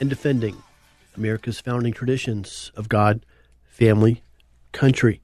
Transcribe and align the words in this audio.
and 0.00 0.08
defending 0.08 0.62
America's 1.16 1.60
founding 1.60 1.92
traditions 1.92 2.72
of 2.74 2.88
God, 2.88 3.24
family, 3.68 4.22
country. 4.72 5.20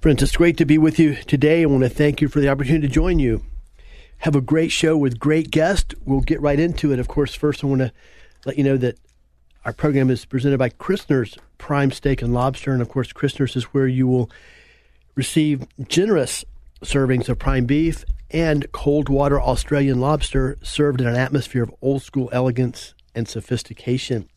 Friends, 0.00 0.22
it's 0.22 0.36
great 0.36 0.58
to 0.58 0.66
be 0.66 0.76
with 0.76 0.98
you 0.98 1.14
today. 1.14 1.62
I 1.62 1.66
want 1.66 1.84
to 1.84 1.88
thank 1.88 2.20
you 2.20 2.28
for 2.28 2.40
the 2.40 2.48
opportunity 2.48 2.88
to 2.88 2.92
join 2.92 3.18
you. 3.18 3.44
Have 4.18 4.34
a 4.34 4.40
great 4.40 4.72
show 4.72 4.96
with 4.96 5.18
great 5.18 5.50
guests. 5.50 5.94
We'll 6.04 6.20
get 6.20 6.40
right 6.40 6.58
into 6.58 6.92
it. 6.92 6.98
Of 6.98 7.08
course, 7.08 7.34
first 7.34 7.62
I 7.62 7.68
want 7.68 7.80
to 7.80 7.92
let 8.44 8.58
you 8.58 8.64
know 8.64 8.76
that 8.76 8.98
our 9.64 9.72
program 9.72 10.10
is 10.10 10.24
presented 10.24 10.58
by 10.58 10.68
Christner's 10.68 11.38
Prime 11.56 11.90
Steak 11.90 12.20
and 12.20 12.34
Lobster. 12.34 12.72
And 12.72 12.82
of 12.82 12.88
course, 12.88 13.12
Christner's 13.12 13.56
is 13.56 13.64
where 13.64 13.86
you 13.86 14.06
will 14.06 14.30
receive 15.14 15.66
generous 15.88 16.44
servings 16.82 17.28
of 17.28 17.38
prime 17.38 17.64
beef 17.64 18.04
and 18.30 18.70
cold 18.72 19.08
water 19.08 19.40
Australian 19.40 20.00
lobster 20.00 20.58
served 20.62 21.00
in 21.00 21.06
an 21.06 21.16
atmosphere 21.16 21.62
of 21.62 21.74
old 21.80 22.02
school 22.02 22.28
elegance 22.32 22.94
and 23.14 23.28
sophistication. 23.28 24.28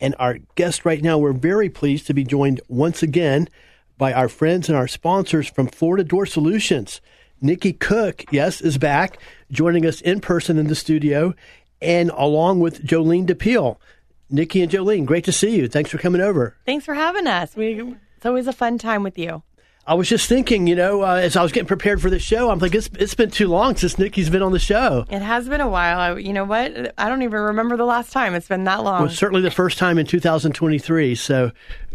And 0.00 0.14
our 0.18 0.38
guest 0.54 0.84
right 0.84 1.02
now, 1.02 1.18
we're 1.18 1.32
very 1.32 1.68
pleased 1.68 2.06
to 2.06 2.14
be 2.14 2.24
joined 2.24 2.60
once 2.68 3.02
again 3.02 3.48
by 3.98 4.12
our 4.12 4.28
friends 4.28 4.68
and 4.68 4.78
our 4.78 4.88
sponsors 4.88 5.48
from 5.48 5.66
Florida 5.66 6.02
Door 6.04 6.26
Solutions. 6.26 7.00
Nikki 7.42 7.72
Cook, 7.72 8.24
yes, 8.30 8.60
is 8.60 8.78
back, 8.78 9.18
joining 9.50 9.84
us 9.84 10.00
in 10.00 10.20
person 10.20 10.58
in 10.58 10.68
the 10.68 10.74
studio, 10.74 11.34
and 11.82 12.10
along 12.10 12.60
with 12.60 12.82
Jolene 12.84 13.26
DePeel. 13.26 13.76
Nikki 14.30 14.62
and 14.62 14.70
Jolene, 14.70 15.04
great 15.04 15.24
to 15.24 15.32
see 15.32 15.56
you. 15.56 15.68
Thanks 15.68 15.90
for 15.90 15.98
coming 15.98 16.20
over. 16.20 16.56
Thanks 16.64 16.84
for 16.84 16.94
having 16.94 17.26
us. 17.26 17.56
We, 17.56 17.94
it's 18.16 18.26
always 18.26 18.46
a 18.46 18.52
fun 18.52 18.78
time 18.78 19.02
with 19.02 19.18
you. 19.18 19.42
I 19.90 19.94
was 19.94 20.08
just 20.08 20.28
thinking, 20.28 20.68
you 20.68 20.76
know, 20.76 21.02
uh, 21.02 21.16
as 21.16 21.34
I 21.34 21.42
was 21.42 21.50
getting 21.50 21.66
prepared 21.66 22.00
for 22.00 22.10
this 22.10 22.22
show, 22.22 22.48
I'm 22.48 22.60
like, 22.60 22.76
it's, 22.76 22.88
it's 23.00 23.14
been 23.14 23.28
too 23.28 23.48
long 23.48 23.74
since 23.74 23.98
Nikki's 23.98 24.30
been 24.30 24.40
on 24.40 24.52
the 24.52 24.60
show. 24.60 25.04
It 25.10 25.20
has 25.20 25.48
been 25.48 25.60
a 25.60 25.68
while. 25.68 25.98
I, 25.98 26.16
you 26.16 26.32
know 26.32 26.44
what? 26.44 26.94
I 26.96 27.08
don't 27.08 27.22
even 27.22 27.40
remember 27.40 27.76
the 27.76 27.84
last 27.84 28.12
time. 28.12 28.36
It's 28.36 28.46
been 28.46 28.62
that 28.64 28.84
long. 28.84 29.02
Well, 29.02 29.10
certainly 29.10 29.42
the 29.42 29.50
first 29.50 29.78
time 29.78 29.98
in 29.98 30.06
2023. 30.06 31.16
So 31.16 31.50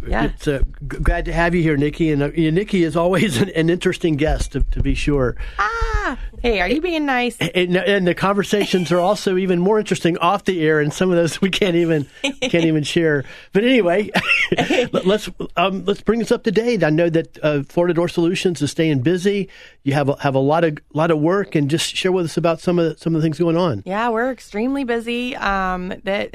Yeah. 0.08 0.25
it's 0.25 0.48
uh, 0.48 0.59
g- 0.88 0.98
glad 1.02 1.25
to 1.25 1.34
have 1.34 1.56
you 1.56 1.61
here, 1.61 1.78
Nikki. 1.78 2.11
And 2.11 2.22
uh, 2.23 2.28
Nikki 2.28 2.84
is 2.84 2.95
always 2.95 3.42
an, 3.42 3.50
an 3.50 3.70
interesting 3.70 4.16
guest, 4.16 4.52
to, 4.53 4.62
to 4.62 4.81
be 4.81 4.96
sure. 4.96 5.35
ah, 5.59 6.18
hey, 6.41 6.62
are 6.62 6.68
you 6.69 6.81
being 6.81 7.06
nice? 7.06 7.38
And, 7.40 7.75
and 7.75 8.07
the 8.07 8.13
conversations 8.16 8.91
are 8.91 9.00
also 9.00 9.38
even 9.38 9.59
more 9.59 9.79
interesting 9.79 10.18
off 10.18 10.44
the 10.46 10.62
air, 10.66 10.79
and 10.79 10.94
some 10.94 11.09
of 11.12 11.18
those 11.18 11.41
we 11.41 11.50
can't 11.50 11.75
even 11.75 12.07
can't 12.41 12.66
even 12.66 12.84
share. 12.84 13.24
But 13.53 13.63
anyway, 13.63 14.09
let- 14.91 15.06
let's 15.06 15.29
um, 15.57 15.85
let's 15.85 16.02
bring 16.02 16.19
this 16.19 16.31
up 16.31 16.44
to 16.44 16.52
date. 16.52 16.84
I 16.84 16.90
know 16.90 17.09
that 17.09 17.38
uh, 17.44 17.63
Florida 17.63 17.94
Door 17.94 18.09
Solutions 18.09 18.62
is 18.62 18.72
staying 18.72 19.02
busy. 19.02 19.50
You 19.84 19.94
have 19.94 20.09
a, 20.09 20.16
have 20.22 20.35
a 20.35 20.40
lot 20.40 20.63
of 20.63 20.78
lot 20.94 21.12
of 21.12 21.19
work, 21.19 21.56
and 21.56 21.69
just 21.69 21.96
share 21.96 22.12
with 22.12 22.25
us 22.25 22.38
about 22.38 22.59
some 22.62 22.79
of 22.79 22.85
the, 22.94 22.97
some 22.97 23.16
of 23.16 23.22
the 23.22 23.25
things 23.25 23.40
going 23.40 23.58
on. 23.58 23.84
Yeah, 23.85 24.09
we're 24.09 24.31
extremely 24.31 24.84
busy. 24.84 25.35
Um, 25.35 25.94
that 26.03 26.34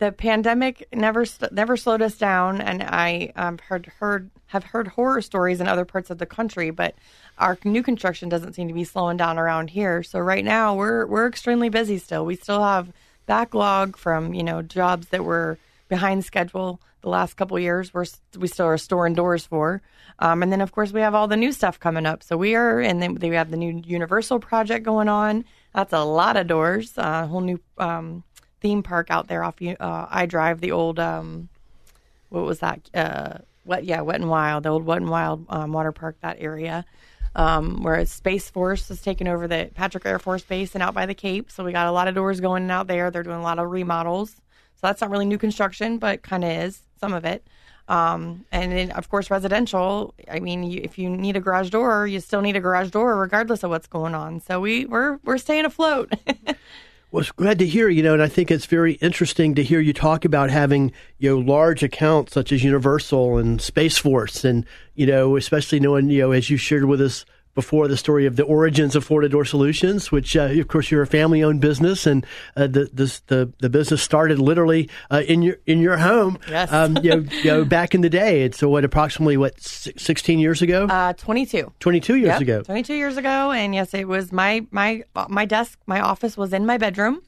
the 0.00 0.10
pandemic 0.10 0.88
never 0.94 1.26
never 1.52 1.76
slowed 1.76 2.00
us 2.00 2.16
down, 2.16 2.60
and 2.62 2.82
I 2.82 3.32
um, 3.36 3.58
heard 3.58 3.92
heard 3.98 4.30
have 4.46 4.64
heard 4.64 4.88
horror 4.88 5.20
stories 5.20 5.60
in 5.60 5.68
other 5.68 5.84
parts 5.84 6.08
of 6.08 6.16
the 6.16 6.26
country, 6.26 6.70
but 6.70 6.94
our 7.38 7.58
new 7.64 7.82
construction 7.82 8.30
doesn't 8.30 8.54
seem 8.54 8.66
to 8.66 8.74
be 8.74 8.82
slowing 8.82 9.18
down 9.18 9.38
around 9.38 9.70
here. 9.70 10.02
So 10.02 10.18
right 10.18 10.44
now 10.44 10.74
we're 10.74 11.06
we're 11.06 11.28
extremely 11.28 11.68
busy 11.68 11.98
still. 11.98 12.24
We 12.24 12.36
still 12.36 12.62
have 12.62 12.92
backlog 13.26 13.98
from 13.98 14.32
you 14.32 14.42
know 14.42 14.62
jobs 14.62 15.08
that 15.08 15.22
were 15.22 15.58
behind 15.88 16.24
schedule 16.24 16.80
the 17.02 17.10
last 17.10 17.36
couple 17.36 17.58
years. 17.58 17.92
We're 17.92 18.06
we 18.38 18.48
still 18.48 18.66
are 18.66 18.78
storing 18.78 19.12
doors 19.12 19.44
for, 19.44 19.82
um, 20.18 20.42
and 20.42 20.50
then 20.50 20.62
of 20.62 20.72
course 20.72 20.92
we 20.92 21.02
have 21.02 21.14
all 21.14 21.28
the 21.28 21.36
new 21.36 21.52
stuff 21.52 21.78
coming 21.78 22.06
up. 22.06 22.22
So 22.22 22.38
we 22.38 22.54
are, 22.54 22.80
and 22.80 23.02
then 23.02 23.16
we 23.16 23.36
have 23.36 23.50
the 23.50 23.58
new 23.58 23.82
Universal 23.84 24.40
project 24.40 24.82
going 24.82 25.10
on. 25.10 25.44
That's 25.74 25.92
a 25.92 26.04
lot 26.04 26.38
of 26.38 26.46
doors. 26.46 26.96
A 26.96 27.04
uh, 27.04 27.26
whole 27.26 27.42
new 27.42 27.60
um, 27.76 28.24
theme 28.60 28.82
park 28.82 29.10
out 29.10 29.28
there 29.28 29.42
off 29.42 29.56
uh, 29.62 30.06
I 30.10 30.26
Drive, 30.26 30.60
the 30.60 30.72
old 30.72 30.98
um, 30.98 31.48
what 32.28 32.44
was 32.44 32.60
that? 32.60 32.88
Uh, 32.94 33.38
yeah, 33.82 34.00
Wet 34.00 34.20
and 34.20 34.30
Wild, 34.30 34.64
the 34.64 34.70
old 34.70 34.84
Wet 34.84 34.98
and 34.98 35.10
Wild 35.10 35.46
um, 35.48 35.72
water 35.72 35.92
park, 35.92 36.16
that 36.22 36.38
area. 36.40 36.84
Um, 37.34 37.82
whereas 37.82 38.10
Space 38.10 38.50
Force 38.50 38.90
is 38.90 39.00
taking 39.00 39.28
over 39.28 39.46
the 39.46 39.70
Patrick 39.74 40.04
Air 40.04 40.18
Force 40.18 40.42
Base 40.42 40.74
and 40.74 40.82
out 40.82 40.94
by 40.94 41.06
the 41.06 41.14
Cape. 41.14 41.50
So 41.50 41.62
we 41.62 41.72
got 41.72 41.86
a 41.86 41.92
lot 41.92 42.08
of 42.08 42.14
doors 42.14 42.40
going 42.40 42.68
out 42.70 42.88
there. 42.88 43.10
They're 43.10 43.22
doing 43.22 43.36
a 43.38 43.42
lot 43.42 43.58
of 43.58 43.70
remodels. 43.70 44.30
So 44.30 44.86
that's 44.86 45.00
not 45.00 45.10
really 45.10 45.26
new 45.26 45.38
construction, 45.38 45.98
but 45.98 46.22
kind 46.22 46.42
of 46.42 46.50
is 46.50 46.82
some 46.98 47.12
of 47.12 47.24
it. 47.24 47.46
Um, 47.86 48.44
and 48.52 48.72
then, 48.72 48.90
of 48.92 49.08
course, 49.08 49.30
residential. 49.30 50.14
I 50.30 50.40
mean, 50.40 50.62
you, 50.62 50.80
if 50.82 50.96
you 50.98 51.10
need 51.10 51.36
a 51.36 51.40
garage 51.40 51.70
door, 51.70 52.06
you 52.06 52.20
still 52.20 52.40
need 52.40 52.56
a 52.56 52.60
garage 52.60 52.90
door, 52.90 53.16
regardless 53.16 53.62
of 53.62 53.70
what's 53.70 53.88
going 53.88 54.14
on. 54.14 54.40
So 54.40 54.60
we 54.60 54.86
we're 54.86 55.18
we're 55.24 55.38
staying 55.38 55.64
afloat. 55.64 56.12
Well, 57.12 57.22
it's 57.22 57.32
glad 57.32 57.58
to 57.58 57.66
hear, 57.66 57.88
you 57.88 58.04
know, 58.04 58.12
and 58.14 58.22
I 58.22 58.28
think 58.28 58.52
it's 58.52 58.66
very 58.66 58.92
interesting 58.94 59.56
to 59.56 59.64
hear 59.64 59.80
you 59.80 59.92
talk 59.92 60.24
about 60.24 60.48
having, 60.48 60.92
you 61.18 61.30
know, 61.30 61.38
large 61.40 61.82
accounts 61.82 62.32
such 62.32 62.52
as 62.52 62.62
Universal 62.62 63.38
and 63.38 63.60
Space 63.60 63.98
Force 63.98 64.44
and, 64.44 64.64
you 64.94 65.06
know, 65.06 65.36
especially 65.36 65.80
knowing, 65.80 66.08
you 66.08 66.20
know, 66.20 66.30
as 66.30 66.50
you 66.50 66.56
shared 66.56 66.84
with 66.84 67.00
us 67.00 67.24
before 67.60 67.88
the 67.88 67.96
story 67.96 68.24
of 68.24 68.36
the 68.36 68.42
origins 68.44 68.96
of 68.96 69.04
Florida 69.04 69.28
Door 69.28 69.44
Solutions, 69.44 70.10
which, 70.10 70.34
uh, 70.34 70.44
of 70.44 70.68
course, 70.68 70.90
you're 70.90 71.02
a 71.02 71.06
family-owned 71.06 71.60
business, 71.60 72.06
and 72.06 72.24
uh, 72.56 72.66
the, 72.66 72.88
this, 72.92 73.20
the 73.26 73.52
the 73.60 73.68
business 73.68 74.02
started 74.02 74.38
literally 74.38 74.88
uh, 75.10 75.22
in 75.28 75.42
your 75.42 75.56
in 75.66 75.78
your 75.80 75.98
home, 75.98 76.38
Yes. 76.48 76.72
um, 76.72 76.96
you, 77.02 77.10
know, 77.10 77.16
you 77.44 77.50
know, 77.50 77.64
back 77.66 77.94
in 77.94 78.00
the 78.00 78.08
day. 78.08 78.44
It's 78.44 78.56
so 78.58 78.68
what 78.70 78.84
approximately 78.84 79.36
what 79.36 79.60
16 79.60 80.38
years 80.38 80.62
ago, 80.62 80.86
uh, 80.86 81.12
Twenty 81.12 81.44
two. 81.44 81.70
22 81.80 82.16
years 82.16 82.26
Yep, 82.28 82.40
ago. 82.40 82.62
22 82.62 82.94
years 82.94 83.16
ago, 83.18 83.50
and 83.52 83.74
yes, 83.74 83.92
it 83.92 84.08
was 84.08 84.32
my 84.32 84.64
my 84.70 85.02
my 85.28 85.44
desk, 85.44 85.78
my 85.86 86.00
office 86.00 86.36
was 86.38 86.52
in 86.54 86.64
my 86.64 86.78
bedroom. 86.78 87.20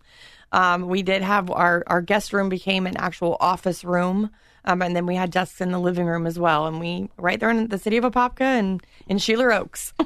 Um, 0.53 0.87
we 0.89 1.03
did 1.03 1.21
have 1.23 1.51
our 1.51 1.83
our 1.87 2.01
guest 2.01 2.33
room 2.33 2.49
became 2.49 2.87
an 2.87 2.97
actual 2.97 3.37
office 3.41 3.85
room, 3.85 4.31
um, 4.65 4.81
and 4.83 4.95
then 4.97 5.05
we 5.07 5.15
had 5.17 5.31
desks 5.31 5.61
in 5.61 5.73
the 5.73 5.79
living 5.79 6.07
room 6.07 6.27
as 6.27 6.39
well. 6.39 6.67
And 6.67 6.79
we 6.81 7.09
right 7.19 7.39
there 7.41 7.51
in 7.51 7.69
the 7.69 7.79
city 7.79 7.97
of 7.99 8.05
Apopka 8.05 8.41
and 8.43 8.83
in 9.07 9.19
Sheeler 9.19 9.55
Oaks. 9.55 9.93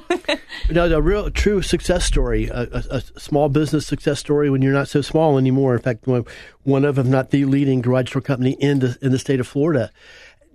No, 0.69 0.85
a 0.85 1.01
real 1.01 1.29
true 1.31 1.61
success 1.61 2.03
story, 2.03 2.47
a, 2.47 2.63
a, 2.63 2.83
a 2.97 3.01
small 3.19 3.47
business 3.47 3.87
success 3.87 4.19
story 4.19 4.49
when 4.49 4.61
you're 4.61 4.73
not 4.73 4.89
so 4.89 5.01
small 5.01 5.37
anymore. 5.37 5.75
In 5.75 5.81
fact, 5.81 6.07
one, 6.07 6.83
of, 6.83 6.97
if 6.97 7.05
not 7.05 7.29
the 7.29 7.45
leading 7.45 7.81
garage 7.81 8.11
door 8.11 8.21
company 8.21 8.57
in 8.59 8.79
the 8.79 8.97
in 9.01 9.11
the 9.11 9.19
state 9.19 9.39
of 9.39 9.47
Florida. 9.47 9.91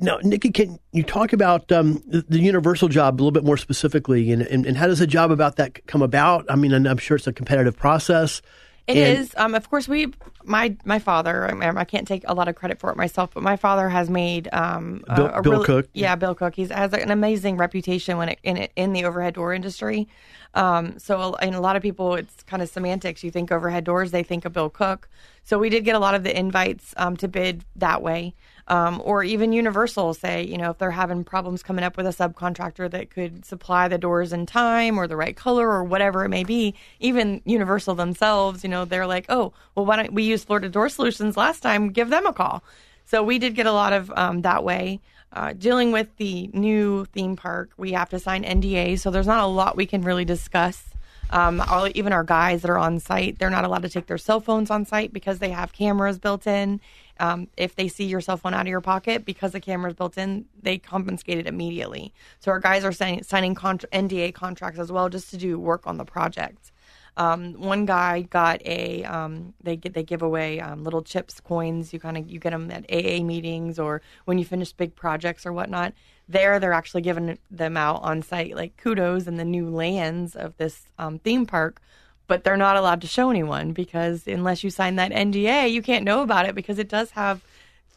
Now, 0.00 0.18
Nikki, 0.22 0.50
can 0.50 0.78
you 0.92 1.02
talk 1.02 1.32
about 1.32 1.70
um, 1.72 2.02
the, 2.06 2.24
the 2.28 2.40
Universal 2.40 2.88
job 2.88 3.14
a 3.14 3.16
little 3.16 3.30
bit 3.30 3.44
more 3.44 3.56
specifically, 3.56 4.32
and, 4.32 4.42
and, 4.42 4.66
and 4.66 4.76
how 4.76 4.86
does 4.86 5.00
a 5.00 5.06
job 5.06 5.30
about 5.30 5.56
that 5.56 5.86
come 5.86 6.02
about? 6.02 6.44
I 6.50 6.56
mean, 6.56 6.72
I'm 6.86 6.98
sure 6.98 7.16
it's 7.16 7.26
a 7.26 7.32
competitive 7.32 7.76
process. 7.76 8.42
It 8.88 8.96
And- 8.96 9.18
is. 9.18 9.32
Um, 9.36 9.54
of 9.54 9.70
course, 9.70 9.86
we, 9.86 10.12
my 10.44 10.76
my 10.84 10.98
father. 10.98 11.46
I, 11.78 11.84
can't 11.84 12.06
take 12.06 12.24
a 12.26 12.34
lot 12.34 12.48
of 12.48 12.56
credit 12.56 12.80
for 12.80 12.90
it 12.90 12.96
myself, 12.96 13.30
but 13.32 13.42
my 13.42 13.56
father 13.56 13.88
has 13.88 14.10
made 14.10 14.48
um, 14.52 15.04
a- 15.08 15.14
Bill- 15.16 15.26
a, 15.26 15.42
Bill 15.42 15.52
really- 15.52 15.66
Cook. 15.66 15.88
Yeah, 15.94 16.16
Bill 16.16 16.34
Cook. 16.34 16.56
He 16.56 16.66
has 16.66 16.92
an 16.92 17.10
amazing 17.10 17.56
reputation 17.58 18.16
when 18.18 18.28
it 18.30 18.38
in 18.42 18.56
it, 18.56 18.72
in 18.74 18.92
the 18.92 19.04
overhead 19.04 19.34
door 19.34 19.52
industry. 19.54 20.08
Um, 20.54 20.98
so, 20.98 21.34
and 21.36 21.54
a 21.54 21.60
lot 21.60 21.76
of 21.76 21.82
people, 21.82 22.14
it's 22.14 22.42
kind 22.42 22.62
of 22.62 22.68
semantics. 22.68 23.22
You 23.24 23.30
think 23.30 23.50
overhead 23.52 23.84
doors, 23.84 24.10
they 24.10 24.22
think 24.22 24.44
of 24.44 24.52
Bill 24.52 24.68
Cook. 24.68 25.08
So 25.44 25.58
we 25.58 25.70
did 25.70 25.84
get 25.84 25.94
a 25.94 25.98
lot 25.98 26.14
of 26.14 26.24
the 26.24 26.36
invites 26.38 26.92
um, 26.98 27.16
to 27.18 27.28
bid 27.28 27.64
that 27.76 28.02
way. 28.02 28.34
Um, 28.68 29.02
or 29.04 29.24
even 29.24 29.52
Universal 29.52 30.14
say, 30.14 30.44
you 30.44 30.56
know, 30.56 30.70
if 30.70 30.78
they're 30.78 30.92
having 30.92 31.24
problems 31.24 31.62
coming 31.62 31.84
up 31.84 31.96
with 31.96 32.06
a 32.06 32.10
subcontractor 32.10 32.90
that 32.90 33.10
could 33.10 33.44
supply 33.44 33.88
the 33.88 33.98
doors 33.98 34.32
in 34.32 34.46
time 34.46 34.98
or 34.98 35.06
the 35.06 35.16
right 35.16 35.36
color 35.36 35.68
or 35.68 35.82
whatever 35.82 36.24
it 36.24 36.28
may 36.28 36.44
be, 36.44 36.74
even 37.00 37.42
Universal 37.44 37.96
themselves, 37.96 38.62
you 38.62 38.70
know, 38.70 38.84
they're 38.84 39.06
like, 39.06 39.26
oh, 39.28 39.52
well, 39.74 39.84
why 39.84 39.96
don't 39.96 40.12
we 40.12 40.22
use 40.22 40.44
Florida 40.44 40.68
Door 40.68 40.90
Solutions 40.90 41.36
last 41.36 41.60
time? 41.60 41.90
Give 41.90 42.08
them 42.08 42.24
a 42.24 42.32
call. 42.32 42.62
So 43.04 43.22
we 43.22 43.38
did 43.38 43.54
get 43.54 43.66
a 43.66 43.72
lot 43.72 43.92
of 43.92 44.12
um, 44.16 44.42
that 44.42 44.64
way. 44.64 45.00
Uh, 45.32 45.54
dealing 45.54 45.92
with 45.92 46.14
the 46.18 46.48
new 46.52 47.06
theme 47.06 47.36
park, 47.36 47.70
we 47.76 47.92
have 47.92 48.10
to 48.10 48.18
sign 48.18 48.44
NDA, 48.44 48.98
so 48.98 49.10
there's 49.10 49.26
not 49.26 49.42
a 49.42 49.46
lot 49.46 49.76
we 49.76 49.86
can 49.86 50.02
really 50.02 50.26
discuss. 50.26 50.91
Um, 51.32 51.62
all, 51.62 51.88
even 51.94 52.12
our 52.12 52.24
guys 52.24 52.62
that 52.62 52.70
are 52.70 52.78
on 52.78 53.00
site, 53.00 53.38
they're 53.38 53.50
not 53.50 53.64
allowed 53.64 53.82
to 53.82 53.88
take 53.88 54.06
their 54.06 54.18
cell 54.18 54.38
phones 54.38 54.70
on 54.70 54.84
site 54.84 55.12
because 55.12 55.38
they 55.38 55.50
have 55.50 55.72
cameras 55.72 56.18
built 56.18 56.46
in. 56.46 56.80
Um, 57.18 57.48
if 57.56 57.74
they 57.74 57.88
see 57.88 58.04
your 58.04 58.20
cell 58.20 58.36
phone 58.36 58.52
out 58.52 58.62
of 58.62 58.66
your 58.68 58.80
pocket 58.80 59.24
because 59.24 59.52
the 59.52 59.60
camera's 59.60 59.94
built 59.94 60.18
in, 60.18 60.44
they 60.60 60.78
confiscate 60.78 61.38
it 61.38 61.46
immediately. 61.46 62.12
So 62.38 62.50
our 62.50 62.60
guys 62.60 62.84
are 62.84 62.92
signing, 62.92 63.22
signing 63.22 63.54
contra- 63.54 63.88
NDA 63.90 64.34
contracts 64.34 64.78
as 64.78 64.92
well 64.92 65.08
just 65.08 65.30
to 65.30 65.36
do 65.36 65.58
work 65.58 65.86
on 65.86 65.96
the 65.96 66.04
project. 66.04 66.70
Um, 67.16 67.54
one 67.54 67.84
guy 67.84 68.22
got 68.22 68.64
a 68.64 69.04
um, 69.04 69.52
they 69.62 69.76
get 69.76 69.92
they 69.92 70.02
give 70.02 70.22
away 70.22 70.60
um, 70.60 70.82
little 70.82 71.02
chips 71.02 71.40
coins. 71.40 71.92
You 71.92 72.00
kind 72.00 72.16
of 72.16 72.30
you 72.30 72.38
get 72.38 72.50
them 72.50 72.70
at 72.70 72.84
AA 72.90 73.22
meetings 73.22 73.78
or 73.78 74.00
when 74.24 74.38
you 74.38 74.44
finish 74.46 74.72
big 74.72 74.94
projects 74.96 75.44
or 75.44 75.52
whatnot. 75.52 75.92
There, 76.28 76.58
they're 76.58 76.72
actually 76.72 77.02
giving 77.02 77.38
them 77.50 77.76
out 77.76 78.02
on 78.02 78.22
site 78.22 78.56
like 78.56 78.76
kudos 78.76 79.26
and 79.26 79.38
the 79.38 79.44
new 79.44 79.68
lands 79.68 80.34
of 80.34 80.56
this 80.56 80.86
um, 80.98 81.18
theme 81.18 81.46
park. 81.46 81.80
But 82.28 82.44
they're 82.44 82.56
not 82.56 82.76
allowed 82.76 83.00
to 83.02 83.06
show 83.06 83.30
anyone 83.30 83.72
because 83.72 84.26
unless 84.26 84.64
you 84.64 84.70
sign 84.70 84.96
that 84.96 85.10
NDA, 85.10 85.70
you 85.70 85.82
can't 85.82 86.04
know 86.04 86.22
about 86.22 86.48
it 86.48 86.54
because 86.54 86.78
it 86.78 86.88
does 86.88 87.10
have 87.10 87.42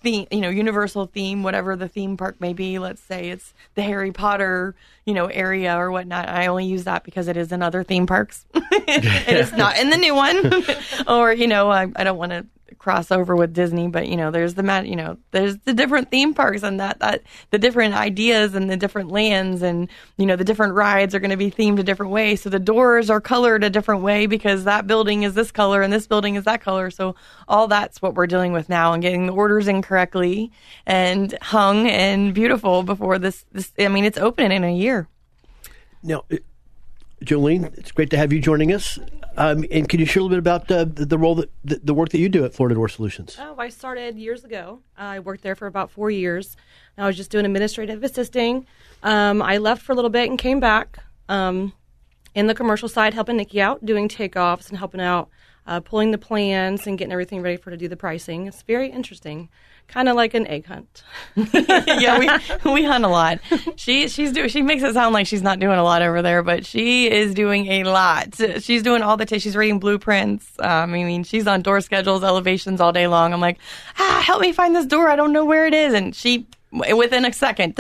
theme, 0.06 0.28
you 0.30 0.42
know, 0.42 0.50
universal 0.50 1.08
theme, 1.08 1.42
whatever 1.42 1.76
the 1.76 1.88
theme 1.88 2.16
park 2.16 2.40
may 2.40 2.54
be. 2.54 2.78
Let's 2.80 3.02
say 3.02 3.30
it's 3.30 3.54
the 3.74 3.82
Harry 3.82 4.12
Potter, 4.12 4.76
you 5.06 5.14
know, 5.14 5.26
area 5.26 5.76
or 5.76 5.92
whatnot. 5.92 6.30
I 6.30 6.48
only 6.48 6.66
use 6.66 6.84
that 6.84 7.04
because 7.04 7.28
it 7.28 7.38
is 7.38 7.52
in 7.52 7.62
other 7.62 7.84
theme 7.84 8.06
parks. 8.06 8.46
it 8.54 9.36
is 9.38 9.52
not 9.54 9.78
in 9.78 9.90
the 9.90 9.98
new 9.98 10.14
one. 10.14 10.64
or, 11.08 11.34
you 11.34 11.48
know, 11.48 11.72
I, 11.72 11.88
I 11.96 12.04
don't 12.04 12.18
want 12.18 12.32
to 12.32 12.46
crossover 12.78 13.38
with 13.38 13.54
Disney, 13.54 13.88
but 13.88 14.08
you 14.08 14.18
know, 14.18 14.32
there's 14.32 14.54
the 14.54 14.84
you 14.86 14.96
know, 14.96 15.18
there's 15.32 15.58
the 15.60 15.74
different 15.74 16.12
theme 16.12 16.34
parks 16.34 16.64
and 16.64 16.80
that 16.80 17.00
that 17.00 17.24
the 17.52 17.58
different 17.58 17.94
ideas 17.94 18.56
and 18.56 18.70
the 18.70 18.78
different 18.78 19.12
lands 19.12 19.62
and 19.62 19.90
you 20.18 20.26
know 20.26 20.36
the 20.36 20.44
different 20.44 20.74
rides 20.74 21.16
are 21.16 21.20
going 21.20 21.32
to 21.32 21.38
be 21.38 21.52
themed 21.52 21.80
a 21.80 21.84
different 21.84 22.12
way. 22.12 22.36
So 22.36 22.50
the 22.50 22.60
doors 22.60 23.10
are 23.10 23.22
colored 23.22 23.64
a 23.64 23.70
different 23.70 24.02
way 24.02 24.26
because 24.26 24.64
that 24.64 24.88
building 24.88 25.24
is 25.24 25.34
this 25.34 25.52
color 25.52 25.82
and 25.82 25.92
this 25.92 26.08
building 26.08 26.36
is 26.36 26.46
that 26.46 26.62
color. 26.62 26.90
So 26.92 27.16
all 27.48 27.68
that's 27.68 28.02
what 28.02 28.16
we're 28.16 28.28
dealing 28.28 28.52
with 28.52 28.70
now 28.70 28.94
and 28.94 29.02
getting 29.02 29.28
the 29.28 29.34
orders 29.34 29.68
in 29.68 29.82
correctly 29.82 30.52
and 30.86 31.38
hung 31.42 31.88
and 31.88 32.34
beautiful 32.34 32.84
before 32.84 33.20
this. 33.20 33.46
This 33.52 33.72
I 33.80 33.88
mean, 33.88 34.06
it's 34.06 34.18
opening 34.18 34.52
in 34.52 34.64
a 34.64 34.74
year. 34.74 35.08
Now, 36.04 36.24
uh, 36.32 36.38
Jolene, 37.24 37.76
it's 37.78 37.92
great 37.92 38.12
to 38.12 38.18
have 38.18 38.32
you 38.32 38.40
joining 38.40 38.72
us. 38.72 39.00
Um, 39.38 39.66
and 39.70 39.88
can 39.90 40.00
you 40.00 40.06
share 40.06 40.22
a 40.22 40.24
little 40.24 40.36
bit 40.36 40.40
about 40.40 40.68
the, 40.68 40.86
the, 40.86 41.18
role 41.18 41.36
that 41.36 41.52
the, 41.64 41.80
the, 41.84 41.94
work 41.94 42.10
that 42.10 42.20
you 42.20 42.30
do 42.30 42.46
at 42.46 42.54
Florida 42.54 42.76
Door 42.76 42.90
Solutions? 42.90 43.38
Oh, 43.40 43.56
I 43.58 43.70
started 43.70 44.18
years 44.18 44.46
ago. 44.46 44.80
I 44.98 45.20
worked 45.20 45.44
there 45.44 45.56
for 45.56 45.68
about 45.68 45.92
four 45.92 46.10
years. 46.10 46.56
I 46.98 47.06
was 47.06 47.18
just 47.18 47.32
doing 47.32 47.46
administrative 47.46 48.04
assisting. 48.04 48.66
Um, 49.04 49.42
I 49.42 49.58
left 49.58 49.82
for 49.82 49.92
a 49.92 49.96
little 49.96 50.10
bit 50.10 50.30
and 50.30 50.40
came 50.40 50.60
back 50.60 51.00
um, 51.28 51.74
in 52.34 52.48
the 52.48 52.56
commercial 52.56 52.88
side, 52.88 53.14
helping 53.14 53.36
Nikki 53.36 53.62
out, 53.62 53.86
doing 53.86 54.08
takeoffs 54.08 54.70
and 54.70 54.78
helping 54.78 55.02
out, 55.02 55.30
uh, 55.68 55.82
pulling 55.82 56.12
the 56.12 56.18
plans 56.18 56.88
and 56.88 56.98
getting 56.98 57.12
everything 57.12 57.42
ready 57.42 57.58
for 57.58 57.72
to 57.72 57.78
do 57.78 57.90
the 57.90 57.98
pricing. 57.98 58.48
It's 58.48 58.62
very 58.62 58.90
interesting 58.90 59.50
kind 59.88 60.10
of 60.10 60.16
like 60.16 60.34
an 60.34 60.48
egg 60.48 60.66
hunt. 60.66 61.04
yeah, 61.36 62.20
we 62.20 62.72
we 62.72 62.84
hunt 62.84 63.06
a 63.06 63.08
lot. 63.08 63.40
She 63.76 64.08
she's 64.08 64.32
doing 64.32 64.50
she 64.50 64.62
makes 64.62 64.84
it 64.84 64.94
sound 64.94 65.14
like 65.14 65.28
she's 65.28 65.42
not 65.42 65.60
doing 65.60 65.78
a 65.78 65.84
lot 65.84 66.02
over 66.02 66.22
there, 66.22 66.44
but 66.44 66.66
she 66.66 67.10
is 67.10 67.34
doing 67.34 67.68
a 67.68 67.84
lot. 67.84 68.36
She's 68.60 68.84
doing 68.84 69.02
all 69.02 69.18
the 69.18 69.26
t- 69.26 69.40
she's 69.40 69.56
reading 69.56 69.80
blueprints. 69.80 70.48
Um, 70.60 70.94
I 70.94 71.04
mean, 71.04 71.24
she's 71.24 71.48
on 71.48 71.62
door 71.62 71.82
schedules, 71.82 72.24
elevations 72.24 72.82
all 72.82 72.92
day 72.92 73.08
long. 73.08 73.34
I'm 73.34 73.42
like, 73.42 73.58
ah, 73.98 74.24
help 74.26 74.42
me 74.42 74.52
find 74.52 74.76
this 74.76 74.86
door. 74.86 75.10
I 75.10 75.16
don't 75.16 75.34
know 75.34 75.46
where 75.46 75.66
it 75.66 75.74
is, 75.74 75.94
and 75.94 76.16
she 76.16 76.46
within 76.72 77.26
a 77.26 77.34
second. 77.34 77.76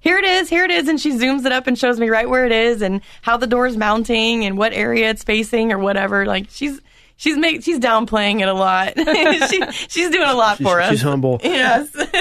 Here 0.00 0.18
it 0.18 0.24
is, 0.24 0.48
here 0.48 0.64
it 0.64 0.70
is, 0.70 0.88
and 0.88 1.00
she 1.00 1.12
zooms 1.12 1.44
it 1.44 1.52
up 1.52 1.66
and 1.66 1.78
shows 1.78 2.00
me 2.00 2.08
right 2.08 2.28
where 2.28 2.46
it 2.46 2.52
is 2.52 2.82
and 2.82 3.00
how 3.22 3.36
the 3.36 3.46
door 3.46 3.66
is 3.66 3.76
mounting 3.76 4.44
and 4.44 4.56
what 4.56 4.72
area 4.72 5.10
it's 5.10 5.22
facing 5.22 5.72
or 5.72 5.78
whatever. 5.78 6.24
Like 6.24 6.46
she's 6.50 6.80
she's 7.16 7.36
make 7.36 7.62
she's 7.62 7.78
downplaying 7.78 8.40
it 8.40 8.48
a 8.48 8.54
lot. 8.54 8.92
she, 9.50 9.88
she's 9.88 10.10
doing 10.10 10.28
a 10.28 10.34
lot 10.34 10.58
she's, 10.58 10.66
for 10.66 10.80
us. 10.80 10.90
She's 10.90 11.02
humble. 11.02 11.40
Yes. 11.46 11.88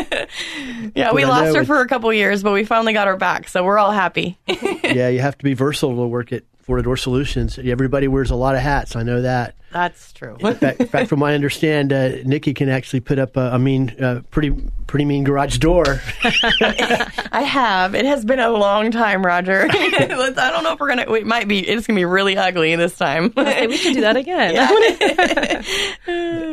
yeah, 0.95 1.07
but 1.07 1.15
we 1.15 1.23
I 1.23 1.27
lost 1.27 1.55
her 1.55 1.65
for 1.65 1.81
a 1.81 1.87
couple 1.87 2.11
years, 2.13 2.41
but 2.41 2.53
we 2.53 2.63
finally 2.63 2.93
got 2.93 3.07
her 3.07 3.17
back, 3.17 3.49
so 3.49 3.63
we're 3.63 3.77
all 3.77 3.91
happy. 3.91 4.37
yeah, 4.47 5.09
you 5.09 5.19
have 5.19 5.37
to 5.37 5.43
be 5.43 5.53
versatile 5.53 5.95
to 5.97 6.07
work 6.07 6.31
at 6.31 6.43
Florida 6.59 6.83
Door 6.83 6.97
Solutions. 6.97 7.59
Everybody 7.59 8.07
wears 8.07 8.31
a 8.31 8.35
lot 8.35 8.55
of 8.55 8.61
hats. 8.61 8.95
I 8.95 9.03
know 9.03 9.21
that. 9.23 9.55
That's 9.75 10.13
true. 10.13 10.37
in, 10.39 10.55
fact, 10.55 10.79
in 10.79 10.87
fact, 10.87 11.09
from 11.09 11.19
what 11.19 11.31
I 11.31 11.35
understand, 11.35 11.91
uh, 11.91 12.23
Nikki 12.23 12.53
can 12.53 12.69
actually 12.69 13.01
put 13.01 13.19
up 13.19 13.35
a, 13.35 13.55
a 13.55 13.59
mean, 13.59 13.93
uh, 14.01 14.21
pretty, 14.31 14.51
pretty 14.87 15.03
mean 15.03 15.25
garage 15.25 15.57
door. 15.57 15.99
I 16.23 17.43
have. 17.45 17.93
It 17.93 18.05
has 18.05 18.23
been 18.23 18.39
a 18.39 18.51
long 18.51 18.89
time, 18.91 19.25
Roger. 19.25 19.67
I 19.69 20.07
don't 20.07 20.63
know 20.63 20.71
if 20.71 20.79
we're 20.79 20.87
gonna. 20.87 21.13
It 21.13 21.27
might 21.27 21.49
be. 21.49 21.59
It's 21.59 21.87
gonna 21.87 21.99
be 21.99 22.05
really 22.05 22.37
ugly 22.37 22.73
this 22.77 22.97
time. 22.97 23.33
okay, 23.37 23.67
we 23.67 23.75
should 23.75 23.95
do 23.95 24.01
that 24.01 24.15
again. 24.15 24.55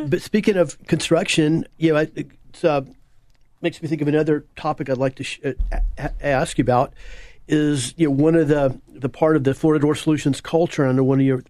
but 0.09 0.21
speaking 0.21 0.57
of 0.57 0.77
construction, 0.87 1.65
you 1.77 1.93
know, 1.93 1.99
it 1.99 2.27
uh, 2.61 2.81
makes 3.61 3.81
me 3.81 3.87
think 3.87 4.01
of 4.01 4.09
another 4.09 4.45
topic 4.57 4.89
I'd 4.89 4.97
like 4.97 5.15
to 5.15 5.23
sh- 5.23 5.39
uh, 5.45 6.09
ask 6.19 6.57
you 6.57 6.63
about. 6.63 6.93
Is 7.47 7.93
you 7.95 8.07
know 8.07 8.15
one 8.15 8.35
of 8.35 8.49
the 8.49 8.77
the 8.87 9.07
part 9.09 9.37
of 9.37 9.45
the 9.45 9.53
Florida 9.53 9.81
Door 9.81 9.95
Solutions 9.95 10.41
culture 10.41 10.85
under 10.85 11.03
one 11.05 11.21
of 11.21 11.25
your 11.25 11.41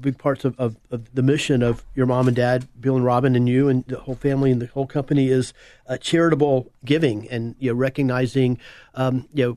big 0.00 0.18
parts 0.18 0.44
of, 0.44 0.58
of, 0.58 0.76
of, 0.90 1.14
the 1.14 1.22
mission 1.22 1.62
of 1.62 1.84
your 1.94 2.06
mom 2.06 2.28
and 2.28 2.36
dad, 2.36 2.68
Bill 2.78 2.96
and 2.96 3.04
Robin, 3.04 3.34
and 3.34 3.48
you, 3.48 3.68
and 3.68 3.84
the 3.86 3.98
whole 3.98 4.14
family 4.14 4.50
and 4.50 4.60
the 4.60 4.66
whole 4.66 4.86
company 4.86 5.28
is 5.28 5.52
uh, 5.88 5.96
charitable 5.96 6.70
giving 6.84 7.28
and 7.28 7.54
you 7.58 7.70
know, 7.70 7.76
recognizing 7.76 8.58
um, 8.94 9.28
you 9.32 9.46
know 9.46 9.56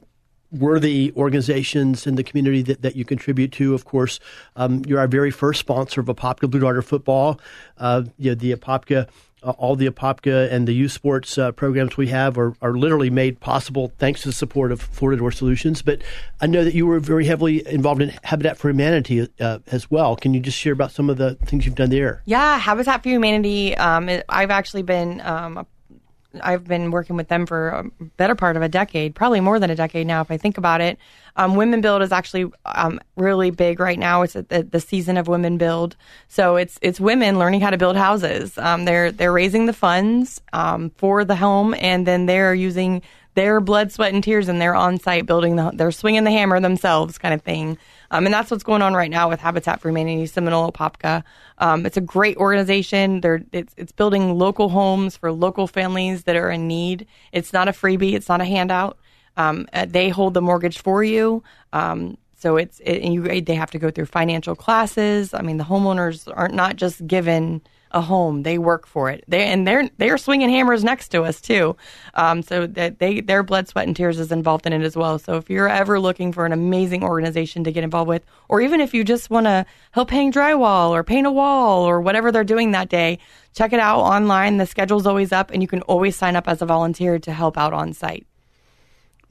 worthy 0.52 1.14
organizations 1.16 2.06
in 2.06 2.16
the 2.16 2.24
community 2.24 2.62
that, 2.62 2.82
that 2.82 2.96
you 2.96 3.06
contribute 3.06 3.52
to. 3.54 3.74
Of 3.74 3.86
course, 3.86 4.20
um, 4.56 4.84
you're 4.86 5.00
our 5.00 5.08
very 5.08 5.32
first 5.32 5.60
sponsor 5.60 6.02
of 6.02 6.08
Apopka 6.08 6.50
Blue 6.50 6.60
Darter 6.60 6.82
Football. 6.82 7.40
Uh, 7.78 8.04
you 8.18 8.32
know, 8.32 8.36
the 8.36 8.54
Apopka 8.54 9.08
all 9.44 9.76
the 9.76 9.90
Apopka 9.90 10.52
and 10.52 10.68
the 10.68 10.74
youth 10.74 10.92
sports 10.92 11.38
uh, 11.38 11.52
programs 11.52 11.98
we 11.98 12.08
have 12.08 12.38
are, 12.38 12.54
are 12.62 12.74
literally 12.74 13.10
made 13.10 13.40
possible 13.40 13.92
thanks 13.98 14.22
to 14.22 14.30
the 14.30 14.34
support 14.34 14.72
of 14.72 14.82
Florida 14.82 15.20
Door 15.20 15.32
Solutions. 15.32 15.82
But 15.82 16.02
I 16.40 16.48
know 16.48 16.64
that 16.64 16.74
you 16.74 16.86
were 16.86 17.00
very 17.00 17.26
heavily 17.26 17.68
involved 17.68 18.02
in 18.02 18.10
Habitat 18.24 18.58
for 18.58 18.70
Humanity 18.70 19.28
uh, 19.40 19.60
as 19.68 19.90
well. 19.90 20.16
Can 20.16 20.34
you 20.34 20.40
just 20.40 20.58
share 20.58 20.74
about 20.74 20.92
some 20.92 21.10
of 21.10 21.18
the 21.18 21.36
things 21.46 21.66
you've 21.66 21.76
done 21.76 21.90
there? 21.90 22.22
Yeah, 22.26 22.58
Habitat 22.58 23.04
for 23.04 23.10
Humanity. 23.10 23.76
Um, 23.78 24.10
I've 24.30 24.52
actually 24.52 24.84
been 24.84 25.22
um, 25.22 25.66
I've 26.42 26.66
been 26.66 26.92
working 26.92 27.16
with 27.16 27.28
them 27.28 27.46
for 27.46 27.70
a 27.70 27.84
better 28.18 28.36
part 28.36 28.56
of 28.56 28.62
a 28.62 28.70
decade, 28.70 29.16
probably 29.16 29.40
more 29.40 29.60
than 29.60 29.70
a 29.70 29.76
decade 29.76 30.08
now, 30.08 30.22
if 30.22 30.32
I 30.32 30.38
think 30.38 30.58
about 30.58 30.82
it. 30.82 30.98
Um, 31.36 31.56
Women 31.56 31.82
Build 31.82 32.02
is 32.02 32.12
actually 32.12 32.52
um, 32.66 33.00
really 33.16 33.52
big 33.52 33.80
right 33.80 34.00
now. 34.00 34.22
It's 34.22 34.34
the, 34.34 34.68
the, 34.70 34.80
season 34.80 35.18
of 35.18 35.28
Women 35.28 35.58
Build, 35.58 35.96
so 36.28 36.56
it's 36.56 36.78
it's 36.82 37.00
women 37.00 37.40
learning 37.40 37.62
how 37.62 37.70
to 37.70 37.78
build 37.78 37.96
houses. 37.96 38.58
Um, 38.58 38.86
they're 38.86 39.12
they're 39.12 39.32
raising 39.32 39.66
the 39.66 39.74
funds 39.74 40.42
um, 40.54 40.92
for 40.98 41.24
the 41.24 41.36
home, 41.36 41.74
and 41.80 42.06
then 42.06 42.26
they're 42.26 42.54
using 42.54 43.02
their 43.36 43.62
blood, 43.62 43.92
sweat, 43.92 44.14
and 44.14 44.24
tears, 44.24 44.50
and 44.50 44.62
they're 44.62 44.76
on 44.76 45.00
site 45.00 45.26
building 45.26 45.56
the. 45.56 45.72
They're 45.74 45.92
swinging 45.92 46.24
the 46.24 46.32
hammer 46.32 46.60
themselves, 46.60 47.18
kind 47.18 47.34
of 47.34 47.42
thing. 47.42 47.78
Um, 48.12 48.26
and 48.26 48.34
that's 48.34 48.52
what's 48.52 48.64
going 48.64 48.82
on 48.82 48.94
right 48.94 49.10
now 49.10 49.30
with 49.30 49.40
Habitat 49.40 49.80
for 49.80 49.90
Humanity, 49.90 50.28
Seminole, 50.28 50.72
Apopka. 50.72 51.24
Um, 51.58 51.86
it's 51.86 51.98
a 51.98 52.02
great 52.02 52.38
organization. 52.38 53.22
They're, 53.22 53.42
it's, 53.52 53.74
it's 53.78 53.92
building 53.92 54.38
local 54.38 54.70
homes 54.70 55.18
for 55.18 55.32
local 55.32 55.66
families 55.66 56.26
that 56.26 56.36
are 56.36 56.52
in 56.52 56.68
need. 56.68 57.08
It's 57.32 57.54
not 57.54 57.68
a 57.68 57.72
freebie. 57.72 58.14
It's 58.14 58.30
not 58.30 58.42
a 58.42 58.46
handout. 58.46 58.98
Um, 59.38 59.68
uh, 59.74 59.86
they 59.88 60.10
hold 60.10 60.34
the 60.34 60.42
mortgage 60.42 60.80
for 60.80 61.04
you. 61.04 61.44
Um, 61.74 62.18
so 62.36 62.58
it's 62.58 62.80
it, 62.82 63.04
you 63.04 63.42
they 63.42 63.56
have 63.56 63.72
to 63.72 63.80
go 63.80 63.92
through 63.92 64.08
financial 64.08 64.56
classes. 64.56 65.34
I 65.34 65.42
mean, 65.42 65.58
the 65.58 65.64
homeowners 65.64 66.32
aren't 66.36 66.56
not 66.56 66.76
just 66.76 67.06
given 67.06 67.62
a 67.94 68.02
home; 68.02 68.44
they 68.44 68.58
work 68.58 68.88
for 68.88 69.10
it. 69.10 69.24
They 69.28 69.46
and 69.46 69.68
they're 69.68 69.90
they're 69.98 70.18
swinging 70.18 70.50
hammers 70.50 70.84
next 70.84 71.10
to 71.10 71.24
us 71.24 71.42
too. 71.42 71.76
Um, 72.14 72.42
so 72.42 72.68
that 72.68 73.00
they 73.00 73.22
their 73.22 73.44
blood, 73.44 73.68
sweat, 73.68 73.88
and 73.88 73.96
tears 73.96 74.20
is 74.20 74.32
involved 74.32 74.66
in 74.66 74.74
it 74.74 74.82
as 74.82 74.96
well. 74.96 75.20
So 75.20 75.38
if 75.38 75.50
you're 75.50 75.70
ever 75.70 76.00
looking 76.00 76.32
for 76.32 76.46
an 76.46 76.52
amazing 76.52 77.04
organization 77.04 77.64
to 77.64 77.72
get 77.72 77.84
involved 77.84 78.08
with, 78.10 78.26
or 78.50 78.62
even 78.62 78.82
if 78.82 78.94
you 78.94 79.04
just 79.04 79.30
want 79.30 79.46
to 79.46 79.66
help 79.92 80.10
hang 80.10 80.32
drywall 80.32 80.90
or 80.90 81.04
paint 81.04 81.28
a 81.28 81.32
wall 81.32 81.84
or 81.84 82.02
whatever 82.02 82.32
they're 82.32 82.44
doing 82.44 82.72
that 82.72 82.90
day, 82.90 83.20
check 83.54 83.74
it 83.74 83.80
out 83.80 84.00
online. 84.00 84.58
The 84.58 84.66
schedule's 84.66 85.06
always 85.06 85.32
up, 85.32 85.52
and 85.52 85.62
you 85.62 85.68
can 85.68 85.82
always 85.84 86.16
sign 86.16 86.36
up 86.36 86.48
as 86.48 86.62
a 86.62 86.66
volunteer 86.66 87.20
to 87.20 87.32
help 87.32 87.58
out 87.58 87.74
on 87.74 87.94
site. 87.94 88.26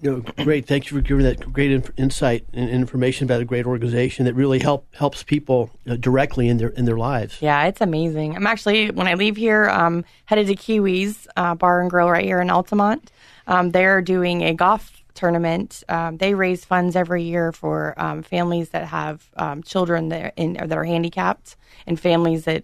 No, 0.02 0.20
great. 0.42 0.66
Thank 0.66 0.90
you 0.90 0.96
for 0.96 1.02
giving 1.02 1.24
that 1.24 1.52
great 1.52 1.70
inf- 1.70 1.90
insight 1.98 2.46
and 2.54 2.70
information 2.70 3.24
about 3.24 3.42
a 3.42 3.44
great 3.44 3.66
organization 3.66 4.24
that 4.24 4.34
really 4.34 4.58
help 4.58 4.86
helps 4.94 5.22
people 5.22 5.70
uh, 5.88 5.96
directly 5.96 6.48
in 6.48 6.56
their 6.56 6.68
in 6.68 6.86
their 6.86 6.96
lives. 6.96 7.36
Yeah, 7.40 7.66
it's 7.66 7.82
amazing. 7.82 8.34
I'm 8.34 8.46
actually 8.46 8.90
when 8.90 9.06
I 9.06 9.14
leave 9.14 9.36
here, 9.36 9.68
um, 9.68 10.04
headed 10.24 10.46
to 10.46 10.54
Kiwis 10.54 11.26
uh, 11.36 11.54
Bar 11.54 11.82
and 11.82 11.90
Grill 11.90 12.08
right 12.08 12.24
here 12.24 12.40
in 12.40 12.48
Altamont. 12.50 13.12
Um, 13.46 13.70
they're 13.72 14.00
doing 14.00 14.42
a 14.42 14.54
golf 14.54 15.02
tournament. 15.14 15.82
Um, 15.88 16.16
they 16.16 16.34
raise 16.34 16.64
funds 16.64 16.96
every 16.96 17.24
year 17.24 17.52
for 17.52 17.94
um, 17.98 18.22
families 18.22 18.70
that 18.70 18.86
have 18.86 19.28
um, 19.36 19.62
children 19.62 20.08
that, 20.08 20.32
in, 20.36 20.54
that 20.54 20.72
are 20.72 20.84
handicapped 20.84 21.56
and 21.86 22.00
families 22.00 22.44
that 22.44 22.62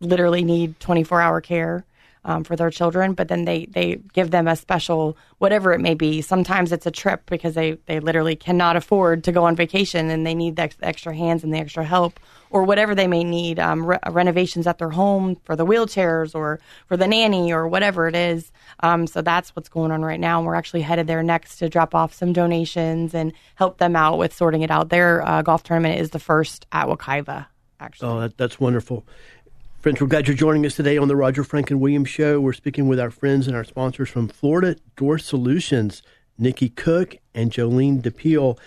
literally 0.00 0.44
need 0.44 0.78
24 0.78 1.20
hour 1.20 1.40
care 1.40 1.84
um, 2.26 2.42
for 2.44 2.56
their 2.56 2.70
children, 2.70 3.14
but 3.14 3.28
then 3.28 3.44
they, 3.44 3.66
they 3.66 4.00
give 4.12 4.32
them 4.32 4.48
a 4.48 4.56
special, 4.56 5.16
whatever 5.38 5.72
it 5.72 5.80
may 5.80 5.94
be. 5.94 6.20
Sometimes 6.20 6.72
it's 6.72 6.84
a 6.84 6.90
trip 6.90 7.22
because 7.26 7.54
they, 7.54 7.78
they 7.86 8.00
literally 8.00 8.34
cannot 8.34 8.76
afford 8.76 9.24
to 9.24 9.32
go 9.32 9.44
on 9.44 9.54
vacation 9.54 10.10
and 10.10 10.26
they 10.26 10.34
need 10.34 10.56
the 10.56 10.62
ex- 10.62 10.76
extra 10.82 11.14
hands 11.14 11.44
and 11.44 11.54
the 11.54 11.58
extra 11.58 11.84
help 11.84 12.18
or 12.50 12.64
whatever 12.64 12.94
they 12.94 13.06
may 13.06 13.22
need, 13.22 13.58
um, 13.60 13.86
re- 13.86 13.98
renovations 14.10 14.66
at 14.66 14.78
their 14.78 14.90
home 14.90 15.36
for 15.44 15.54
the 15.54 15.64
wheelchairs 15.64 16.34
or 16.34 16.58
for 16.86 16.96
the 16.96 17.06
nanny 17.06 17.52
or 17.52 17.68
whatever 17.68 18.08
it 18.08 18.16
is. 18.16 18.50
Um, 18.80 19.06
so 19.06 19.22
that's 19.22 19.54
what's 19.54 19.68
going 19.68 19.92
on 19.92 20.02
right 20.02 20.20
now. 20.20 20.38
And 20.38 20.46
we're 20.46 20.56
actually 20.56 20.82
headed 20.82 21.06
there 21.06 21.22
next 21.22 21.56
to 21.58 21.68
drop 21.68 21.94
off 21.94 22.12
some 22.12 22.32
donations 22.32 23.14
and 23.14 23.32
help 23.54 23.78
them 23.78 23.94
out 23.94 24.18
with 24.18 24.34
sorting 24.34 24.62
it 24.62 24.70
out. 24.70 24.88
Their 24.88 25.26
uh, 25.26 25.42
golf 25.42 25.62
tournament 25.62 26.00
is 26.00 26.10
the 26.10 26.18
first 26.18 26.66
at 26.72 26.88
Wekiva, 26.88 27.46
actually. 27.78 28.08
Oh, 28.08 28.20
that, 28.20 28.36
that's 28.36 28.58
wonderful. 28.58 29.06
Friends, 29.86 30.00
we're 30.00 30.08
glad 30.08 30.26
you're 30.26 30.36
joining 30.36 30.66
us 30.66 30.74
today 30.74 30.98
on 30.98 31.06
the 31.06 31.14
Roger 31.14 31.44
Franklin 31.44 31.78
Williams 31.78 32.08
Show. 32.08 32.40
We're 32.40 32.54
speaking 32.54 32.88
with 32.88 32.98
our 32.98 33.12
friends 33.12 33.46
and 33.46 33.54
our 33.54 33.62
sponsors 33.62 34.08
from 34.08 34.26
Florida 34.26 34.74
Door 34.96 35.18
Solutions, 35.18 36.02
Nikki 36.36 36.70
Cook 36.70 37.18
and 37.36 37.52
Jolene 37.52 38.02
DePeel. 38.02 38.58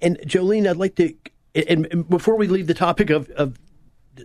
And 0.00 0.16
Jolene, 0.18 0.70
I'd 0.70 0.76
like 0.76 0.94
to, 0.94 1.12
and, 1.56 2.08
before 2.08 2.36
we 2.36 2.46
leave 2.46 2.68
the 2.68 2.74
topic 2.74 3.10
of, 3.10 3.28
of 3.30 3.58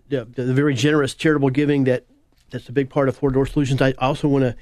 the, 0.07 0.25
the, 0.25 0.53
very 0.53 0.75
generous 0.75 1.15
charitable 1.15 1.49
giving 1.49 1.85
that 1.85 2.05
that's 2.51 2.69
a 2.69 2.73
big 2.73 2.91
part 2.91 3.09
of 3.09 3.17
Florida 3.17 3.37
Door 3.37 3.47
Solutions, 3.47 3.81
I 3.81 3.93
also 3.93 4.27
want 4.27 4.43
to 4.43 4.55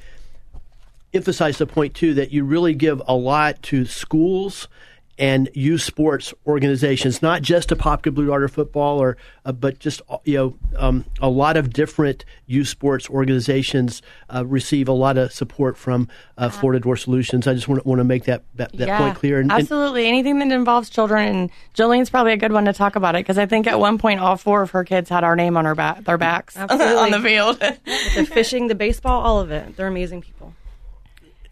emphasize 1.13 1.57
the 1.57 1.67
point 1.67 1.93
too 1.95 2.13
that 2.13 2.31
you 2.31 2.45
really 2.45 2.75
give 2.75 3.01
a 3.05 3.13
lot 3.13 3.61
to 3.63 3.83
schools 3.83 4.69
and 5.17 5.49
youth 5.53 5.81
sports 5.81 6.33
organizations, 6.47 7.21
not 7.21 7.41
just 7.41 7.69
to 7.69 7.75
Apopka 7.75 8.13
Blue 8.13 8.27
Darter 8.27 8.47
football, 8.47 8.99
or 8.99 9.17
uh, 9.45 9.51
but 9.51 9.79
just 9.79 10.01
you 10.23 10.35
know 10.35 10.57
um, 10.77 11.05
a 11.21 11.29
lot 11.29 11.57
of 11.57 11.73
different 11.73 12.25
youth 12.47 12.67
sports 12.67 13.09
organizations 13.09 14.01
uh, 14.33 14.45
receive 14.45 14.87
a 14.87 14.93
lot 14.93 15.17
of 15.17 15.31
support 15.31 15.77
from 15.77 16.07
uh, 16.37 16.49
Florida 16.49 16.79
Door 16.79 16.97
Solutions. 16.97 17.47
I 17.47 17.53
just 17.53 17.67
want 17.67 17.83
to, 17.83 17.87
want 17.87 17.99
to 17.99 18.03
make 18.03 18.25
that 18.25 18.43
that, 18.55 18.71
that 18.73 18.87
yeah, 18.87 18.97
point 18.97 19.15
clear. 19.17 19.39
And, 19.39 19.51
absolutely, 19.51 20.05
and, 20.05 20.09
anything 20.09 20.39
that 20.39 20.51
involves 20.51 20.89
children, 20.89 21.27
and 21.27 21.49
Jolene's 21.75 22.09
probably 22.09 22.33
a 22.33 22.37
good 22.37 22.51
one 22.51 22.65
to 22.65 22.73
talk 22.73 22.95
about 22.95 23.15
it 23.15 23.19
because 23.19 23.37
I 23.37 23.45
think 23.45 23.67
at 23.67 23.79
one 23.79 23.97
point 23.97 24.19
all 24.19 24.37
four 24.37 24.61
of 24.61 24.71
her 24.71 24.83
kids 24.83 25.09
had 25.09 25.23
our 25.23 25.35
name 25.35 25.57
on 25.57 25.65
our 25.65 25.75
back, 25.75 26.03
their 26.03 26.17
backs 26.17 26.57
on 26.57 27.11
the 27.11 27.19
field. 27.19 27.59
the 27.59 28.25
fishing, 28.25 28.67
the 28.67 28.75
baseball, 28.75 29.21
all 29.21 29.39
of 29.39 29.51
it. 29.51 29.75
They're 29.75 29.87
amazing 29.87 30.21
people 30.21 30.53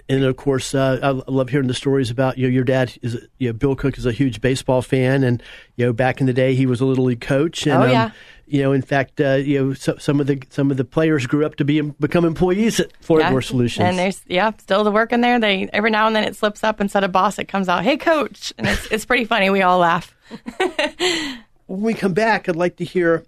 and 0.09 0.23
of 0.23 0.35
course, 0.35 0.73
uh, 0.73 1.21
I 1.27 1.31
love 1.31 1.49
hearing 1.49 1.67
the 1.67 1.73
stories 1.75 2.09
about 2.09 2.37
you 2.37 2.47
know 2.47 2.51
your 2.51 2.63
dad 2.63 2.97
is 3.03 3.15
you 3.37 3.49
know 3.49 3.53
Bill 3.53 3.75
Cook 3.75 3.97
is 3.97 4.07
a 4.07 4.11
huge 4.11 4.41
baseball 4.41 4.81
fan, 4.81 5.23
and 5.23 5.41
you 5.75 5.85
know 5.85 5.93
back 5.93 6.19
in 6.19 6.25
the 6.25 6.33
day 6.33 6.55
he 6.55 6.65
was 6.65 6.81
a 6.81 6.85
little 6.85 7.05
league 7.05 7.21
coach. 7.21 7.67
And, 7.67 7.83
oh 7.83 7.85
yeah. 7.85 8.05
Um, 8.05 8.11
you 8.49 8.63
know, 8.63 8.71
in 8.71 8.81
fact, 8.81 9.21
uh, 9.21 9.33
you 9.35 9.63
know, 9.63 9.73
so, 9.75 9.95
some 9.97 10.19
of 10.19 10.25
the 10.25 10.41
some 10.49 10.71
of 10.71 10.77
the 10.77 10.83
players 10.83 11.27
grew 11.27 11.45
up 11.45 11.57
to 11.57 11.65
be 11.65 11.81
become 11.81 12.25
employees 12.25 12.79
at 12.79 12.91
Florida 12.99 13.27
yeah. 13.27 13.31
Door 13.31 13.43
Solutions. 13.43 13.85
And 13.85 13.99
there's 13.99 14.21
yeah, 14.25 14.51
still 14.57 14.83
the 14.83 14.91
work 14.91 15.13
in 15.13 15.21
there. 15.21 15.39
They 15.39 15.69
every 15.71 15.91
now 15.91 16.07
and 16.07 16.15
then 16.15 16.23
it 16.23 16.35
slips 16.35 16.63
up 16.63 16.81
instead 16.81 17.03
of 17.03 17.11
boss, 17.11 17.37
it 17.37 17.45
comes 17.45 17.69
out, 17.69 17.83
hey 17.83 17.95
coach, 17.95 18.51
and 18.57 18.65
it's 18.67 18.87
it's 18.87 19.05
pretty 19.05 19.25
funny. 19.25 19.51
We 19.51 19.61
all 19.61 19.77
laugh. 19.77 20.15
when 21.67 21.81
we 21.81 21.93
come 21.93 22.13
back, 22.13 22.49
I'd 22.49 22.55
like 22.55 22.77
to 22.77 22.83
hear 22.85 23.23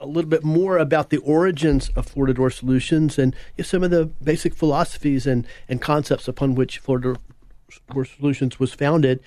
a 0.00 0.06
little 0.06 0.28
bit 0.28 0.44
more 0.44 0.78
about 0.78 1.10
the 1.10 1.18
origins 1.18 1.90
of 1.96 2.06
Florida 2.06 2.34
Door 2.34 2.50
Solutions 2.50 3.18
and 3.18 3.34
some 3.62 3.82
of 3.82 3.90
the 3.90 4.06
basic 4.06 4.54
philosophies 4.54 5.26
and, 5.26 5.46
and 5.68 5.80
concepts 5.80 6.28
upon 6.28 6.54
which 6.54 6.78
Florida 6.78 7.16
Door 7.92 8.04
Solutions 8.04 8.60
was 8.60 8.72
founded. 8.72 9.20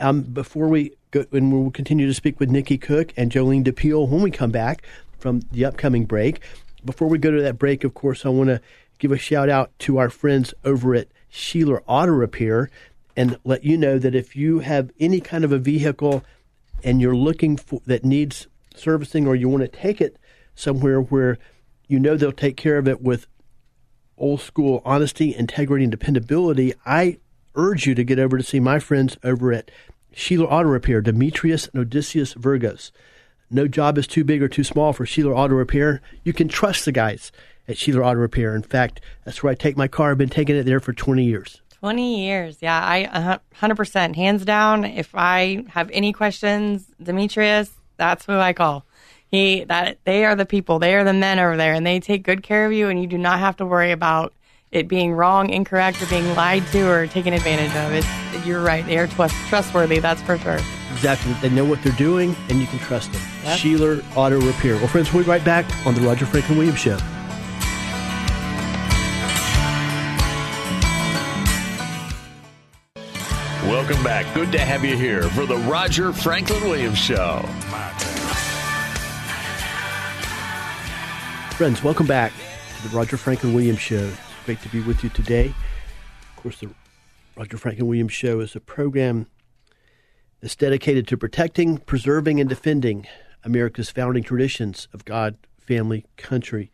Um, 0.00 0.22
before 0.22 0.68
we 0.68 0.92
go, 1.10 1.24
and 1.30 1.52
we'll 1.52 1.70
continue 1.70 2.06
to 2.06 2.14
speak 2.14 2.40
with 2.40 2.50
Nikki 2.50 2.78
Cook 2.78 3.12
and 3.16 3.30
Jolene 3.30 3.64
DePeel 3.64 4.08
when 4.08 4.22
we 4.22 4.30
come 4.30 4.50
back 4.50 4.82
from 5.18 5.42
the 5.52 5.64
upcoming 5.64 6.04
break. 6.04 6.40
Before 6.84 7.08
we 7.08 7.18
go 7.18 7.30
to 7.30 7.42
that 7.42 7.58
break, 7.58 7.84
of 7.84 7.94
course, 7.94 8.26
I 8.26 8.30
want 8.30 8.48
to 8.48 8.60
give 8.98 9.12
a 9.12 9.18
shout 9.18 9.48
out 9.48 9.70
to 9.80 9.98
our 9.98 10.10
friends 10.10 10.52
over 10.64 10.94
at 10.94 11.08
Sheeler 11.32 11.82
Auto 11.86 12.12
Repair 12.12 12.70
and 13.16 13.38
let 13.44 13.64
you 13.64 13.76
know 13.76 13.98
that 13.98 14.14
if 14.14 14.34
you 14.34 14.60
have 14.60 14.90
any 14.98 15.20
kind 15.20 15.44
of 15.44 15.52
a 15.52 15.58
vehicle 15.58 16.24
and 16.82 17.00
you're 17.00 17.16
looking 17.16 17.56
for 17.56 17.80
that 17.86 18.04
needs 18.04 18.48
servicing 18.74 19.26
or 19.26 19.34
you 19.34 19.48
want 19.48 19.62
to 19.62 19.68
take 19.68 20.00
it 20.00 20.16
somewhere 20.54 21.00
where 21.00 21.38
you 21.88 21.98
know 21.98 22.16
they'll 22.16 22.32
take 22.32 22.56
care 22.56 22.78
of 22.78 22.88
it 22.88 23.02
with 23.02 23.26
old 24.16 24.40
school 24.40 24.82
honesty, 24.84 25.34
integrity, 25.34 25.84
and 25.84 25.90
dependability, 25.90 26.74
I 26.86 27.18
urge 27.54 27.86
you 27.86 27.94
to 27.94 28.04
get 28.04 28.18
over 28.18 28.36
to 28.38 28.44
see 28.44 28.60
my 28.60 28.78
friends 28.78 29.16
over 29.22 29.52
at 29.52 29.70
Sheeler 30.14 30.46
Auto 30.50 30.68
Repair, 30.68 31.00
Demetrius 31.00 31.68
and 31.68 31.80
Odysseus 31.80 32.34
Virgos. 32.34 32.90
No 33.50 33.68
job 33.68 33.98
is 33.98 34.06
too 34.06 34.24
big 34.24 34.42
or 34.42 34.48
too 34.48 34.64
small 34.64 34.92
for 34.92 35.04
Sheeler 35.04 35.36
Auto 35.36 35.54
Repair. 35.54 36.00
You 36.22 36.32
can 36.32 36.48
trust 36.48 36.84
the 36.84 36.92
guys 36.92 37.32
at 37.68 37.76
Sheeler 37.76 38.04
Auto 38.04 38.20
Repair. 38.20 38.54
In 38.54 38.62
fact, 38.62 39.00
that's 39.24 39.42
where 39.42 39.50
I 39.50 39.54
take 39.54 39.76
my 39.76 39.88
car. 39.88 40.12
I've 40.12 40.18
been 40.18 40.28
taking 40.28 40.56
it 40.56 40.64
there 40.64 40.80
for 40.80 40.92
20 40.92 41.24
years. 41.24 41.60
20 41.80 42.24
years. 42.24 42.58
Yeah, 42.60 42.80
I 42.82 43.38
100% 43.60 44.16
hands 44.16 44.44
down. 44.44 44.84
If 44.84 45.14
I 45.14 45.64
have 45.68 45.90
any 45.92 46.12
questions, 46.12 46.86
Demetrius, 47.02 47.70
that's 47.96 48.26
who 48.26 48.34
I 48.34 48.52
call. 48.52 48.84
He 49.28 49.64
that 49.64 49.98
they 50.04 50.24
are 50.24 50.36
the 50.36 50.46
people, 50.46 50.78
they 50.78 50.94
are 50.94 51.04
the 51.04 51.12
men 51.12 51.38
over 51.38 51.56
there, 51.56 51.74
and 51.74 51.86
they 51.86 52.00
take 52.00 52.22
good 52.22 52.42
care 52.42 52.66
of 52.66 52.72
you, 52.72 52.88
and 52.88 53.00
you 53.00 53.06
do 53.06 53.18
not 53.18 53.38
have 53.38 53.56
to 53.56 53.66
worry 53.66 53.90
about 53.90 54.32
it 54.70 54.88
being 54.88 55.12
wrong, 55.12 55.50
incorrect, 55.50 56.02
or 56.02 56.06
being 56.06 56.34
lied 56.34 56.66
to 56.68 56.88
or 56.90 57.06
taken 57.06 57.32
advantage 57.32 57.74
of. 57.76 57.92
It's, 57.92 58.46
you're 58.46 58.62
right; 58.62 58.84
they 58.86 58.98
are 58.98 59.06
trustworthy. 59.06 59.98
That's 59.98 60.22
for 60.22 60.38
sure. 60.38 60.58
Exactly. 60.92 61.32
They 61.42 61.50
know 61.50 61.64
what 61.64 61.82
they're 61.82 61.92
doing, 61.92 62.36
and 62.48 62.60
you 62.60 62.66
can 62.66 62.78
trust 62.78 63.12
them. 63.12 63.22
Yep. 63.42 63.58
Sheeler 63.58 64.16
Auto 64.16 64.40
Repair. 64.40 64.76
Well, 64.76 64.88
friends, 64.88 65.12
we'll 65.12 65.24
be 65.24 65.28
right 65.28 65.44
back 65.44 65.64
on 65.86 65.94
the 65.94 66.00
Roger 66.00 66.26
Franklin 66.26 66.58
Williams 66.58 66.78
Show. 66.78 66.98
Welcome 73.64 74.02
back. 74.04 74.32
Good 74.34 74.52
to 74.52 74.58
have 74.60 74.84
you 74.84 74.96
here 74.96 75.24
for 75.30 75.46
the 75.46 75.56
Roger 75.56 76.12
Franklin 76.12 76.62
Williams 76.62 76.98
Show. 76.98 77.44
Friends, 81.56 81.82
welcome 81.82 82.06
back 82.06 82.32
to 82.76 82.88
the 82.88 82.96
Roger 82.96 83.16
Franklin 83.16 83.54
Williams 83.54 83.80
Show. 83.80 84.04
It's 84.04 84.44
great 84.44 84.60
to 84.62 84.68
be 84.68 84.80
with 84.80 85.04
you 85.04 85.10
today. 85.10 85.54
Of 86.36 86.42
course, 86.42 86.60
the 86.60 86.70
Roger 87.36 87.56
Franklin 87.56 87.86
Williams 87.86 88.12
Show 88.12 88.40
is 88.40 88.56
a 88.56 88.60
program 88.60 89.26
that's 90.40 90.56
dedicated 90.56 91.06
to 91.08 91.16
protecting, 91.16 91.78
preserving, 91.78 92.40
and 92.40 92.48
defending 92.48 93.06
America's 93.44 93.90
founding 93.90 94.22
traditions 94.22 94.88
of 94.92 95.04
God, 95.04 95.36
family, 95.58 96.06
country. 96.16 96.70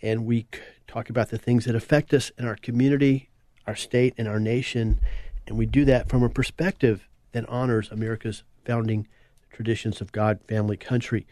And 0.00 0.26
we 0.26 0.46
talk 0.86 1.10
about 1.10 1.28
the 1.28 1.38
things 1.38 1.64
that 1.66 1.74
affect 1.74 2.12
us 2.14 2.30
in 2.38 2.46
our 2.46 2.56
community, 2.56 3.30
our 3.66 3.76
state, 3.76 4.14
and 4.18 4.26
our 4.26 4.40
nation 4.40 5.00
and 5.46 5.58
we 5.58 5.66
do 5.66 5.84
that 5.84 6.08
from 6.08 6.22
a 6.22 6.28
perspective 6.28 7.08
that 7.32 7.48
honors 7.48 7.90
America's 7.90 8.44
founding 8.64 9.08
traditions 9.52 10.00
of 10.00 10.12
God, 10.12 10.40
family, 10.48 10.76
country. 10.76 11.26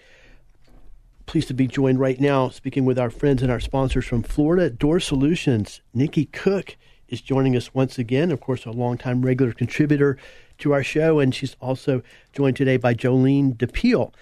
Pleased 1.26 1.48
to 1.48 1.54
be 1.54 1.66
joined 1.66 2.00
right 2.00 2.20
now, 2.20 2.48
speaking 2.48 2.84
with 2.84 2.98
our 2.98 3.10
friends 3.10 3.42
and 3.42 3.50
our 3.50 3.60
sponsors 3.60 4.06
from 4.06 4.22
Florida 4.22 4.68
Door 4.68 5.00
Solutions. 5.00 5.80
Nikki 5.94 6.26
Cook 6.26 6.76
is 7.08 7.20
joining 7.20 7.56
us 7.56 7.74
once 7.74 7.98
again, 7.98 8.30
of 8.30 8.40
course, 8.40 8.64
a 8.64 8.70
longtime 8.70 9.22
regular 9.22 9.52
contributor 9.52 10.16
to 10.58 10.72
our 10.72 10.82
show, 10.82 11.18
and 11.18 11.34
she's 11.34 11.56
also 11.60 12.02
joined 12.32 12.56
today 12.56 12.76
by 12.76 12.94
Jolene 12.94 13.56
DePeel. 13.56 14.12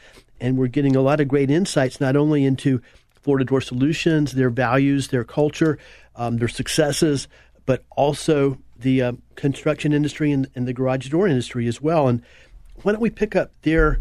And 0.41 0.57
we're 0.57 0.69
getting 0.69 0.97
a 0.97 1.03
lot 1.03 1.21
of 1.21 1.29
great 1.29 1.51
insights, 1.51 2.01
not 2.01 2.17
only 2.17 2.45
into 2.45 2.81
Florida 3.23 3.45
Door 3.45 3.63
Solutions, 3.63 4.33
their 4.33 4.51
values, 4.51 5.09
their 5.09 5.25
culture, 5.25 5.79
um, 6.17 6.39
their 6.39 6.49
successes, 6.49 7.29
but 7.67 7.85
also 7.97 8.57
the 8.79 9.03
uh, 9.03 9.13
construction 9.35 9.93
industry 9.93 10.31
and, 10.31 10.49
and, 10.55 10.67
the 10.67 10.73
garage 10.73 11.09
door 11.09 11.27
industry 11.27 11.67
as 11.67 11.83
well. 11.83 12.09
And 12.09 12.23
why 12.83 12.93
don't 12.93 13.01
we 13.01 13.11
pick 13.11 13.37
up 13.37 13.51
there, 13.63 13.99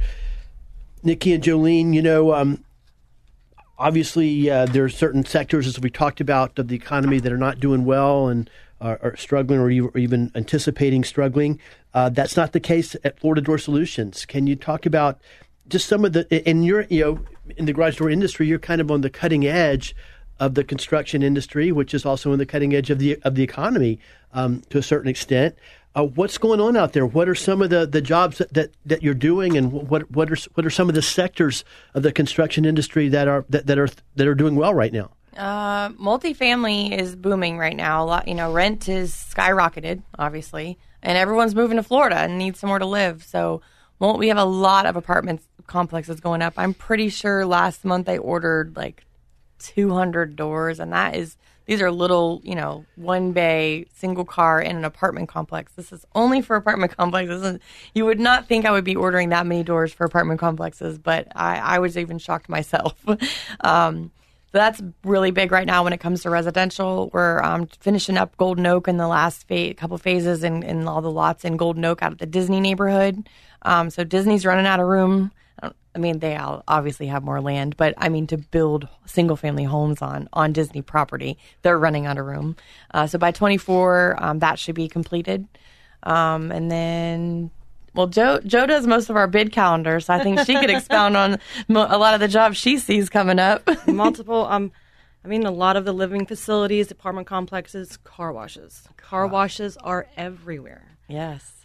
Nikki 1.03 1.33
and 1.33 1.43
Jolene? 1.43 1.93
You 1.93 2.01
know, 2.01 2.33
um, 2.33 2.63
obviously 3.77 4.49
uh, 4.49 4.65
there 4.65 4.83
are 4.83 4.89
certain 4.89 5.25
sectors, 5.25 5.67
as 5.67 5.79
we 5.79 5.89
talked 5.89 6.21
about, 6.21 6.57
of 6.59 6.67
the 6.67 6.75
economy 6.75 7.19
that 7.19 7.31
are 7.31 7.37
not 7.37 7.59
doing 7.59 7.85
well 7.85 8.27
and 8.27 8.49
are, 8.81 8.99
are 9.01 9.15
struggling 9.15 9.59
or 9.59 9.97
even 9.97 10.31
anticipating 10.35 11.03
struggling. 11.03 11.59
Uh, 11.93 12.09
that's 12.09 12.37
not 12.37 12.53
the 12.53 12.59
case 12.59 12.95
at 13.03 13.19
Florida 13.19 13.41
Door 13.41 13.59
Solutions. 13.59 14.25
Can 14.25 14.47
you 14.47 14.55
talk 14.55 14.85
about 14.85 15.19
just 15.67 15.87
some 15.87 16.05
of 16.05 16.13
the 16.13 16.49
in 16.49 16.63
your 16.63 16.85
you 16.89 17.03
know 17.03 17.19
in 17.55 17.65
the 17.65 17.73
garage 17.73 17.97
door 17.97 18.09
industry? 18.09 18.47
You're 18.47 18.59
kind 18.59 18.81
of 18.81 18.91
on 18.91 19.01
the 19.01 19.09
cutting 19.09 19.45
edge 19.45 19.95
of 20.39 20.53
the 20.53 20.63
construction 20.63 21.23
industry, 21.23 21.71
which 21.71 21.93
is 21.93 22.05
also 22.05 22.31
in 22.31 22.39
the 22.39 22.45
cutting 22.45 22.75
edge 22.75 22.89
of 22.89 22.99
the 22.99 23.17
of 23.23 23.35
the 23.35 23.43
economy 23.43 23.99
um, 24.33 24.61
to 24.69 24.77
a 24.77 24.83
certain 24.83 25.09
extent. 25.09 25.55
Uh, 25.97 26.03
what's 26.03 26.37
going 26.37 26.61
on 26.61 26.77
out 26.77 26.93
there? 26.93 27.07
What 27.07 27.27
are 27.27 27.33
some 27.33 27.59
of 27.59 27.71
the, 27.71 27.87
the 27.87 28.01
jobs 28.01 28.37
that, 28.37 28.53
that, 28.53 28.71
that 28.85 29.01
you're 29.01 29.15
doing, 29.15 29.57
and 29.57 29.71
what 29.71 30.11
what 30.11 30.31
are 30.31 30.37
what 30.53 30.63
are 30.63 30.69
some 30.69 30.89
of 30.89 30.93
the 30.93 31.01
sectors 31.01 31.65
of 31.95 32.03
the 32.03 32.11
construction 32.11 32.65
industry 32.65 33.09
that 33.09 33.27
are 33.27 33.45
that, 33.49 33.65
that 33.65 33.79
are 33.79 33.89
that 34.15 34.27
are 34.27 34.35
doing 34.35 34.55
well 34.55 34.75
right 34.75 34.93
now? 34.93 35.09
Uh, 35.35 35.89
multifamily 35.89 36.95
is 36.95 37.15
booming 37.15 37.57
right 37.57 37.75
now. 37.75 38.03
A 38.03 38.05
lot, 38.05 38.27
you 38.27 38.35
know, 38.35 38.51
rent 38.51 38.87
is 38.87 39.11
skyrocketed, 39.11 40.03
obviously, 40.19 40.77
and 41.01 41.17
everyone's 41.17 41.55
moving 41.55 41.77
to 41.77 41.83
Florida 41.83 42.17
and 42.17 42.37
needs 42.37 42.59
somewhere 42.59 42.77
to 42.77 42.85
live. 42.85 43.23
So, 43.23 43.61
well, 43.97 44.19
we 44.19 44.27
have 44.27 44.37
a 44.37 44.45
lot 44.45 44.85
of 44.85 44.97
apartment 44.97 45.41
complexes 45.65 46.19
going 46.19 46.43
up. 46.43 46.53
I'm 46.57 46.75
pretty 46.75 47.09
sure 47.09 47.43
last 47.43 47.83
month 47.83 48.07
I 48.07 48.19
ordered 48.19 48.75
like 48.75 49.03
200 49.57 50.35
doors, 50.35 50.79
and 50.79 50.93
that 50.93 51.15
is 51.15 51.37
these 51.67 51.81
are 51.81 51.91
little, 51.91 52.41
you 52.43 52.55
know, 52.55 52.85
one 52.95 53.33
bay, 53.33 53.85
single 53.93 54.25
car 54.25 54.61
in 54.61 54.77
an 54.77 54.85
apartment 54.85 55.27
complex. 55.27 55.73
This 55.73 55.91
is 55.91 56.05
only 56.15 56.41
for 56.41 56.55
apartment 56.55 56.95
complexes. 56.97 57.59
You 57.93 58.05
would 58.05 58.19
not 58.19 58.47
think 58.47 58.65
I 58.65 58.71
would 58.71 58.85
be 58.85 58.95
ordering 58.95 59.29
that 59.29 59.45
many 59.45 59.63
doors 59.63 59.93
for 59.93 60.05
apartment 60.05 60.39
complexes, 60.39 60.97
but 60.97 61.27
I, 61.35 61.57
I 61.57 61.79
was 61.79 61.97
even 61.97 62.17
shocked 62.17 62.49
myself. 62.49 62.97
um, 63.59 64.11
so 64.53 64.59
that's 64.59 64.81
really 65.03 65.31
big 65.31 65.51
right 65.51 65.67
now 65.67 65.83
when 65.83 65.91
it 65.91 65.99
comes 65.99 66.21
to 66.21 66.29
residential. 66.29 67.09
We're 67.11 67.43
um, 67.43 67.67
finishing 67.81 68.17
up 68.17 68.37
Golden 68.37 68.65
Oak 68.65 68.87
in 68.87 68.95
the 68.95 69.07
last 69.07 69.45
fa- 69.45 69.73
couple 69.73 69.97
phases 69.97 70.41
and 70.43 70.87
all 70.87 71.01
the 71.01 71.11
lots 71.11 71.43
in 71.43 71.57
Golden 71.57 71.83
Oak 71.83 72.01
out 72.01 72.13
of 72.13 72.17
the 72.17 72.25
Disney 72.25 72.61
neighborhood. 72.61 73.27
Um, 73.63 73.89
so 73.89 74.05
Disney's 74.05 74.45
running 74.45 74.65
out 74.65 74.79
of 74.79 74.87
room. 74.87 75.31
I 75.97 75.99
mean, 75.99 76.19
they 76.19 76.35
all 76.35 76.63
obviously 76.67 77.07
have 77.07 77.23
more 77.23 77.41
land, 77.41 77.75
but 77.75 77.95
I 77.97 78.09
mean, 78.09 78.27
to 78.27 78.37
build 78.37 78.87
single 79.07 79.35
family 79.35 79.63
homes 79.63 79.99
on, 80.03 80.29
on 80.31 80.53
Disney 80.53 80.83
property, 80.83 81.39
they're 81.63 81.79
running 81.79 82.05
out 82.05 82.19
of 82.19 82.27
room. 82.27 82.55
Uh, 82.93 83.07
so 83.07 83.17
by 83.17 83.31
24, 83.31 84.15
um, 84.19 84.37
that 84.37 84.59
should 84.59 84.75
be 84.75 84.87
completed. 84.87 85.47
Um, 86.03 86.51
and 86.51 86.69
then, 86.69 87.49
well, 87.95 88.05
Joe, 88.05 88.39
Joe 88.45 88.67
does 88.67 88.85
most 88.85 89.09
of 89.09 89.15
our 89.15 89.25
bid 89.25 89.51
calendar, 89.51 89.99
so 89.99 90.13
I 90.13 90.21
think 90.21 90.39
she 90.41 90.53
could 90.53 90.69
expound 90.69 91.17
on 91.17 91.39
mo- 91.67 91.87
a 91.89 91.97
lot 91.97 92.13
of 92.13 92.19
the 92.19 92.27
jobs 92.27 92.57
she 92.57 92.77
sees 92.77 93.09
coming 93.09 93.39
up. 93.39 93.67
Multiple, 93.87 94.45
um, 94.45 94.71
I 95.25 95.27
mean, 95.27 95.47
a 95.47 95.51
lot 95.51 95.77
of 95.77 95.85
the 95.85 95.93
living 95.93 96.27
facilities, 96.27 96.91
apartment 96.91 97.25
complexes, 97.25 97.97
car 98.03 98.31
washes. 98.31 98.87
Car 98.97 99.25
washes 99.25 99.77
are 99.77 100.05
everywhere. 100.15 100.95
Yes. 101.07 101.56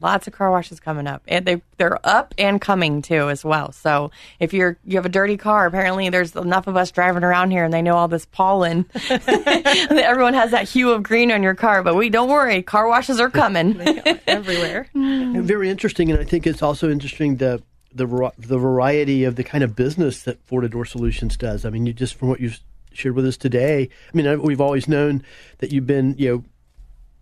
Lots 0.00 0.26
of 0.26 0.32
car 0.32 0.50
washes 0.50 0.80
coming 0.80 1.06
up, 1.06 1.22
and 1.26 1.44
they 1.44 1.62
they're 1.76 1.98
up 2.06 2.34
and 2.38 2.60
coming 2.60 3.02
too 3.02 3.28
as 3.28 3.44
well. 3.44 3.72
So 3.72 4.10
if 4.38 4.52
you're 4.52 4.78
you 4.84 4.96
have 4.96 5.06
a 5.06 5.10
dirty 5.10 5.36
car, 5.36 5.66
apparently 5.66 6.08
there's 6.08 6.34
enough 6.36 6.66
of 6.66 6.76
us 6.76 6.90
driving 6.90 7.24
around 7.24 7.50
here, 7.50 7.64
and 7.64 7.72
they 7.72 7.82
know 7.82 7.96
all 7.96 8.08
this 8.08 8.26
pollen. 8.26 8.86
Everyone 9.10 10.34
has 10.34 10.52
that 10.52 10.68
hue 10.68 10.90
of 10.90 11.02
green 11.02 11.32
on 11.32 11.42
your 11.42 11.54
car, 11.54 11.82
but 11.82 11.96
we 11.96 12.10
don't 12.10 12.28
worry, 12.28 12.62
car 12.62 12.88
washes 12.88 13.20
are 13.20 13.30
coming 13.30 13.80
are 13.80 14.20
everywhere. 14.26 14.88
Mm. 14.98 15.36
And 15.36 15.44
very 15.44 15.70
interesting, 15.70 16.10
and 16.10 16.18
I 16.18 16.24
think 16.24 16.46
it's 16.46 16.62
also 16.62 16.90
interesting 16.90 17.36
the 17.36 17.62
the 17.92 18.32
the 18.38 18.58
variety 18.58 19.24
of 19.24 19.36
the 19.36 19.44
kind 19.44 19.62
of 19.62 19.76
business 19.76 20.22
that 20.22 20.42
Florida 20.44 20.68
Door 20.68 20.86
Solutions 20.86 21.36
does. 21.36 21.64
I 21.64 21.70
mean, 21.70 21.86
you 21.86 21.92
just 21.92 22.14
from 22.14 22.28
what 22.28 22.40
you've 22.40 22.60
shared 22.92 23.14
with 23.14 23.26
us 23.26 23.36
today. 23.36 23.88
I 24.12 24.16
mean, 24.16 24.42
we've 24.42 24.60
always 24.60 24.88
known 24.88 25.22
that 25.58 25.72
you've 25.72 25.86
been 25.86 26.14
you 26.18 26.28
know 26.28 26.44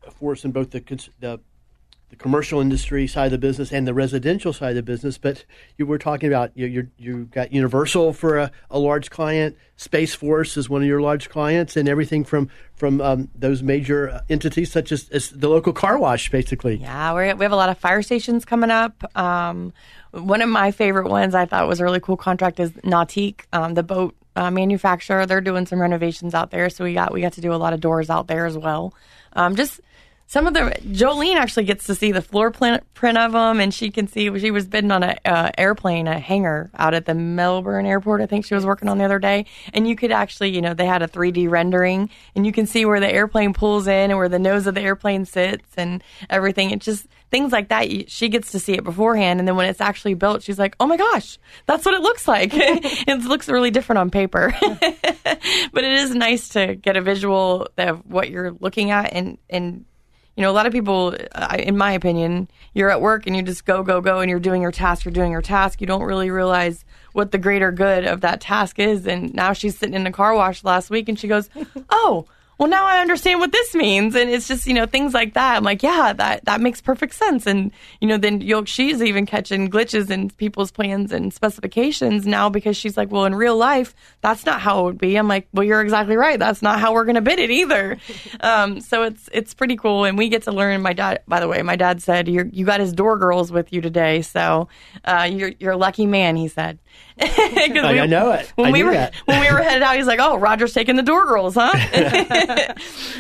a 0.07 0.11
force 0.11 0.45
in 0.45 0.53
both 0.53 0.71
the 0.71 0.81
the 1.21 1.41
the 2.11 2.17
commercial 2.17 2.61
industry 2.61 3.07
side 3.07 3.27
of 3.27 3.31
the 3.33 3.39
business 3.39 3.73
and 3.73 3.87
the 3.87 3.95
residential 3.95 4.53
side 4.53 4.71
of 4.71 4.77
the 4.77 4.83
business. 4.83 5.19
But 5.19 5.45
you 5.77 5.87
were 5.87 5.99
talking 5.99 6.29
about 6.29 6.53
you 6.55 6.67
you 6.67 6.89
you 6.99 7.25
got 7.27 7.53
Universal 7.53 8.13
for 8.13 8.39
a, 8.39 8.51
a, 8.71 8.79
large 8.79 9.11
client, 9.11 9.57
Space 9.77 10.15
Force 10.15 10.57
is 10.57 10.69
one 10.69 10.83
of 10.83 10.89
your 10.89 11.01
large 11.01 11.29
clients, 11.29 11.77
and 11.77 11.89
everything 11.89 12.25
from 12.25 12.49
from 12.75 13.01
um, 13.01 13.29
those 13.35 13.63
major 13.63 14.23
entities 14.29 14.71
such 14.71 14.93
as, 14.93 15.09
as, 15.09 15.31
the 15.31 15.49
local 15.49 15.73
car 15.73 15.99
wash, 15.99 16.31
basically. 16.31 16.77
Yeah, 16.77 17.15
we 17.15 17.33
we 17.35 17.45
have 17.45 17.53
a 17.53 17.57
lot 17.57 17.71
of 17.71 17.79
fire 17.79 18.03
stations 18.03 18.45
coming 18.45 18.71
up. 18.71 19.03
Um, 19.17 19.73
one 20.13 20.43
of 20.43 20.49
my 20.49 20.71
favorite 20.71 21.09
ones 21.09 21.35
I 21.35 21.47
thought 21.47 21.67
was 21.69 21.81
a 21.81 21.85
really 21.85 22.01
cool 22.01 22.17
contract 22.17 22.61
is 22.61 22.71
Nautique, 22.73 23.43
um, 23.53 23.75
the 23.75 23.83
boat 23.83 24.15
uh, 24.37 24.51
manufacturer. 24.51 25.27
They're 25.27 25.41
doing 25.41 25.67
some 25.67 25.81
renovations 25.81 26.35
out 26.35 26.51
there, 26.51 26.71
so 26.71 26.85
we 26.85 26.95
got 26.95 27.13
we 27.13 27.21
got 27.21 27.33
to 27.33 27.41
do 27.41 27.53
a 27.53 27.57
lot 27.57 27.73
of 27.73 27.81
doors 27.81 28.11
out 28.11 28.29
there 28.29 28.47
as 28.47 28.57
well. 28.57 28.95
Um, 29.33 29.57
just 29.57 29.81
some 30.29 30.49
of 30.49 30.55
the 30.55 30.61
Jolene 30.91 31.37
actually 31.37 31.65
gets 31.65 31.87
to 31.87 31.95
see 31.95 32.11
the 32.11 32.21
floor 32.21 32.51
print 32.51 32.83
of 33.19 33.33
them, 33.33 33.61
and 33.61 33.73
she 33.73 33.91
can 33.91 34.09
see 34.09 34.37
she 34.39 34.51
was 34.51 34.67
bidding 34.67 34.91
on 34.91 35.05
an 35.05 35.17
uh, 35.25 35.53
airplane, 35.57 36.09
a 36.09 36.19
hangar 36.19 36.69
out 36.77 36.95
at 36.95 37.07
the 37.07 37.15
Melbourne 37.15 37.87
airport. 37.87 38.21
I 38.21 38.27
think 38.27 38.45
she 38.45 38.55
was 38.55 38.67
working 38.67 38.89
on 38.89 38.99
the 38.99 39.05
other 39.05 39.21
day, 39.21 39.47
and 39.73 39.87
you 39.87 39.95
could 39.95 40.11
actually, 40.11 40.51
you 40.51 40.61
know, 40.61 40.75
they 40.75 40.87
had 40.87 41.03
a 41.03 41.07
3D 41.07 41.49
rendering, 41.49 42.11
and 42.35 42.45
you 42.45 42.51
can 42.51 42.67
see 42.67 42.85
where 42.85 42.99
the 42.99 43.09
airplane 43.09 43.55
pulls 43.55 43.87
in 43.87 44.11
and 44.11 44.19
where 44.19 44.29
the 44.29 44.41
nose 44.41 44.67
of 44.67 44.75
the 44.75 44.81
airplane 44.81 45.27
sits 45.27 45.69
and 45.77 46.03
everything. 46.29 46.71
It 46.71 46.81
just 46.81 47.07
things 47.31 47.53
like 47.53 47.69
that. 47.69 48.11
She 48.11 48.29
gets 48.29 48.51
to 48.51 48.59
see 48.59 48.73
it 48.73 48.83
beforehand, 48.83 49.39
and 49.39 49.47
then 49.47 49.55
when 49.55 49.69
it's 49.69 49.81
actually 49.81 50.15
built, 50.15 50.43
she's 50.43 50.59
like, 50.59 50.75
"Oh 50.81 50.87
my 50.87 50.97
gosh, 50.97 51.39
that's 51.67 51.85
what 51.85 51.95
it 51.95 52.01
looks 52.01 52.27
like." 52.27 52.51
it 52.55 53.23
looks 53.23 53.49
really 53.49 53.71
different 53.71 54.01
on 54.01 54.11
paper, 54.11 54.53
but 54.61 55.85
it 55.85 55.93
is 55.93 56.17
nice 56.17 56.49
to 56.51 56.75
get 56.75 56.97
a 56.97 57.01
visual 57.01 57.69
of 57.79 58.05
what 58.11 58.29
you're 58.29 58.57
looking 58.59 58.91
at 58.91 59.13
and 59.13 59.39
and 59.49 59.85
you 60.37 60.43
know, 60.43 60.51
a 60.51 60.53
lot 60.53 60.67
of 60.67 60.73
people, 60.73 61.17
uh, 61.35 61.57
in 61.59 61.79
my 61.79 61.93
opinion, 61.93 62.49
you're 62.75 62.91
at 62.91 63.01
work 63.01 63.27
and 63.27 63.35
you 63.35 63.43
just 63.43 63.65
go, 63.65 63.83
go, 63.83 64.03
go, 64.03 64.21
and 64.21 64.31
you're 64.31 64.39
doing 64.39 64.61
your 64.61 64.71
task, 64.71 65.07
you're 65.07 65.13
doing 65.13 65.33
your 65.33 65.41
task. 65.41 65.81
You 65.81 65.87
don't 65.87 66.03
really 66.03 66.31
realize 66.31 66.85
what 67.15 67.33
the 67.33 67.39
greater 67.39 67.73
good 67.73 68.05
of 68.05 68.21
that 68.21 68.43
task 68.43 68.79
is. 68.79 69.07
And 69.07 69.33
now 69.35 69.55
she's 69.55 69.79
sitting 69.79 69.95
in 69.95 70.07
a 70.07 70.13
car 70.13 70.35
wash 70.35 70.63
last 70.63 70.91
week 70.91 71.09
and 71.09 71.19
she 71.19 71.27
goes, 71.27 71.49
Oh, 71.89 72.27
well, 72.59 72.69
now 72.69 72.87
I 72.87 73.01
understand 73.01 73.41
what 73.41 73.53
this 73.53 73.75
means. 73.75 74.15
And 74.15 74.31
it's 74.31 74.49
just, 74.49 74.67
you 74.67 74.73
know, 74.73 74.87
things 74.87 75.13
like 75.13 75.35
that. 75.35 75.57
I'm 75.57 75.65
like, 75.65 75.83
yeah, 75.83 76.15
that, 76.15 76.45
that 76.47 76.61
makes 76.61 76.81
perfect 76.81 77.15
sense. 77.15 77.47
And, 77.47 77.71
you 78.01 78.09
know, 78.09 78.17
then 78.17 78.41
you'll, 78.41 78.65
she's 78.65 79.03
even 79.03 79.27
catching 79.27 79.71
glitches 79.71 80.11
in 80.11 80.31
people's 80.31 80.71
plans 80.71 81.13
and 81.13 81.35
specifications 81.35 82.27
now 82.27 82.49
because 82.49 82.77
she's 82.77 82.97
like, 82.97 83.11
well, 83.11 83.27
in 83.27 83.35
real 83.35 83.57
life, 83.57 83.95
that's 84.23 84.47
not 84.47 84.61
how 84.61 84.81
it 84.81 84.85
would 84.85 84.99
be. 84.99 85.17
I'm 85.17 85.29
like, 85.29 85.49
well, 85.53 85.65
you're 85.65 85.83
exactly 85.83 86.17
right. 86.17 86.39
That's 86.39 86.63
not 86.63 86.81
how 86.81 86.95
we're 86.95 87.05
going 87.05 87.17
to 87.17 87.21
bid 87.21 87.39
it 87.39 87.51
either. 87.51 87.99
um, 88.41 88.81
so 88.81 89.03
it's, 89.03 89.29
it's 89.33 89.53
pretty 89.53 89.77
cool. 89.77 90.05
And 90.05 90.17
we 90.17 90.29
get 90.31 90.45
to 90.45 90.53
learn. 90.53 90.81
My 90.81 90.95
dad, 90.95 91.23
by 91.29 91.41
the 91.41 91.49
way, 91.49 91.63
my 91.63 91.77
dad 91.77 92.03
said, 92.03 92.29
you 92.29 92.49
you 92.53 92.65
got 92.65 92.81
his 92.81 92.93
door 92.93 93.19
girls 93.19 93.51
with 93.51 93.73
you 93.73 93.81
today. 93.81 94.23
So, 94.23 94.69
uh, 95.05 95.29
you're, 95.31 95.53
you're 95.59 95.73
a 95.73 95.77
lucky 95.77 96.07
man, 96.07 96.37
he 96.37 96.49
said. 96.49 96.79
I, 97.21 97.69
we, 97.73 98.01
I 98.01 98.07
know 98.07 98.33
it. 98.33 98.53
When 98.57 98.69
I 98.69 98.73
we 98.73 98.83
were 98.83 98.93
that. 98.93 99.15
when 99.25 99.41
we 99.41 99.51
were 99.51 99.63
headed 99.63 99.83
out, 99.83 99.97
he's 99.97 100.07
like, 100.07 100.19
"Oh, 100.21 100.37
Roger's 100.37 100.75
taking 100.75 100.97
the 100.97 101.03
door 101.03 101.25
girls, 101.25 101.55
huh?" 101.55 101.73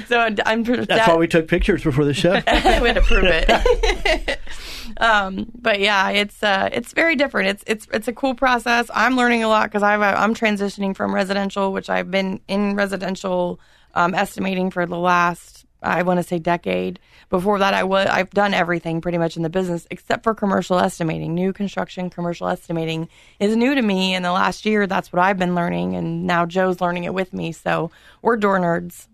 so 0.06 0.20
I'm. 0.44 0.64
That's 0.64 0.86
that, 0.86 1.08
why 1.08 1.16
we 1.16 1.26
took 1.26 1.48
pictures 1.48 1.82
before 1.82 2.04
the 2.04 2.12
show. 2.12 2.32
we 2.34 2.40
had 2.40 2.96
to 2.96 3.00
prove 3.00 3.24
it. 3.24 4.38
um, 4.98 5.50
but 5.54 5.80
yeah, 5.80 6.10
it's 6.10 6.42
uh, 6.42 6.68
it's 6.72 6.92
very 6.92 7.16
different. 7.16 7.48
It's 7.48 7.64
it's 7.66 7.88
it's 7.90 8.06
a 8.06 8.12
cool 8.12 8.34
process. 8.34 8.90
I'm 8.92 9.16
learning 9.16 9.44
a 9.44 9.48
lot 9.48 9.70
because 9.70 9.82
I'm 9.82 10.02
I'm 10.02 10.34
transitioning 10.34 10.94
from 10.94 11.14
residential, 11.14 11.72
which 11.72 11.88
I've 11.88 12.10
been 12.10 12.40
in 12.48 12.76
residential 12.76 13.58
um, 13.94 14.14
estimating 14.14 14.70
for 14.70 14.84
the 14.84 14.98
last 14.98 15.55
I 15.86 16.02
want 16.02 16.18
to 16.18 16.22
say 16.22 16.38
decade. 16.38 16.98
Before 17.30 17.58
that, 17.58 17.74
I 17.74 17.84
was 17.84 18.06
I've 18.08 18.30
done 18.30 18.54
everything 18.54 19.00
pretty 19.00 19.18
much 19.18 19.36
in 19.36 19.42
the 19.42 19.50
business 19.50 19.86
except 19.90 20.24
for 20.24 20.34
commercial 20.34 20.78
estimating. 20.78 21.34
New 21.34 21.52
construction 21.52 22.10
commercial 22.10 22.48
estimating 22.48 23.08
is 23.38 23.56
new 23.56 23.74
to 23.74 23.82
me. 23.82 24.14
In 24.14 24.22
the 24.22 24.32
last 24.32 24.66
year, 24.66 24.86
that's 24.86 25.12
what 25.12 25.22
I've 25.22 25.38
been 25.38 25.54
learning, 25.54 25.94
and 25.94 26.26
now 26.26 26.46
Joe's 26.46 26.80
learning 26.80 27.04
it 27.04 27.14
with 27.14 27.32
me. 27.32 27.52
So 27.52 27.90
we're 28.22 28.36
door 28.36 28.58
nerds. 28.58 29.06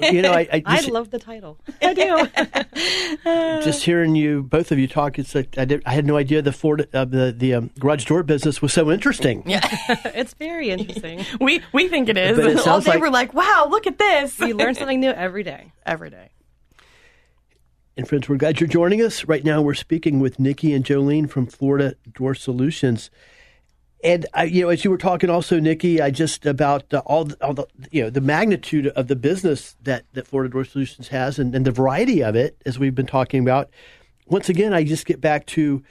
You 0.00 0.22
know, 0.22 0.32
I 0.32 0.48
I, 0.52 0.62
I 0.66 0.80
love 0.88 1.10
the 1.10 1.18
title. 1.18 1.58
I 1.82 1.94
do. 1.94 2.28
just 3.64 3.84
hearing 3.84 4.14
you, 4.14 4.42
both 4.42 4.72
of 4.72 4.78
you 4.78 4.86
talk, 4.88 5.18
it's 5.18 5.34
like 5.34 5.56
I, 5.58 5.64
did, 5.64 5.82
I 5.86 5.92
had 5.92 6.06
no 6.06 6.16
idea 6.16 6.42
the 6.42 6.52
Ford, 6.52 6.88
uh, 6.92 7.04
the 7.04 7.34
the 7.36 7.54
um, 7.54 7.70
garage 7.78 8.04
door 8.04 8.22
business 8.22 8.62
was 8.62 8.72
so 8.72 8.90
interesting. 8.90 9.42
Yeah, 9.46 9.60
it's 10.14 10.34
very 10.34 10.70
interesting. 10.70 11.24
we 11.40 11.62
we 11.72 11.88
think 11.88 12.08
it 12.08 12.16
is. 12.16 12.38
It 12.38 12.66
All 12.66 12.80
day 12.80 12.92
like, 12.92 13.00
we're 13.00 13.10
like, 13.10 13.34
wow, 13.34 13.66
look 13.70 13.86
at 13.86 13.98
this. 13.98 14.38
We 14.38 14.52
learn 14.52 14.74
something 14.74 15.00
new 15.00 15.10
every 15.10 15.42
day. 15.42 15.72
Every 15.84 16.10
day. 16.10 16.30
And 17.96 18.08
friends, 18.08 18.28
we're 18.28 18.36
glad 18.36 18.60
you're 18.60 18.68
joining 18.68 19.02
us. 19.02 19.26
Right 19.26 19.44
now, 19.44 19.60
we're 19.60 19.74
speaking 19.74 20.20
with 20.20 20.38
Nikki 20.38 20.72
and 20.72 20.84
Jolene 20.84 21.28
from 21.28 21.46
Florida 21.46 21.96
Door 22.10 22.36
Solutions. 22.36 23.10
And 24.02 24.26
I, 24.32 24.44
you 24.44 24.62
know, 24.62 24.70
as 24.70 24.84
you 24.84 24.90
were 24.90 24.98
talking, 24.98 25.28
also, 25.28 25.60
Nikki, 25.60 26.00
I 26.00 26.10
just 26.10 26.46
about 26.46 26.92
uh, 26.92 27.02
all, 27.04 27.24
the, 27.24 27.44
all 27.44 27.52
the 27.52 27.66
you 27.90 28.02
know 28.02 28.10
the 28.10 28.20
magnitude 28.20 28.86
of 28.88 29.08
the 29.08 29.16
business 29.16 29.76
that 29.82 30.04
that 30.14 30.26
Florida 30.26 30.50
Door 30.50 30.64
Solutions 30.64 31.08
has, 31.08 31.38
and, 31.38 31.54
and 31.54 31.66
the 31.66 31.70
variety 31.70 32.22
of 32.22 32.34
it, 32.34 32.56
as 32.64 32.78
we've 32.78 32.94
been 32.94 33.06
talking 33.06 33.42
about. 33.42 33.68
Once 34.26 34.48
again, 34.48 34.72
I 34.72 34.84
just 34.84 35.06
get 35.06 35.20
back 35.20 35.46
to 35.46 35.82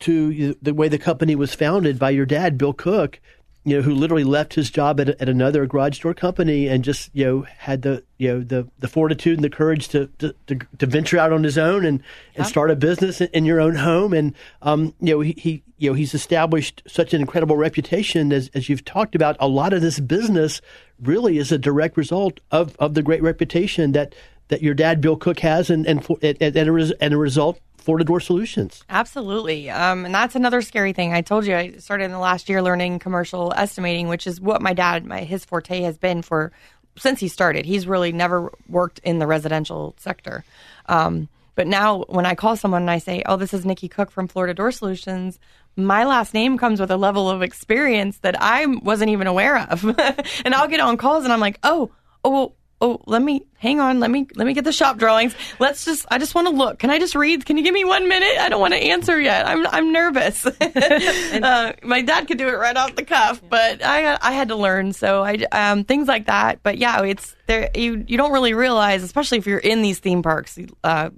to 0.00 0.54
the 0.62 0.74
way 0.74 0.88
the 0.88 0.98
company 0.98 1.34
was 1.34 1.54
founded 1.54 1.98
by 1.98 2.10
your 2.10 2.26
dad, 2.26 2.56
Bill 2.56 2.72
Cook, 2.72 3.20
you 3.64 3.76
know, 3.76 3.82
who 3.82 3.94
literally 3.94 4.24
left 4.24 4.54
his 4.54 4.70
job 4.70 5.00
at, 5.00 5.10
at 5.10 5.28
another 5.28 5.66
garage 5.66 6.00
door 6.00 6.14
company 6.14 6.66
and 6.66 6.82
just, 6.82 7.10
you 7.12 7.24
know, 7.24 7.42
had 7.42 7.82
the, 7.82 8.02
you 8.16 8.28
know, 8.28 8.40
the, 8.40 8.66
the 8.78 8.88
fortitude 8.88 9.34
and 9.34 9.44
the 9.44 9.50
courage 9.50 9.88
to, 9.88 10.06
to, 10.18 10.34
to, 10.46 10.58
to 10.78 10.86
venture 10.86 11.18
out 11.18 11.32
on 11.32 11.44
his 11.44 11.58
own 11.58 11.84
and, 11.84 12.02
and 12.36 12.46
start 12.46 12.70
a 12.70 12.76
business 12.76 13.20
in, 13.20 13.28
in 13.34 13.44
your 13.44 13.60
own 13.60 13.74
home. 13.74 14.14
And, 14.14 14.34
um, 14.62 14.94
you 15.00 15.14
know, 15.14 15.20
he, 15.20 15.34
he, 15.36 15.62
you 15.76 15.90
know, 15.90 15.94
he's 15.94 16.14
established 16.14 16.82
such 16.86 17.12
an 17.12 17.20
incredible 17.20 17.56
reputation 17.56 18.32
as, 18.32 18.50
as 18.54 18.70
you've 18.70 18.84
talked 18.84 19.14
about. 19.14 19.36
A 19.40 19.48
lot 19.48 19.74
of 19.74 19.82
this 19.82 20.00
business 20.00 20.62
really 21.02 21.36
is 21.36 21.52
a 21.52 21.58
direct 21.58 21.98
result 21.98 22.40
of, 22.50 22.74
of 22.78 22.94
the 22.94 23.02
great 23.02 23.22
reputation 23.22 23.92
that, 23.92 24.14
that 24.48 24.62
your 24.62 24.74
dad 24.74 25.00
Bill 25.00 25.16
Cook 25.16 25.38
has, 25.40 25.70
and 25.70 25.86
and 25.86 26.04
for, 26.04 26.18
and, 26.22 26.36
and, 26.40 26.56
a, 26.56 26.72
res, 26.72 26.90
and 26.92 27.14
a 27.14 27.16
result. 27.16 27.60
Florida 27.90 28.04
Door 28.04 28.20
Solutions. 28.20 28.84
Absolutely. 28.88 29.68
Um, 29.68 30.04
and 30.04 30.14
that's 30.14 30.36
another 30.36 30.62
scary 30.62 30.92
thing. 30.92 31.12
I 31.12 31.22
told 31.22 31.44
you 31.44 31.56
I 31.56 31.72
started 31.78 32.04
in 32.04 32.12
the 32.12 32.20
last 32.20 32.48
year 32.48 32.62
learning 32.62 33.00
commercial 33.00 33.52
estimating, 33.56 34.06
which 34.06 34.28
is 34.28 34.40
what 34.40 34.62
my 34.62 34.74
dad, 34.74 35.04
my 35.04 35.24
his 35.24 35.44
forte 35.44 35.80
has 35.80 35.98
been 35.98 36.22
for 36.22 36.52
since 36.96 37.18
he 37.18 37.26
started. 37.26 37.66
He's 37.66 37.88
really 37.88 38.12
never 38.12 38.52
worked 38.68 39.00
in 39.00 39.18
the 39.18 39.26
residential 39.26 39.96
sector. 39.98 40.44
Um, 40.86 41.28
but 41.56 41.66
now 41.66 42.04
when 42.08 42.26
I 42.26 42.36
call 42.36 42.54
someone 42.54 42.82
and 42.82 42.90
I 42.92 42.98
say, 42.98 43.24
"Oh, 43.26 43.36
this 43.36 43.52
is 43.52 43.66
Nikki 43.66 43.88
Cook 43.88 44.12
from 44.12 44.28
Florida 44.28 44.54
Door 44.54 44.70
Solutions," 44.70 45.40
my 45.74 46.04
last 46.04 46.32
name 46.32 46.58
comes 46.58 46.78
with 46.78 46.92
a 46.92 46.96
level 46.96 47.28
of 47.28 47.42
experience 47.42 48.18
that 48.18 48.40
I 48.40 48.66
wasn't 48.66 49.10
even 49.10 49.26
aware 49.26 49.58
of. 49.58 49.84
and 50.44 50.54
I'll 50.54 50.68
get 50.68 50.78
on 50.78 50.96
calls 50.96 51.24
and 51.24 51.32
I'm 51.32 51.40
like, 51.40 51.58
"Oh, 51.64 51.90
oh, 52.24 52.52
oh, 52.80 53.00
let 53.06 53.22
me 53.22 53.42
hang 53.58 53.80
on. 53.80 54.00
Let 54.00 54.10
me 54.10 54.26
let 54.34 54.46
me 54.46 54.54
get 54.54 54.64
the 54.64 54.72
shop 54.72 54.98
drawings. 54.98 55.34
Let's 55.58 55.84
just. 55.84 56.06
I 56.10 56.18
just 56.18 56.34
want 56.34 56.48
to 56.48 56.54
look. 56.54 56.78
Can 56.78 56.90
I 56.90 56.98
just 56.98 57.14
read? 57.14 57.44
Can 57.44 57.56
you 57.56 57.62
give 57.62 57.74
me 57.74 57.84
one 57.84 58.08
minute? 58.08 58.38
I 58.38 58.48
don't 58.48 58.60
want 58.60 58.74
to 58.74 58.80
answer 58.80 59.20
yet. 59.20 59.46
I'm 59.46 59.66
I'm 59.66 59.92
nervous. 59.92 60.46
uh, 60.60 61.72
my 61.82 62.02
dad 62.02 62.26
could 62.26 62.38
do 62.38 62.48
it 62.48 62.56
right 62.56 62.76
off 62.76 62.94
the 62.94 63.04
cuff, 63.04 63.42
but 63.48 63.84
I 63.84 64.18
I 64.20 64.32
had 64.32 64.48
to 64.48 64.56
learn. 64.56 64.92
So 64.92 65.22
I 65.22 65.44
um, 65.52 65.84
things 65.84 66.08
like 66.08 66.26
that. 66.26 66.62
But 66.62 66.78
yeah, 66.78 67.02
it's 67.02 67.36
there. 67.46 67.70
You 67.74 68.04
you 68.06 68.16
don't 68.16 68.32
really 68.32 68.54
realize, 68.54 69.02
especially 69.02 69.38
if 69.38 69.46
you're 69.46 69.58
in 69.58 69.82
these 69.82 69.98
theme 69.98 70.22
parks, 70.22 70.58
uh, 70.84 71.10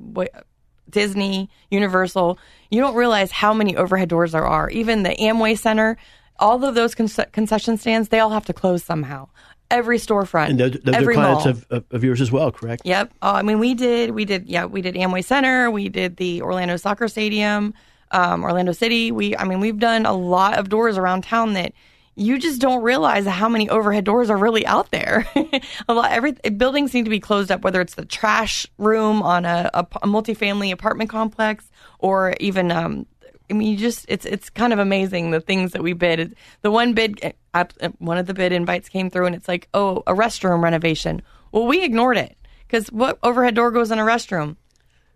Disney, 0.90 1.51
Universal. 1.70 2.38
You 2.70 2.81
don't 2.81 2.94
realize 2.94 3.31
how 3.31 3.53
many 3.53 3.77
overhead 3.77 4.09
doors 4.09 4.33
there 4.33 4.46
are. 4.46 4.70
Even 4.70 5.03
the 5.03 5.11
Amway 5.11 5.59
Center 5.59 5.96
all 6.38 6.64
of 6.64 6.75
those 6.75 6.94
concession 6.94 7.77
stands, 7.77 8.09
they 8.09 8.18
all 8.18 8.31
have 8.31 8.46
to 8.46 8.53
close 8.53 8.83
somehow 8.83 9.29
every 9.72 9.98
storefront. 9.98 10.50
And 10.50 10.61
those, 10.61 10.72
those 10.85 10.94
every 10.94 11.14
are 11.16 11.40
clients 11.40 11.46
of, 11.46 11.66
of, 11.70 11.85
of, 11.90 12.04
yours 12.04 12.20
as 12.20 12.30
well, 12.30 12.52
correct? 12.52 12.82
Yep. 12.85 13.12
Uh, 13.22 13.32
I 13.32 13.42
mean, 13.42 13.58
we 13.58 13.74
did, 13.74 14.11
we 14.11 14.24
did, 14.24 14.48
yeah, 14.48 14.66
we 14.66 14.82
did 14.82 14.94
Amway 14.94 15.24
Center, 15.24 15.70
we 15.70 15.88
did 15.88 16.18
the 16.18 16.42
Orlando 16.42 16.76
Soccer 16.76 17.08
Stadium, 17.08 17.74
um, 18.12 18.44
Orlando 18.44 18.72
City. 18.72 19.11
We, 19.11 19.37
I 19.37 19.44
mean, 19.44 19.58
we've 19.58 19.78
done 19.78 20.06
a 20.06 20.12
lot 20.12 20.58
of 20.58 20.68
doors 20.68 20.98
around 20.98 21.24
town 21.24 21.54
that 21.54 21.72
you 22.14 22.38
just 22.38 22.61
don't 22.61 22.82
realize 22.82 23.26
how 23.26 23.48
many 23.48 23.70
overhead 23.70 24.04
doors 24.04 24.28
are 24.28 24.37
really 24.37 24.66
out 24.66 24.90
there. 24.90 25.26
a 25.88 25.94
lot, 25.94 26.12
every 26.12 26.32
buildings 26.32 26.92
need 26.92 27.04
to 27.04 27.11
be 27.11 27.20
closed 27.20 27.50
up, 27.50 27.62
whether 27.62 27.80
it's 27.80 27.94
the 27.94 28.04
trash 28.04 28.66
room 28.76 29.22
on 29.22 29.46
a, 29.46 29.70
a, 29.72 29.80
a 29.80 30.06
multifamily 30.06 30.70
apartment 30.70 31.08
complex 31.08 31.70
or 31.98 32.35
even 32.38 32.70
um, 32.70 33.06
I 33.53 33.55
mean, 33.55 33.71
you 33.71 33.77
just 33.77 34.07
it's 34.09 34.25
it's 34.25 34.49
kind 34.49 34.73
of 34.73 34.79
amazing 34.79 35.31
the 35.31 35.41
things 35.41 35.73
that 35.73 35.83
we 35.83 35.93
bid. 35.93 36.35
The 36.62 36.71
one 36.71 36.95
bid, 36.95 37.35
uh, 37.53 37.65
one 37.99 38.17
of 38.17 38.27
the 38.27 38.33
bid 38.33 38.51
invites 38.51 38.88
came 38.88 39.11
through, 39.11 39.27
and 39.27 39.37
it's 39.37 39.47
like, 39.47 39.69
oh, 39.75 40.03
a 40.07 40.15
restroom 40.15 40.62
renovation. 40.62 41.21
Well, 41.53 41.67
we 41.67 41.85
ignored 41.85 42.17
it 42.17 42.35
because 42.67 42.91
what 42.91 43.19
overhead 43.23 43.55
door 43.55 43.71
goes 43.71 43.91
in 43.91 43.99
a 43.99 44.05
restroom? 44.05 44.57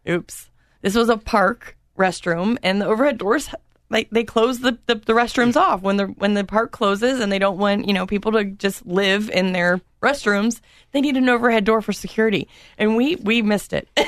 Oops, 0.06 0.50
this 0.82 0.94
was 0.94 1.08
a 1.08 1.16
park 1.16 1.78
restroom, 1.98 2.58
and 2.62 2.78
the 2.78 2.86
overhead 2.86 3.16
doors 3.16 3.48
like 3.88 4.10
they 4.10 4.24
close 4.24 4.60
the, 4.60 4.76
the, 4.84 4.96
the 4.96 5.14
restrooms 5.14 5.56
off 5.56 5.80
when 5.80 5.96
the 5.96 6.04
when 6.06 6.34
the 6.34 6.44
park 6.44 6.72
closes, 6.72 7.20
and 7.20 7.32
they 7.32 7.38
don't 7.38 7.56
want 7.56 7.86
you 7.86 7.94
know 7.94 8.06
people 8.06 8.32
to 8.32 8.44
just 8.44 8.84
live 8.84 9.30
in 9.30 9.52
their 9.52 9.80
restrooms, 10.02 10.60
they 10.92 11.00
need 11.00 11.16
an 11.16 11.30
overhead 11.30 11.64
door 11.64 11.80
for 11.80 11.94
security. 11.94 12.48
And 12.76 12.96
we 12.96 13.16
we 13.16 13.40
missed 13.40 13.72
it. 13.72 13.88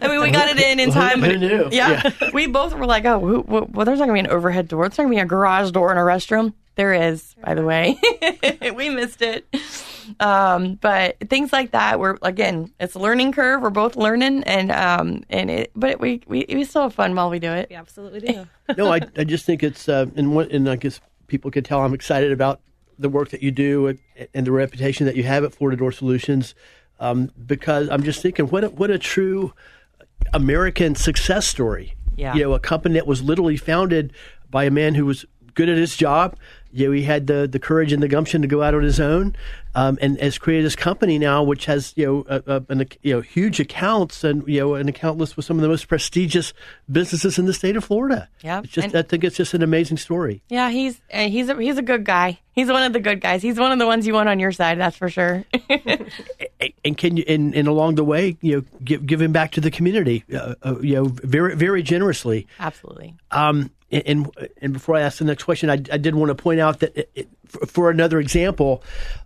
I 0.00 0.08
mean, 0.08 0.20
we 0.20 0.30
got 0.30 0.48
it 0.48 0.58
in 0.58 0.80
in 0.80 0.90
time. 0.90 1.20
Who, 1.20 1.30
who 1.32 1.38
knew? 1.38 1.68
Yeah, 1.70 2.10
yeah, 2.20 2.30
we 2.34 2.46
both 2.46 2.74
were 2.74 2.86
like, 2.86 3.04
oh, 3.04 3.18
well, 3.18 3.84
there's 3.84 3.98
not 3.98 4.06
going 4.06 4.22
to 4.22 4.28
be 4.28 4.30
an 4.30 4.36
overhead 4.36 4.68
door. 4.68 4.86
It's 4.86 4.98
not 4.98 5.04
going 5.04 5.16
to 5.16 5.20
be 5.20 5.22
a 5.22 5.26
garage 5.26 5.70
door 5.70 5.90
in 5.92 5.98
a 5.98 6.02
restroom. 6.02 6.54
There 6.74 6.94
is, 6.94 7.34
by 7.44 7.54
the 7.54 7.64
way. 7.64 8.00
we 8.74 8.88
missed 8.88 9.20
it. 9.20 9.46
Um, 10.18 10.76
but 10.76 11.18
things 11.28 11.52
like 11.52 11.72
that, 11.72 12.00
we're 12.00 12.16
again, 12.22 12.72
it's 12.80 12.94
a 12.94 12.98
learning 12.98 13.32
curve. 13.32 13.60
We're 13.60 13.70
both 13.70 13.94
learning, 13.94 14.44
and 14.44 14.72
um, 14.72 15.22
and 15.28 15.50
it, 15.50 15.70
but 15.76 16.00
we, 16.00 16.22
we 16.26 16.46
we 16.48 16.64
still 16.64 16.82
have 16.82 16.94
fun 16.94 17.14
while 17.14 17.28
we 17.28 17.38
do 17.38 17.52
it. 17.52 17.68
We 17.68 17.76
absolutely 17.76 18.20
do. 18.20 18.46
no, 18.76 18.92
I 18.92 19.00
I 19.16 19.24
just 19.24 19.44
think 19.44 19.62
it's 19.62 19.88
uh, 19.88 20.06
and 20.16 20.34
what 20.34 20.50
and 20.50 20.68
I 20.68 20.76
guess 20.76 21.00
people 21.26 21.50
could 21.50 21.64
tell 21.64 21.80
I'm 21.80 21.94
excited 21.94 22.32
about 22.32 22.60
the 22.98 23.08
work 23.08 23.30
that 23.30 23.42
you 23.42 23.50
do 23.50 23.88
and, 23.88 23.98
and 24.32 24.46
the 24.46 24.52
reputation 24.52 25.06
that 25.06 25.16
you 25.16 25.24
have 25.24 25.44
at 25.44 25.54
Florida 25.54 25.76
Door 25.76 25.92
Solutions. 25.92 26.54
Um, 27.00 27.32
because 27.46 27.88
I'm 27.90 28.04
just 28.04 28.22
thinking, 28.22 28.46
what 28.46 28.62
a, 28.62 28.68
what 28.70 28.90
a 28.90 28.98
true 28.98 29.52
American 30.32 30.94
success 30.94 31.46
story. 31.46 31.94
Yeah. 32.16 32.34
You 32.34 32.42
know, 32.44 32.52
a 32.54 32.60
company 32.60 32.94
that 32.94 33.06
was 33.06 33.22
literally 33.22 33.56
founded 33.56 34.12
by 34.50 34.64
a 34.64 34.70
man 34.70 34.94
who 34.94 35.06
was 35.06 35.24
good 35.54 35.68
at 35.68 35.76
his 35.76 35.96
job, 35.96 36.36
you 36.72 36.86
know, 36.86 36.92
he 36.92 37.02
had 37.02 37.26
the, 37.26 37.46
the 37.46 37.58
courage 37.58 37.92
and 37.92 38.02
the 38.02 38.08
gumption 38.08 38.42
to 38.42 38.48
go 38.48 38.62
out 38.62 38.74
on 38.74 38.82
his 38.82 38.98
own, 39.00 39.36
um, 39.74 39.98
and 40.00 40.18
has 40.20 40.38
created 40.38 40.64
this 40.64 40.76
company 40.76 41.18
now, 41.18 41.42
which 41.42 41.66
has 41.66 41.92
you 41.96 42.06
know 42.06 42.24
a, 42.28 42.56
a, 42.56 42.64
an, 42.68 42.86
you 43.02 43.14
know 43.14 43.20
huge 43.20 43.60
accounts 43.60 44.24
and 44.24 44.46
you 44.46 44.60
know 44.60 44.74
an 44.74 44.88
account 44.88 45.18
list 45.18 45.36
with 45.36 45.46
some 45.46 45.56
of 45.56 45.62
the 45.62 45.68
most 45.68 45.88
prestigious 45.88 46.52
businesses 46.90 47.38
in 47.38 47.46
the 47.46 47.54
state 47.54 47.76
of 47.76 47.84
Florida. 47.84 48.28
Yeah, 48.42 48.60
it's 48.60 48.72
just 48.72 48.88
and, 48.88 48.96
I 48.96 49.02
think 49.02 49.24
it's 49.24 49.36
just 49.36 49.54
an 49.54 49.62
amazing 49.62 49.96
story. 49.96 50.42
Yeah, 50.48 50.70
he's 50.70 51.00
uh, 51.12 51.28
he's 51.28 51.48
a, 51.48 51.60
he's 51.60 51.78
a 51.78 51.82
good 51.82 52.04
guy. 52.04 52.38
He's 52.54 52.68
one 52.68 52.82
of 52.82 52.92
the 52.92 53.00
good 53.00 53.20
guys. 53.20 53.40
He's 53.40 53.58
one 53.58 53.72
of 53.72 53.78
the 53.78 53.86
ones 53.86 54.06
you 54.06 54.12
want 54.12 54.28
on 54.28 54.38
your 54.38 54.52
side. 54.52 54.78
That's 54.78 54.96
for 54.96 55.08
sure. 55.08 55.44
and 56.84 56.98
can 56.98 57.16
you 57.16 57.24
and, 57.26 57.54
and 57.54 57.66
along 57.66 57.94
the 57.94 58.04
way, 58.04 58.36
you 58.42 58.56
know, 58.56 58.78
give 58.84 59.06
give 59.06 59.22
him 59.22 59.32
back 59.32 59.52
to 59.52 59.60
the 59.60 59.70
community, 59.70 60.24
uh, 60.34 60.54
uh, 60.62 60.78
you 60.80 60.96
know, 60.96 61.04
very 61.04 61.56
very 61.56 61.82
generously. 61.82 62.46
Absolutely. 62.58 63.14
Um, 63.30 63.70
and 63.92 64.30
and 64.60 64.72
before 64.72 64.96
I 64.96 65.02
ask 65.02 65.18
the 65.18 65.24
next 65.24 65.44
question, 65.44 65.70
I, 65.70 65.74
I 65.74 65.98
did 65.98 66.14
want 66.14 66.30
to 66.30 66.34
point 66.34 66.60
out 66.60 66.80
that 66.80 66.96
it, 66.96 67.10
it, 67.14 67.28
for 67.68 67.90
another 67.90 68.18
example, 68.18 68.82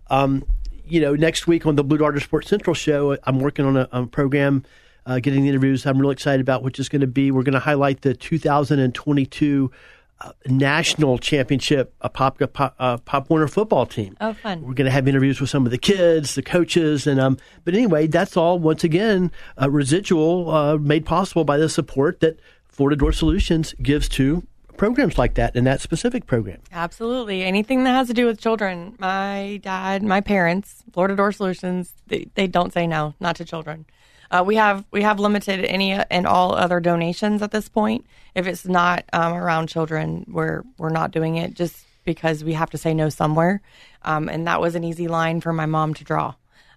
um, 0.09 0.45
you 0.85 0.99
know, 1.01 1.15
next 1.15 1.47
week 1.47 1.65
on 1.65 1.75
the 1.75 1.83
Blue 1.83 1.97
Darter 1.97 2.19
Sports 2.19 2.49
Central 2.49 2.73
show, 2.73 3.17
I'm 3.23 3.39
working 3.39 3.65
on 3.65 3.77
a, 3.77 3.87
a 3.91 4.05
program, 4.05 4.63
uh, 5.05 5.19
getting 5.19 5.43
the 5.43 5.49
interviews. 5.49 5.85
I'm 5.85 5.99
really 5.99 6.13
excited 6.13 6.41
about 6.41 6.63
which 6.63 6.79
is 6.79 6.89
going 6.89 7.01
to 7.01 7.07
be. 7.07 7.31
We're 7.31 7.43
going 7.43 7.53
to 7.53 7.59
highlight 7.59 8.01
the 8.01 8.13
2022 8.13 9.71
uh, 10.19 10.31
national 10.47 11.19
championship 11.19 11.93
pop, 12.13 12.41
uh, 12.57 12.97
pop 12.97 13.29
Warner 13.29 13.47
football 13.47 13.85
team. 13.85 14.17
Oh, 14.19 14.33
fun! 14.33 14.61
We're 14.61 14.73
going 14.73 14.85
to 14.85 14.91
have 14.91 15.07
interviews 15.07 15.39
with 15.39 15.49
some 15.49 15.65
of 15.65 15.71
the 15.71 15.77
kids, 15.77 16.35
the 16.35 16.41
coaches, 16.41 17.07
and 17.07 17.19
um. 17.19 17.37
But 17.63 17.75
anyway, 17.75 18.07
that's 18.07 18.35
all 18.35 18.59
once 18.59 18.83
again 18.83 19.31
uh, 19.61 19.69
residual 19.69 20.49
uh, 20.49 20.77
made 20.77 21.05
possible 21.05 21.43
by 21.43 21.57
the 21.57 21.69
support 21.69 22.19
that 22.21 22.39
Florida 22.67 22.95
Door 22.95 23.13
Solutions 23.13 23.73
gives 23.81 24.09
to 24.09 24.45
programs 24.77 25.17
like 25.17 25.33
that 25.35 25.55
in 25.55 25.63
that 25.65 25.81
specific 25.81 26.25
program. 26.25 26.59
Absolutely. 26.71 27.43
Anything 27.43 27.83
that 27.83 27.91
has 27.91 28.07
to 28.07 28.13
do 28.13 28.25
with 28.25 28.39
children. 28.39 28.95
My 28.99 29.59
dad, 29.63 30.03
my 30.03 30.21
parents, 30.21 30.83
Florida 30.93 31.15
Door 31.15 31.33
Solutions, 31.33 31.93
they, 32.07 32.27
they 32.35 32.47
don't 32.47 32.71
say 32.71 32.87
no, 32.87 33.13
not 33.19 33.35
to 33.37 33.45
children. 33.45 33.85
Uh, 34.29 34.43
we 34.45 34.57
have 34.57 34.83
we 34.91 35.03
have 35.03 35.19
limited 35.19 35.63
any 35.63 35.93
and 35.93 36.27
all 36.27 36.53
other 36.53 36.79
donations 36.79 37.41
at 37.41 37.51
this 37.51 37.69
point. 37.69 38.05
If 38.35 38.45
it's 38.45 38.65
not 38.65 39.05
um, 39.13 39.33
around 39.33 39.67
children, 39.67 40.25
we're 40.27 40.63
we're 40.77 40.89
not 40.89 41.11
doing 41.11 41.37
it 41.37 41.53
just 41.53 41.85
because 42.03 42.43
we 42.43 42.53
have 42.53 42.69
to 42.71 42.77
say 42.77 42.93
no 42.93 43.09
somewhere. 43.09 43.61
Um, 44.03 44.29
and 44.29 44.47
that 44.47 44.59
was 44.59 44.75
an 44.75 44.83
easy 44.83 45.07
line 45.07 45.41
for 45.41 45.53
my 45.53 45.65
mom 45.65 45.93
to 45.95 46.03
draw. 46.03 46.33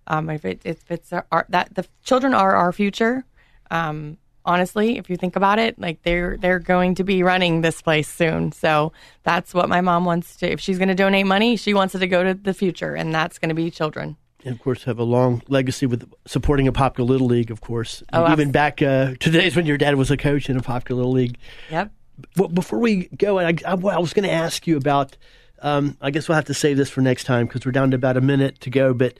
Um, 0.06 0.28
if, 0.28 0.44
it, 0.44 0.60
if 0.64 0.90
it's 0.90 1.12
our, 1.12 1.46
that 1.48 1.74
the 1.74 1.86
children 2.02 2.34
are 2.34 2.56
our 2.56 2.72
future, 2.72 3.24
um, 3.70 4.18
honestly, 4.44 4.98
if 4.98 5.10
you 5.10 5.16
think 5.16 5.36
about 5.36 5.58
it, 5.58 5.78
like 5.78 6.02
they're 6.02 6.36
they're 6.38 6.58
going 6.58 6.94
to 6.96 7.04
be 7.04 7.22
running 7.22 7.60
this 7.60 7.82
place 7.82 8.08
soon. 8.08 8.52
So 8.52 8.92
that's 9.22 9.54
what 9.54 9.68
my 9.68 9.80
mom 9.80 10.04
wants 10.04 10.36
to. 10.36 10.50
If 10.50 10.60
she's 10.60 10.78
going 10.78 10.88
to 10.88 10.94
donate 10.94 11.26
money, 11.26 11.56
she 11.56 11.74
wants 11.74 11.94
it 11.94 12.00
to 12.00 12.06
go 12.06 12.24
to 12.24 12.34
the 12.34 12.54
future, 12.54 12.94
and 12.94 13.14
that's 13.14 13.38
going 13.38 13.50
to 13.50 13.54
be 13.54 13.70
children. 13.70 14.16
And 14.44 14.54
of 14.54 14.62
course, 14.62 14.84
have 14.84 14.98
a 14.98 15.04
long 15.04 15.42
legacy 15.48 15.86
with 15.86 16.10
supporting 16.26 16.66
a 16.66 16.72
Apopka 16.72 17.06
Little 17.06 17.26
League. 17.26 17.50
Of 17.50 17.60
course, 17.60 18.02
oh, 18.12 18.32
even 18.32 18.50
back 18.50 18.80
uh, 18.80 19.14
to 19.20 19.30
days 19.30 19.54
when 19.54 19.66
your 19.66 19.76
dad 19.76 19.96
was 19.96 20.10
a 20.10 20.16
coach 20.16 20.48
in 20.48 20.56
a 20.56 20.60
Apopka 20.60 20.96
Little 20.96 21.12
League. 21.12 21.36
Yep. 21.70 21.92
Well, 22.36 22.48
before 22.48 22.78
we 22.78 23.08
go, 23.08 23.38
I, 23.38 23.48
I, 23.66 23.72
I 23.72 23.74
was 23.74 24.12
going 24.12 24.28
to 24.28 24.32
ask 24.32 24.66
you 24.66 24.76
about. 24.76 25.16
Um, 25.62 25.98
I 26.00 26.10
guess 26.10 26.26
we'll 26.26 26.36
have 26.36 26.46
to 26.46 26.54
save 26.54 26.78
this 26.78 26.88
for 26.88 27.02
next 27.02 27.24
time 27.24 27.46
because 27.46 27.66
we're 27.66 27.72
down 27.72 27.90
to 27.90 27.94
about 27.94 28.16
a 28.16 28.22
minute 28.22 28.60
to 28.60 28.70
go. 28.70 28.94
But 28.94 29.18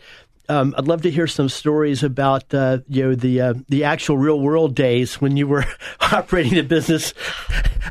um, 0.50 0.74
I'd 0.76 0.88
love 0.88 1.02
to 1.02 1.10
hear 1.10 1.28
some 1.28 1.48
stories 1.48 2.02
about 2.02 2.52
uh, 2.52 2.78
you 2.88 3.04
know 3.04 3.14
the 3.14 3.40
uh, 3.40 3.54
the 3.68 3.84
actual 3.84 4.18
real 4.18 4.40
world 4.40 4.74
days 4.74 5.20
when 5.20 5.36
you 5.36 5.46
were 5.46 5.64
operating 6.00 6.54
the 6.54 6.62
business 6.62 7.14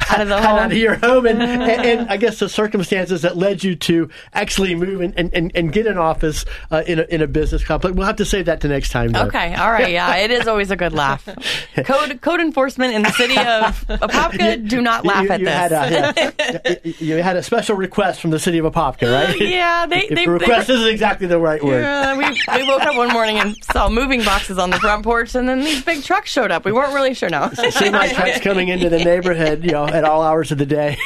out 0.09 0.21
of 0.21 0.27
the 0.27 0.41
home, 0.41 0.59
out 0.59 0.71
of 0.71 0.77
your 0.77 0.95
home, 0.95 1.25
and, 1.25 1.41
and, 1.41 1.61
and, 1.61 2.09
I 2.09 2.17
guess 2.17 2.39
the 2.39 2.49
circumstances 2.49 3.21
that 3.21 3.37
led 3.37 3.63
you 3.63 3.75
to 3.75 4.09
actually 4.33 4.75
move 4.75 5.01
and, 5.01 5.33
and, 5.33 5.51
and 5.55 5.71
get 5.71 5.87
an 5.87 5.97
office 5.97 6.43
uh, 6.69 6.83
in 6.85 6.99
a, 6.99 7.03
in 7.03 7.21
a 7.21 7.27
business 7.27 7.63
complex. 7.63 7.95
We'll 7.95 8.07
have 8.07 8.17
to 8.17 8.25
save 8.25 8.45
that 8.45 8.61
to 8.61 8.67
next 8.67 8.89
time. 8.89 9.11
Though. 9.11 9.23
Okay, 9.23 9.55
all 9.55 9.71
right, 9.71 9.91
yeah, 9.91 10.17
it 10.17 10.31
is 10.31 10.47
always 10.47 10.69
a 10.69 10.75
good 10.75 10.93
laugh. 10.93 11.27
Code 11.85 12.19
code 12.21 12.41
enforcement 12.41 12.93
in 12.93 13.03
the 13.03 13.11
city 13.11 13.37
of 13.37 13.87
Apopka, 13.87 14.67
do 14.67 14.81
not 14.81 15.05
laugh 15.05 15.23
you, 15.23 15.29
at 15.29 15.39
you 15.39 15.45
this. 15.45 15.55
Had 15.55 15.71
a, 15.71 16.81
yeah. 16.83 16.93
you 16.99 17.23
had 17.23 17.37
a 17.37 17.43
special 17.43 17.77
request 17.77 18.19
from 18.19 18.31
the 18.31 18.39
city 18.39 18.57
of 18.57 18.65
Apopka, 18.65 19.13
right? 19.13 19.39
yeah, 19.39 19.85
they, 19.85 20.07
they 20.09 20.25
the 20.25 20.31
request 20.31 20.67
they, 20.67 20.73
isn't 20.73 20.89
exactly 20.89 21.27
the 21.27 21.39
right 21.39 21.63
word. 21.63 21.81
Yeah, 21.81 22.17
we 22.17 22.35
we 22.55 22.63
woke 22.63 22.81
up 22.81 22.95
one 22.95 23.09
morning 23.09 23.37
and 23.37 23.55
saw 23.63 23.89
moving 23.89 24.23
boxes 24.23 24.57
on 24.57 24.69
the 24.69 24.79
front 24.79 25.03
porch, 25.03 25.35
and 25.35 25.47
then 25.47 25.59
these 25.61 25.83
big 25.83 26.03
trucks 26.03 26.31
showed 26.31 26.51
up. 26.51 26.65
We 26.65 26.71
weren't 26.71 26.93
really 26.93 27.13
sure 27.13 27.29
now. 27.29 27.49
Semi 27.49 28.07
trucks 28.13 28.39
coming 28.41 28.69
into 28.69 28.89
the 28.89 29.03
neighborhood, 29.03 29.63
you 29.63 29.71
know, 29.71 29.87
at 29.87 30.03
all 30.03 30.21
hours 30.21 30.51
of 30.51 30.57
the 30.57 30.65
day. 30.65 30.97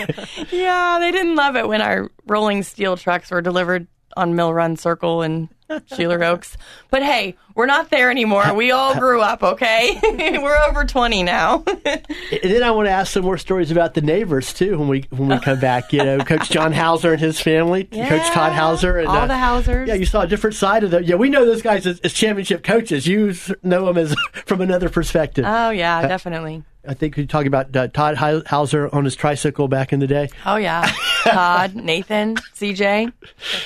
yeah, 0.52 0.98
they 1.00 1.12
didn't 1.12 1.36
love 1.36 1.56
it 1.56 1.68
when 1.68 1.82
our 1.82 2.10
rolling 2.26 2.64
steel 2.64 2.98
trucks 2.98 3.32
were 3.32 3.42
delivered 3.42 3.88
on 4.16 4.36
Mill 4.36 4.54
Run 4.54 4.78
Circle 4.78 5.22
and 5.24 5.50
Sheeler 5.82 6.26
Oaks. 6.26 6.58
But 6.90 7.04
hey, 7.04 7.36
we're 7.56 7.66
not 7.66 7.90
there 7.90 8.10
anymore. 8.10 8.54
We 8.54 8.72
all 8.72 8.98
grew 8.98 9.22
up, 9.22 9.44
okay? 9.44 10.00
we're 10.04 10.58
over 10.70 10.86
20 10.86 11.24
now. 11.24 11.64
and 11.86 12.06
then 12.42 12.64
I 12.64 12.72
want 12.72 12.88
to 12.88 12.92
ask 12.92 13.14
some 13.14 13.24
more 13.24 13.38
stories 13.38 13.72
about 13.72 13.94
the 13.94 14.02
neighbors 14.02 14.54
too 14.54 14.78
when 14.78 14.88
we 14.88 15.06
when 15.10 15.30
we 15.30 15.40
come 15.40 15.60
back. 15.60 15.94
You 15.94 16.04
know, 16.04 16.20
Coach 16.20 16.50
John 16.50 16.74
Hauser 16.74 17.14
and 17.14 17.22
his 17.22 17.40
family, 17.40 17.88
Yeah, 17.92 18.10
Coach 18.10 18.34
Todd 18.34 18.54
Hauser, 18.54 18.98
and 19.00 19.08
uh, 19.08 19.12
all 19.12 19.28
the 19.28 19.38
Hausers. 19.38 19.88
Yeah, 19.88 19.96
you 19.96 20.06
saw 20.06 20.22
a 20.22 20.28
different 20.28 20.56
side 20.56 20.84
of 20.84 20.92
them. 20.92 21.04
Yeah, 21.04 21.16
we 21.16 21.30
know 21.30 21.46
those 21.46 21.62
guys 21.62 21.86
as, 21.86 22.00
as 22.02 22.14
championship 22.14 22.64
coaches. 22.64 23.08
You 23.08 23.34
know 23.62 23.86
them 23.86 23.98
as 23.98 24.16
from 24.46 24.62
another 24.62 24.90
perspective. 24.90 25.46
Oh, 25.48 25.70
yeah, 25.70 26.08
definitely. 26.08 26.64
I 26.88 26.94
think 26.94 27.16
you're 27.16 27.26
talking 27.26 27.48
about 27.48 27.76
uh, 27.76 27.88
Todd 27.88 28.16
Hauser 28.18 28.94
on 28.94 29.06
his 29.06 29.16
tricycle 29.16 29.68
back 29.68 29.94
in 29.94 30.00
the 30.00 30.08
day. 30.08 30.30
Oh, 30.46 30.58
yeah. 30.58 30.92
Todd, 31.24 31.76
Nathan, 31.76 32.36
CJ, 32.36 33.14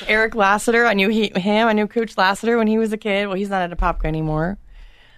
Eric 0.08 0.36
Lassiter. 0.36 0.86
I 0.86 0.93
knew 0.93 1.10
he, 1.10 1.32
him. 1.36 1.67
I 1.67 1.73
knew 1.73 1.88
Coach 1.88 2.17
Lassiter 2.17 2.58
when 2.58 2.67
he 2.67 2.77
was 2.77 2.93
a 2.93 2.97
kid. 2.97 3.27
Well, 3.27 3.36
he's 3.36 3.49
not 3.49 3.63
at 3.63 3.77
Apopka 3.77 4.06
anymore. 4.06 4.58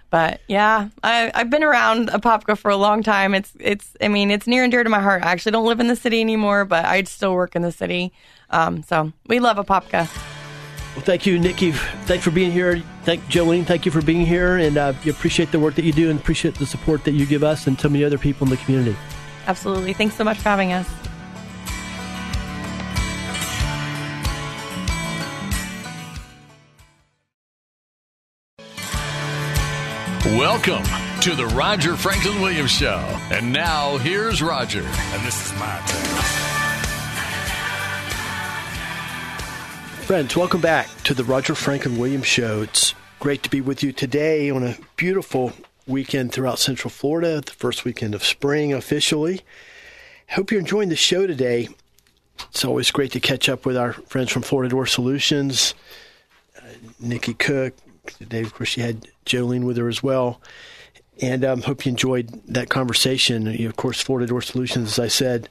But 0.08 0.40
yeah, 0.48 0.88
I, 1.04 1.30
I've 1.34 1.50
been 1.50 1.62
around 1.62 2.08
Apopka 2.08 2.58
for 2.58 2.70
a 2.70 2.76
long 2.76 3.02
time. 3.02 3.34
It's, 3.34 3.52
it's, 3.60 3.96
I 4.00 4.08
mean, 4.08 4.30
it's 4.30 4.46
near 4.46 4.64
and 4.64 4.72
dear 4.72 4.82
to 4.82 4.90
my 4.90 5.00
heart. 5.00 5.22
I 5.22 5.30
actually 5.30 5.52
don't 5.52 5.66
live 5.66 5.78
in 5.78 5.86
the 5.86 5.94
city 5.94 6.20
anymore, 6.20 6.64
but 6.64 6.84
I 6.84 7.02
still 7.04 7.34
work 7.34 7.54
in 7.54 7.62
the 7.62 7.70
city. 7.70 8.12
Um, 8.48 8.82
so 8.82 9.12
we 9.26 9.38
love 9.38 9.56
Apopka. 9.58 10.08
Well, 10.94 11.04
thank 11.04 11.24
you, 11.24 11.38
Nikki. 11.38 11.72
Thanks 11.72 12.24
for 12.24 12.30
being 12.30 12.50
here. 12.50 12.82
Thank 13.04 13.24
Jolene. 13.26 13.64
Thank 13.64 13.86
you 13.86 13.92
for 13.92 14.02
being 14.02 14.26
here, 14.26 14.56
and 14.56 14.76
uh, 14.76 14.92
you 15.04 15.12
appreciate 15.12 15.52
the 15.52 15.60
work 15.60 15.76
that 15.76 15.84
you 15.84 15.92
do, 15.92 16.10
and 16.10 16.18
appreciate 16.18 16.56
the 16.56 16.66
support 16.66 17.04
that 17.04 17.12
you 17.12 17.26
give 17.26 17.44
us 17.44 17.66
and 17.66 17.80
so 17.80 17.88
many 17.88 18.04
other 18.04 18.18
people 18.18 18.46
in 18.46 18.50
the 18.50 18.56
community. 18.58 18.96
Absolutely. 19.46 19.92
Thanks 19.92 20.16
so 20.16 20.24
much 20.24 20.38
for 20.38 20.48
having 20.48 20.72
us. 20.72 20.88
Welcome 30.36 30.84
to 31.22 31.34
the 31.34 31.46
Roger 31.54 31.96
Franklin 31.96 32.40
Williams 32.40 32.70
Show. 32.70 32.98
And 33.30 33.52
now 33.52 33.98
here's 33.98 34.42
Roger. 34.42 34.82
And 34.82 35.26
this 35.26 35.46
is 35.46 35.58
my 35.58 35.80
turn. 35.86 36.49
Friends, 40.10 40.36
welcome 40.36 40.60
back 40.60 40.88
to 41.04 41.14
the 41.14 41.22
Roger 41.22 41.54
Franklin 41.54 41.96
Williams 41.96 42.26
Show. 42.26 42.62
It's 42.62 42.94
great 43.20 43.44
to 43.44 43.48
be 43.48 43.60
with 43.60 43.84
you 43.84 43.92
today 43.92 44.50
on 44.50 44.64
a 44.64 44.76
beautiful 44.96 45.52
weekend 45.86 46.32
throughout 46.32 46.58
Central 46.58 46.90
Florida, 46.90 47.40
the 47.40 47.52
first 47.52 47.84
weekend 47.84 48.16
of 48.16 48.24
spring 48.24 48.72
officially. 48.72 49.42
Hope 50.30 50.50
you're 50.50 50.58
enjoying 50.58 50.88
the 50.88 50.96
show 50.96 51.28
today. 51.28 51.68
It's 52.48 52.64
always 52.64 52.90
great 52.90 53.12
to 53.12 53.20
catch 53.20 53.48
up 53.48 53.64
with 53.64 53.76
our 53.76 53.92
friends 53.92 54.32
from 54.32 54.42
Florida 54.42 54.70
Door 54.70 54.86
Solutions, 54.86 55.76
uh, 56.58 56.62
Nikki 56.98 57.34
Cook. 57.34 57.74
Today, 58.18 58.40
of 58.40 58.52
course, 58.52 58.70
she 58.70 58.80
had 58.80 59.06
Jolene 59.26 59.62
with 59.62 59.76
her 59.76 59.88
as 59.88 60.02
well. 60.02 60.40
And 61.22 61.44
um, 61.44 61.62
hope 61.62 61.86
you 61.86 61.90
enjoyed 61.90 62.30
that 62.48 62.68
conversation. 62.68 63.46
You, 63.46 63.68
of 63.68 63.76
course, 63.76 64.02
Florida 64.02 64.26
Door 64.26 64.42
Solutions, 64.42 64.88
as 64.88 64.98
I 64.98 65.06
said 65.06 65.48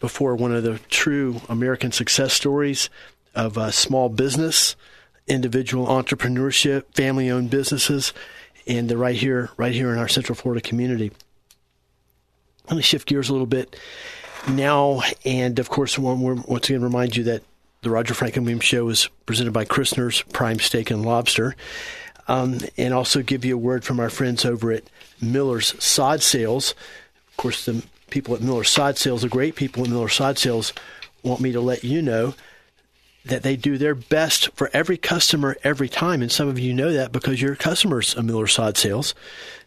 before, 0.00 0.34
one 0.34 0.54
of 0.54 0.62
the 0.62 0.78
true 0.88 1.42
American 1.50 1.92
success 1.92 2.32
stories 2.32 2.88
of 3.34 3.58
uh, 3.58 3.70
small 3.70 4.08
business, 4.08 4.76
individual 5.26 5.86
entrepreneurship, 5.86 6.84
family-owned 6.94 7.50
businesses, 7.50 8.12
and 8.66 8.88
they're 8.88 8.98
right 8.98 9.16
here, 9.16 9.50
right 9.56 9.72
here 9.72 9.92
in 9.92 9.98
our 9.98 10.08
Central 10.08 10.36
Florida 10.36 10.60
community. 10.60 11.12
Let 12.68 12.76
me 12.76 12.82
shift 12.82 13.08
gears 13.08 13.28
a 13.28 13.32
little 13.32 13.46
bit 13.46 13.76
now, 14.48 15.02
and 15.24 15.58
of 15.58 15.68
course, 15.68 15.98
once 15.98 16.68
again, 16.68 16.82
remind 16.82 17.16
you 17.16 17.24
that 17.24 17.42
the 17.82 17.90
Roger 17.90 18.14
Franklin 18.14 18.60
Show 18.60 18.88
is 18.88 19.08
presented 19.24 19.52
by 19.52 19.64
Christner's 19.64 20.22
Prime 20.22 20.58
Steak 20.58 20.90
and 20.90 21.04
Lobster, 21.04 21.54
um, 22.26 22.58
and 22.76 22.92
also 22.92 23.22
give 23.22 23.44
you 23.44 23.54
a 23.54 23.58
word 23.58 23.84
from 23.84 24.00
our 24.00 24.10
friends 24.10 24.44
over 24.44 24.72
at 24.72 24.90
Miller's 25.20 25.82
Sod 25.82 26.22
Sales. 26.22 26.74
Of 27.30 27.36
course, 27.36 27.64
the 27.64 27.84
people 28.10 28.34
at 28.34 28.42
Miller's 28.42 28.70
Sod 28.70 28.98
Sales, 28.98 29.22
the 29.22 29.28
great 29.28 29.54
people 29.54 29.84
at 29.84 29.90
Miller's 29.90 30.14
Sod 30.14 30.38
Sales, 30.38 30.72
want 31.22 31.40
me 31.40 31.52
to 31.52 31.60
let 31.60 31.84
you 31.84 32.02
know 32.02 32.34
that 33.28 33.42
they 33.42 33.56
do 33.56 33.78
their 33.78 33.94
best 33.94 34.50
for 34.54 34.70
every 34.72 34.96
customer 34.96 35.56
every 35.62 35.88
time. 35.88 36.22
And 36.22 36.32
some 36.32 36.48
of 36.48 36.58
you 36.58 36.74
know 36.74 36.92
that 36.92 37.12
because 37.12 37.40
you're 37.40 37.56
customers 37.56 38.14
of 38.14 38.24
Miller 38.24 38.46
Sod 38.46 38.76
Sales. 38.76 39.14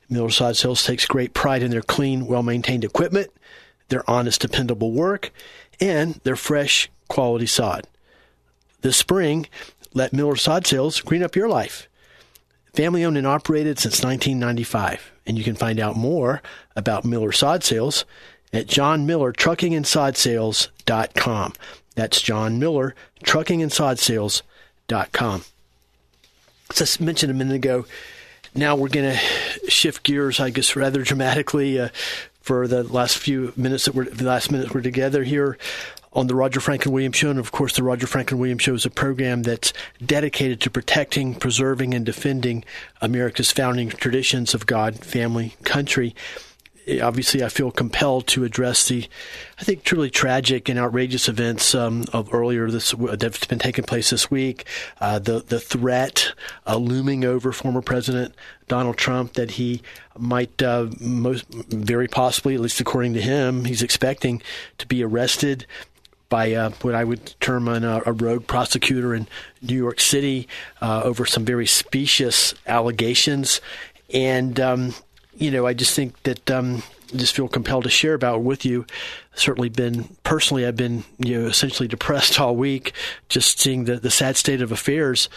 Miller 0.09 0.29
Sod 0.29 0.57
Sales 0.57 0.83
takes 0.83 1.05
great 1.05 1.33
pride 1.33 1.63
in 1.63 1.71
their 1.71 1.81
clean, 1.81 2.27
well 2.27 2.43
maintained 2.43 2.83
equipment, 2.83 3.31
their 3.87 4.07
honest, 4.09 4.41
dependable 4.41 4.91
work, 4.91 5.31
and 5.79 6.15
their 6.23 6.35
fresh, 6.35 6.89
quality 7.07 7.45
sod. 7.45 7.87
This 8.81 8.97
spring, 8.97 9.47
let 9.93 10.13
Miller 10.13 10.35
Sod 10.35 10.67
Sales 10.67 11.01
green 11.01 11.23
up 11.23 11.35
your 11.35 11.49
life. 11.49 11.87
Family 12.73 13.03
owned 13.03 13.17
and 13.17 13.27
operated 13.27 13.79
since 13.79 14.03
1995. 14.03 15.11
And 15.25 15.37
you 15.37 15.43
can 15.43 15.55
find 15.55 15.79
out 15.79 15.95
more 15.95 16.41
about 16.75 17.05
Miller 17.05 17.31
Sod 17.31 17.63
Sales 17.63 18.05
at 18.53 18.67
johnmillertruckingandsod.sales.com. 18.67 21.53
That's 21.95 22.21
John 22.21 22.59
Miller, 22.59 22.93
truckingandsod.sales.com. 23.23 25.43
As 26.69 26.97
I 26.99 27.03
mentioned 27.03 27.31
a 27.31 27.35
minute 27.35 27.55
ago, 27.55 27.85
now 28.55 28.75
we're 28.75 28.89
going 28.89 29.13
to 29.13 29.19
shift 29.69 30.03
gears, 30.03 30.39
I 30.39 30.49
guess, 30.49 30.75
rather 30.75 31.03
dramatically 31.03 31.79
uh, 31.79 31.89
for 32.41 32.67
the 32.67 32.83
last 32.83 33.17
few 33.17 33.53
minutes 33.55 33.85
that 33.85 33.95
we're 33.95 34.05
the 34.05 34.25
last 34.25 34.51
minutes 34.51 34.73
we're 34.73 34.81
together 34.81 35.23
here 35.23 35.57
on 36.13 36.27
the 36.27 36.35
Roger 36.35 36.59
Franklin 36.59 36.93
Williams 36.93 37.15
Show. 37.15 37.29
And 37.29 37.39
of 37.39 37.51
course, 37.51 37.75
the 37.75 37.83
Roger 37.83 38.07
Franklin 38.07 38.39
Williams 38.39 38.63
Show 38.63 38.73
is 38.73 38.85
a 38.85 38.89
program 38.89 39.43
that's 39.43 39.73
dedicated 40.05 40.59
to 40.61 40.69
protecting, 40.69 41.35
preserving, 41.35 41.93
and 41.93 42.05
defending 42.05 42.65
America's 43.01 43.51
founding 43.51 43.89
traditions 43.89 44.53
of 44.53 44.65
God, 44.65 45.05
family, 45.05 45.55
country 45.63 46.15
obviously 47.01 47.43
I 47.43 47.49
feel 47.49 47.71
compelled 47.71 48.27
to 48.27 48.43
address 48.43 48.87
the, 48.87 49.07
I 49.59 49.63
think, 49.63 49.83
truly 49.83 50.09
tragic 50.09 50.69
and 50.69 50.79
outrageous 50.79 51.27
events 51.27 51.75
um, 51.75 52.05
of 52.13 52.33
earlier 52.33 52.69
this 52.69 52.93
that's 52.97 53.45
been 53.45 53.59
taking 53.59 53.83
place 53.83 54.09
this 54.09 54.31
week. 54.31 54.65
Uh, 54.99 55.19
the 55.19 55.39
the 55.39 55.59
threat 55.59 56.33
uh, 56.65 56.77
looming 56.77 57.23
over 57.25 57.51
former 57.51 57.81
President 57.81 58.33
Donald 58.67 58.97
Trump 58.97 59.33
that 59.33 59.51
he 59.51 59.81
might 60.17 60.61
uh, 60.61 60.87
most 60.99 61.45
very 61.49 62.07
possibly, 62.07 62.55
at 62.55 62.61
least 62.61 62.81
according 62.81 63.13
to 63.13 63.21
him, 63.21 63.65
he's 63.65 63.83
expecting 63.83 64.41
to 64.77 64.87
be 64.87 65.03
arrested 65.03 65.65
by 66.29 66.53
uh, 66.53 66.69
what 66.81 66.95
I 66.95 67.03
would 67.03 67.35
term 67.41 67.67
an, 67.67 67.83
uh, 67.83 67.99
a 68.05 68.13
rogue 68.13 68.47
prosecutor 68.47 69.13
in 69.13 69.27
New 69.61 69.75
York 69.75 69.99
City 69.99 70.47
uh, 70.81 71.01
over 71.03 71.25
some 71.25 71.43
very 71.43 71.67
specious 71.67 72.55
allegations. 72.65 73.59
And 74.13 74.59
um, 74.59 74.93
you 75.41 75.49
know, 75.49 75.65
I 75.65 75.73
just 75.73 75.95
think 75.95 76.21
that 76.23 76.51
um, 76.51 76.83
just 77.15 77.35
feel 77.35 77.47
compelled 77.47 77.85
to 77.85 77.89
share 77.89 78.13
about 78.13 78.43
with 78.43 78.63
you. 78.63 78.85
Certainly, 79.33 79.69
been 79.69 80.15
personally, 80.23 80.65
I've 80.65 80.75
been 80.75 81.03
you 81.17 81.39
know 81.39 81.47
essentially 81.47 81.87
depressed 81.87 82.39
all 82.39 82.55
week, 82.55 82.93
just 83.27 83.59
seeing 83.59 83.85
the 83.85 83.95
the 83.95 84.11
sad 84.11 84.37
state 84.37 84.61
of 84.61 84.71
affairs 84.71 85.29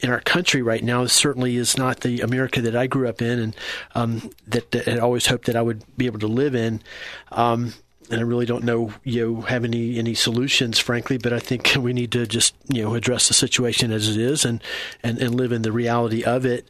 in 0.00 0.10
our 0.10 0.20
country 0.20 0.62
right 0.62 0.82
now. 0.82 1.04
Certainly 1.04 1.56
is 1.56 1.76
not 1.76 2.00
the 2.00 2.22
America 2.22 2.62
that 2.62 2.74
I 2.74 2.86
grew 2.86 3.06
up 3.06 3.20
in, 3.20 3.38
and 3.38 3.56
um, 3.94 4.30
that, 4.46 4.70
that 4.70 4.88
I 4.88 4.98
always 4.98 5.26
hoped 5.26 5.46
that 5.46 5.56
I 5.56 5.62
would 5.62 5.84
be 5.96 6.06
able 6.06 6.20
to 6.20 6.28
live 6.28 6.54
in. 6.54 6.82
Um, 7.30 7.74
and 8.10 8.18
I 8.18 8.24
really 8.24 8.46
don't 8.46 8.64
know, 8.64 8.92
you 9.04 9.24
know, 9.34 9.40
have 9.42 9.64
any 9.64 9.98
any 9.98 10.14
solutions, 10.14 10.78
frankly. 10.78 11.18
But 11.18 11.34
I 11.34 11.38
think 11.38 11.74
we 11.78 11.92
need 11.92 12.12
to 12.12 12.26
just, 12.26 12.54
you 12.68 12.82
know, 12.82 12.94
address 12.94 13.28
the 13.28 13.34
situation 13.34 13.92
as 13.92 14.08
it 14.08 14.16
is 14.16 14.46
and 14.46 14.62
and, 15.02 15.18
and 15.18 15.34
live 15.34 15.52
in 15.52 15.62
the 15.62 15.70
reality 15.70 16.24
of 16.24 16.46
it. 16.46 16.66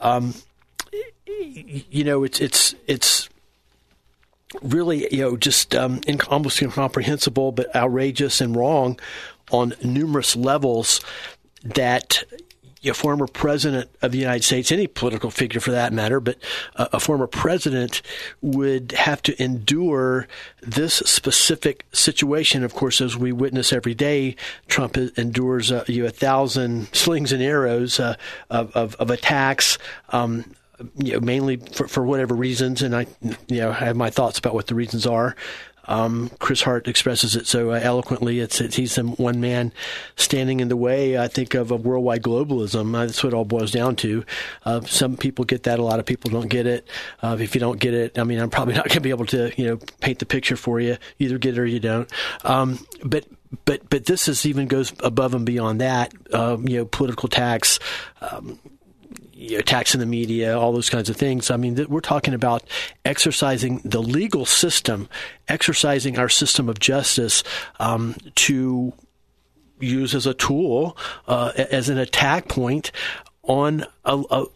Um, 0.00 0.34
you 1.40 2.04
know, 2.04 2.24
it's 2.24 2.40
it's 2.40 2.74
it's 2.86 3.28
really 4.62 5.12
you 5.14 5.22
know 5.22 5.36
just 5.36 5.74
um, 5.74 6.00
almost 6.28 6.60
incomprehensible, 6.60 7.52
but 7.52 7.74
outrageous 7.74 8.40
and 8.40 8.56
wrong 8.56 8.98
on 9.50 9.74
numerous 9.82 10.36
levels 10.36 11.00
that 11.62 12.24
a 12.88 12.94
former 12.94 13.26
president 13.26 13.90
of 14.00 14.10
the 14.12 14.18
United 14.18 14.42
States, 14.42 14.72
any 14.72 14.86
political 14.86 15.30
figure 15.30 15.60
for 15.60 15.70
that 15.70 15.92
matter, 15.92 16.18
but 16.18 16.38
a 16.76 16.98
former 16.98 17.26
president 17.26 18.00
would 18.40 18.92
have 18.92 19.20
to 19.22 19.42
endure 19.42 20.26
this 20.62 20.94
specific 20.94 21.84
situation. 21.92 22.64
Of 22.64 22.74
course, 22.74 23.02
as 23.02 23.18
we 23.18 23.32
witness 23.32 23.72
every 23.72 23.94
day, 23.94 24.34
Trump 24.68 24.96
endures 24.96 25.70
uh, 25.70 25.84
you 25.88 26.02
know, 26.02 26.08
a 26.08 26.10
thousand 26.10 26.94
slings 26.94 27.32
and 27.32 27.42
arrows 27.42 28.00
uh, 28.00 28.16
of, 28.48 28.74
of, 28.74 28.94
of, 28.94 29.10
attacks. 29.10 29.76
Um, 30.08 30.46
you 30.96 31.14
know, 31.14 31.20
mainly 31.20 31.56
for, 31.56 31.88
for 31.88 32.04
whatever 32.04 32.34
reasons, 32.34 32.82
and 32.82 32.94
I, 32.94 33.06
you 33.48 33.60
know, 33.60 33.72
have 33.72 33.96
my 33.96 34.10
thoughts 34.10 34.38
about 34.38 34.54
what 34.54 34.66
the 34.66 34.74
reasons 34.74 35.06
are. 35.06 35.36
Um, 35.90 36.30
Chris 36.38 36.62
Hart 36.62 36.86
expresses 36.86 37.34
it 37.34 37.46
so 37.46 37.72
uh, 37.72 37.80
eloquently. 37.82 38.38
It's, 38.38 38.60
it's 38.60 38.76
he's 38.76 38.96
one 38.96 39.40
man 39.40 39.72
standing 40.14 40.60
in 40.60 40.68
the 40.68 40.76
way. 40.76 41.18
I 41.18 41.26
think 41.26 41.54
of 41.54 41.72
a 41.72 41.76
worldwide 41.76 42.22
globalism. 42.22 42.94
Uh, 42.94 43.06
that's 43.06 43.24
what 43.24 43.32
it 43.32 43.36
all 43.36 43.44
boils 43.44 43.72
down 43.72 43.96
to. 43.96 44.24
Uh, 44.64 44.82
some 44.82 45.16
people 45.16 45.44
get 45.44 45.64
that. 45.64 45.80
A 45.80 45.82
lot 45.82 45.98
of 45.98 46.06
people 46.06 46.30
don't 46.30 46.48
get 46.48 46.66
it. 46.66 46.86
Uh, 47.22 47.36
if 47.40 47.54
you 47.56 47.60
don't 47.60 47.80
get 47.80 47.92
it, 47.92 48.18
I 48.18 48.24
mean, 48.24 48.38
I'm 48.38 48.50
probably 48.50 48.74
not 48.76 48.86
going 48.86 48.94
to 48.94 49.00
be 49.00 49.10
able 49.10 49.26
to, 49.26 49.52
you 49.60 49.66
know, 49.66 49.78
paint 50.00 50.20
the 50.20 50.26
picture 50.26 50.56
for 50.56 50.78
you. 50.80 50.96
Either 51.18 51.38
get 51.38 51.54
it 51.54 51.60
or 51.60 51.66
you 51.66 51.80
don't. 51.80 52.10
Um, 52.44 52.78
but 53.04 53.26
but 53.64 53.88
but 53.90 54.04
this 54.04 54.28
is 54.28 54.46
even 54.46 54.68
goes 54.68 54.92
above 55.00 55.34
and 55.34 55.44
beyond 55.44 55.80
that. 55.80 56.12
Um, 56.32 56.68
you 56.68 56.78
know, 56.78 56.84
political 56.84 57.28
tax. 57.28 57.80
Um, 58.20 58.60
tax 59.64 59.94
in 59.94 60.00
the 60.00 60.06
media, 60.06 60.58
all 60.58 60.72
those 60.72 60.90
kinds 60.90 61.08
of 61.08 61.16
things. 61.16 61.50
I 61.50 61.56
mean, 61.56 61.86
we're 61.88 62.00
talking 62.00 62.34
about 62.34 62.62
exercising 63.04 63.80
the 63.84 64.02
legal 64.02 64.44
system, 64.44 65.08
exercising 65.48 66.18
our 66.18 66.28
system 66.28 66.68
of 66.68 66.78
justice 66.78 67.42
um, 67.78 68.14
to 68.36 68.92
use 69.80 70.14
as 70.14 70.26
a 70.26 70.34
tool, 70.34 70.96
uh, 71.26 71.52
as 71.56 71.88
an 71.88 71.98
attack 71.98 72.48
point 72.48 72.92
on 73.42 73.86
a, 74.04 74.22
a, 74.30 74.46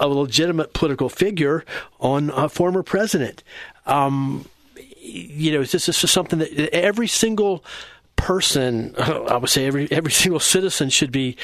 a, 0.00 0.08
legitimate 0.08 0.72
political 0.72 1.08
figure, 1.08 1.64
on 1.98 2.30
a 2.30 2.48
former 2.48 2.82
president. 2.82 3.42
Um, 3.86 4.48
you 4.98 5.52
know, 5.52 5.64
this 5.64 5.88
is 5.88 5.98
just 5.98 6.14
something 6.14 6.38
that 6.38 6.74
every 6.74 7.08
single 7.08 7.64
person, 8.14 8.94
I 8.98 9.36
would 9.36 9.50
say 9.50 9.66
every 9.66 9.90
every 9.90 10.12
single 10.12 10.40
citizen 10.40 10.90
should 10.90 11.12
be 11.12 11.36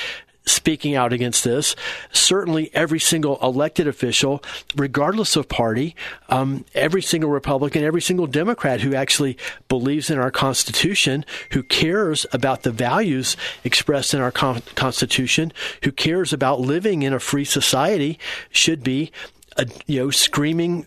speaking 0.45 0.95
out 0.95 1.13
against 1.13 1.45
this. 1.45 1.77
Certainly, 2.13 2.71
every 2.75 2.99
single 2.99 3.39
elected 3.43 3.87
official, 3.87 4.43
regardless 4.77 5.37
of 5.37 5.49
party, 5.49 5.95
um, 6.29 6.65
every 6.75 7.03
single 7.03 7.31
Republican, 7.31 7.85
every 7.85 8.03
single 8.03 8.27
Democrat 8.27 8.81
who 8.81 8.95
actually 8.95 9.37
believes 9.69 10.11
in 10.11 10.19
our 10.19 10.31
Constitution, 10.31 11.25
who 11.53 11.63
cares 11.63 12.27
about 12.33 12.63
the 12.63 12.73
values 12.73 13.37
expressed 13.65 14.15
in 14.15 14.21
our 14.21 14.33
con- 14.33 14.63
Constitution, 14.75 15.53
who 15.85 15.93
cares 15.93 16.33
about 16.33 16.61
living 16.61 17.03
in 17.03 17.13
a 17.13 17.21
free 17.21 17.45
society, 17.45 18.19
should 18.51 18.83
be, 18.83 19.13
uh, 19.57 19.65
you 19.87 20.01
know, 20.01 20.11
screaming 20.11 20.87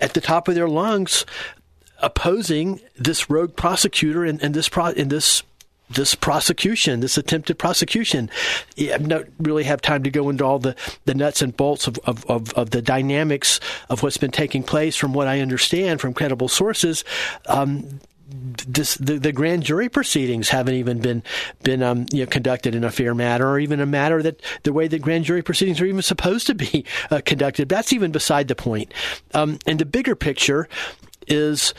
at 0.00 0.14
the 0.14 0.20
top 0.20 0.48
of 0.48 0.54
their 0.54 0.68
lungs 0.68 1.24
opposing 1.98 2.80
this 2.96 3.30
rogue 3.30 3.56
prosecutor 3.56 4.24
and, 4.24 4.42
and 4.42 4.54
this 4.54 4.68
pro- 4.68 4.88
in 4.88 5.08
this 5.08 5.42
this 5.88 6.14
prosecution, 6.14 7.00
this 7.00 7.16
attempted 7.16 7.58
prosecution. 7.58 8.30
I 8.78 8.98
don't 8.98 9.32
really 9.38 9.64
have 9.64 9.80
time 9.80 10.02
to 10.02 10.10
go 10.10 10.28
into 10.28 10.44
all 10.44 10.58
the, 10.58 10.74
the 11.04 11.14
nuts 11.14 11.42
and 11.42 11.56
bolts 11.56 11.86
of, 11.86 11.98
of, 12.04 12.24
of, 12.26 12.52
of 12.54 12.70
the 12.70 12.82
dynamics 12.82 13.60
of 13.88 14.02
what's 14.02 14.16
been 14.16 14.30
taking 14.30 14.62
place 14.62 14.96
from 14.96 15.12
what 15.12 15.28
I 15.28 15.40
understand 15.40 16.00
from 16.00 16.14
credible 16.14 16.48
sources. 16.48 17.04
Um, 17.46 18.00
this, 18.28 18.96
the, 18.96 19.18
the 19.18 19.32
grand 19.32 19.62
jury 19.62 19.88
proceedings 19.88 20.48
haven't 20.48 20.74
even 20.74 20.98
been 20.98 21.22
been 21.62 21.82
um, 21.82 22.06
you 22.12 22.24
know, 22.24 22.26
conducted 22.26 22.74
in 22.74 22.82
a 22.82 22.90
fair 22.90 23.14
manner, 23.14 23.48
or 23.48 23.58
even 23.60 23.80
a 23.80 23.86
matter 23.86 24.20
that 24.22 24.42
the 24.64 24.72
way 24.72 24.88
that 24.88 25.00
grand 25.00 25.24
jury 25.24 25.42
proceedings 25.42 25.80
are 25.80 25.86
even 25.86 26.02
supposed 26.02 26.48
to 26.48 26.54
be 26.54 26.84
uh, 27.10 27.20
conducted. 27.24 27.68
That's 27.68 27.92
even 27.92 28.10
beside 28.10 28.48
the 28.48 28.56
point. 28.56 28.92
Um, 29.32 29.58
and 29.64 29.78
the 29.78 29.84
bigger 29.84 30.16
picture 30.16 30.68
is 31.28 31.72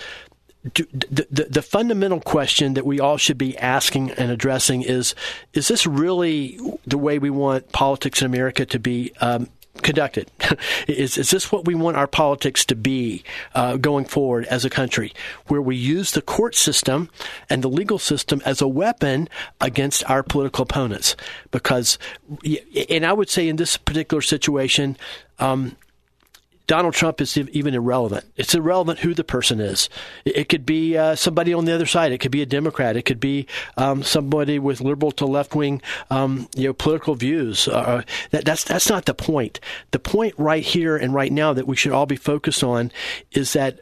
do, 0.73 0.85
the, 0.91 1.27
the, 1.29 1.43
the 1.49 1.61
fundamental 1.61 2.19
question 2.19 2.73
that 2.73 2.85
we 2.85 2.99
all 2.99 3.17
should 3.17 3.37
be 3.37 3.57
asking 3.57 4.11
and 4.11 4.31
addressing 4.31 4.81
is: 4.81 5.15
Is 5.53 5.67
this 5.67 5.85
really 5.85 6.59
the 6.85 6.97
way 6.97 7.19
we 7.19 7.29
want 7.29 7.71
politics 7.71 8.21
in 8.21 8.25
America 8.25 8.65
to 8.65 8.79
be 8.79 9.11
um, 9.21 9.49
conducted? 9.83 10.29
is, 10.87 11.17
is 11.17 11.29
this 11.29 11.51
what 11.51 11.65
we 11.65 11.75
want 11.75 11.97
our 11.97 12.07
politics 12.07 12.65
to 12.65 12.75
be 12.75 13.23
uh, 13.55 13.77
going 13.77 14.05
forward 14.05 14.45
as 14.45 14.65
a 14.65 14.69
country, 14.69 15.13
where 15.47 15.61
we 15.61 15.75
use 15.75 16.11
the 16.11 16.21
court 16.21 16.55
system 16.55 17.09
and 17.49 17.63
the 17.63 17.69
legal 17.69 17.99
system 17.99 18.41
as 18.45 18.61
a 18.61 18.67
weapon 18.67 19.29
against 19.61 20.09
our 20.09 20.23
political 20.23 20.63
opponents? 20.63 21.15
Because, 21.51 21.97
and 22.89 23.05
I 23.05 23.13
would 23.13 23.29
say 23.29 23.47
in 23.47 23.55
this 23.57 23.77
particular 23.77 24.21
situation, 24.21 24.97
um, 25.39 25.75
Donald 26.67 26.93
Trump 26.93 27.21
is 27.21 27.37
even 27.37 27.73
irrelevant. 27.73 28.25
It's 28.35 28.53
irrelevant 28.53 28.99
who 28.99 29.13
the 29.13 29.23
person 29.23 29.61
is. 29.61 29.89
It 30.25 30.49
could 30.49 30.65
be 30.65 30.97
uh, 30.97 31.15
somebody 31.15 31.53
on 31.53 31.63
the 31.63 31.73
other 31.73 31.85
side. 31.85 32.11
It 32.11 32.19
could 32.19 32.31
be 32.31 32.41
a 32.41 32.45
Democrat. 32.45 32.97
It 32.97 33.03
could 33.03 33.21
be 33.21 33.47
um, 33.77 34.03
somebody 34.03 34.59
with 34.59 34.81
liberal 34.81 35.11
to 35.13 35.25
left 35.25 35.55
wing, 35.55 35.81
um, 36.09 36.49
you 36.55 36.67
know, 36.67 36.73
political 36.73 37.15
views. 37.15 37.69
Uh, 37.69 38.03
that, 38.31 38.43
that's 38.43 38.65
that's 38.65 38.89
not 38.89 39.05
the 39.05 39.13
point. 39.13 39.61
The 39.91 39.99
point 39.99 40.35
right 40.37 40.63
here 40.63 40.97
and 40.97 41.13
right 41.13 41.31
now 41.31 41.53
that 41.53 41.67
we 41.67 41.77
should 41.77 41.93
all 41.93 42.05
be 42.05 42.17
focused 42.17 42.63
on 42.63 42.91
is 43.31 43.53
that 43.53 43.79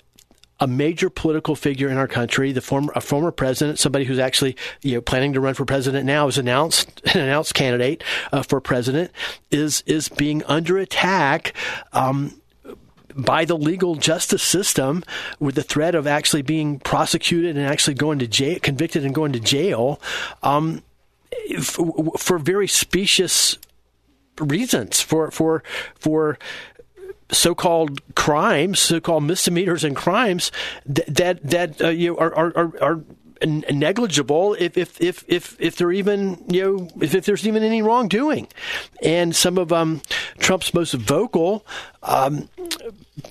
a 0.60 0.68
major 0.68 1.10
political 1.10 1.56
figure 1.56 1.90
in 1.90 1.98
our 1.98 2.08
country, 2.08 2.52
the 2.52 2.62
former 2.62 2.94
a 2.96 3.02
former 3.02 3.32
president, 3.32 3.80
somebody 3.80 4.06
who's 4.06 4.20
actually 4.20 4.56
you 4.84 4.94
know 4.94 5.02
planning 5.02 5.34
to 5.34 5.42
run 5.42 5.56
for 5.56 5.66
president 5.66 6.06
now, 6.06 6.28
is 6.28 6.38
announced 6.38 7.02
an 7.14 7.22
announced 7.22 7.56
candidate 7.56 8.04
uh, 8.32 8.44
for 8.44 8.62
president, 8.62 9.12
is 9.50 9.84
is 9.88 10.08
being 10.08 10.44
under 10.44 10.78
attack. 10.78 11.54
Um, 11.92 12.40
by 13.16 13.46
the 13.46 13.58
legal 13.58 13.96
justice 13.96 14.44
system 14.44 15.04
with 15.40 15.56
the 15.56 15.64
threat 15.64 15.96
of 15.96 16.06
actually 16.06 16.42
being 16.42 16.80
prosecuted 16.80 17.56
and 17.56 17.66
actually 17.66 17.94
going 17.94 18.20
to 18.20 18.28
jail, 18.28 18.60
convicted 18.62 19.06
and 19.06 19.16
going 19.16 19.32
to 19.34 19.40
jail, 19.40 20.02
um, 20.44 20.84
for, 21.62 22.12
for 22.18 22.38
very 22.38 22.68
specious 22.68 23.58
reasons, 24.40 25.02
for 25.02 25.32
for 25.32 25.64
for 25.96 26.38
so-called 27.32 28.16
crimes, 28.16 28.80
so-called 28.80 29.24
misdemeanors 29.24 29.84
and 29.84 29.96
crimes 29.96 30.52
that 30.86 31.06
that, 31.08 31.44
that 31.44 31.82
uh, 31.82 31.90
you 31.90 32.12
know, 32.12 32.18
are, 32.18 32.36
are, 32.36 32.74
are 32.82 33.04
negligible 33.46 34.56
if 34.60 34.78
if 34.78 35.02
if 35.02 35.24
if 35.28 35.56
if 35.60 35.76
there 35.78 35.92
even 35.92 36.44
you 36.48 36.64
know 36.64 36.90
if, 37.02 37.16
if 37.16 37.26
there's 37.26 37.48
even 37.48 37.64
any 37.64 37.82
wrongdoing, 37.82 38.48
and 39.02 39.36
some 39.36 39.58
of 39.58 39.72
um, 39.72 40.02
Trump's 40.40 40.74
most 40.74 40.94
vocal 40.94 41.66
um, 42.04 42.50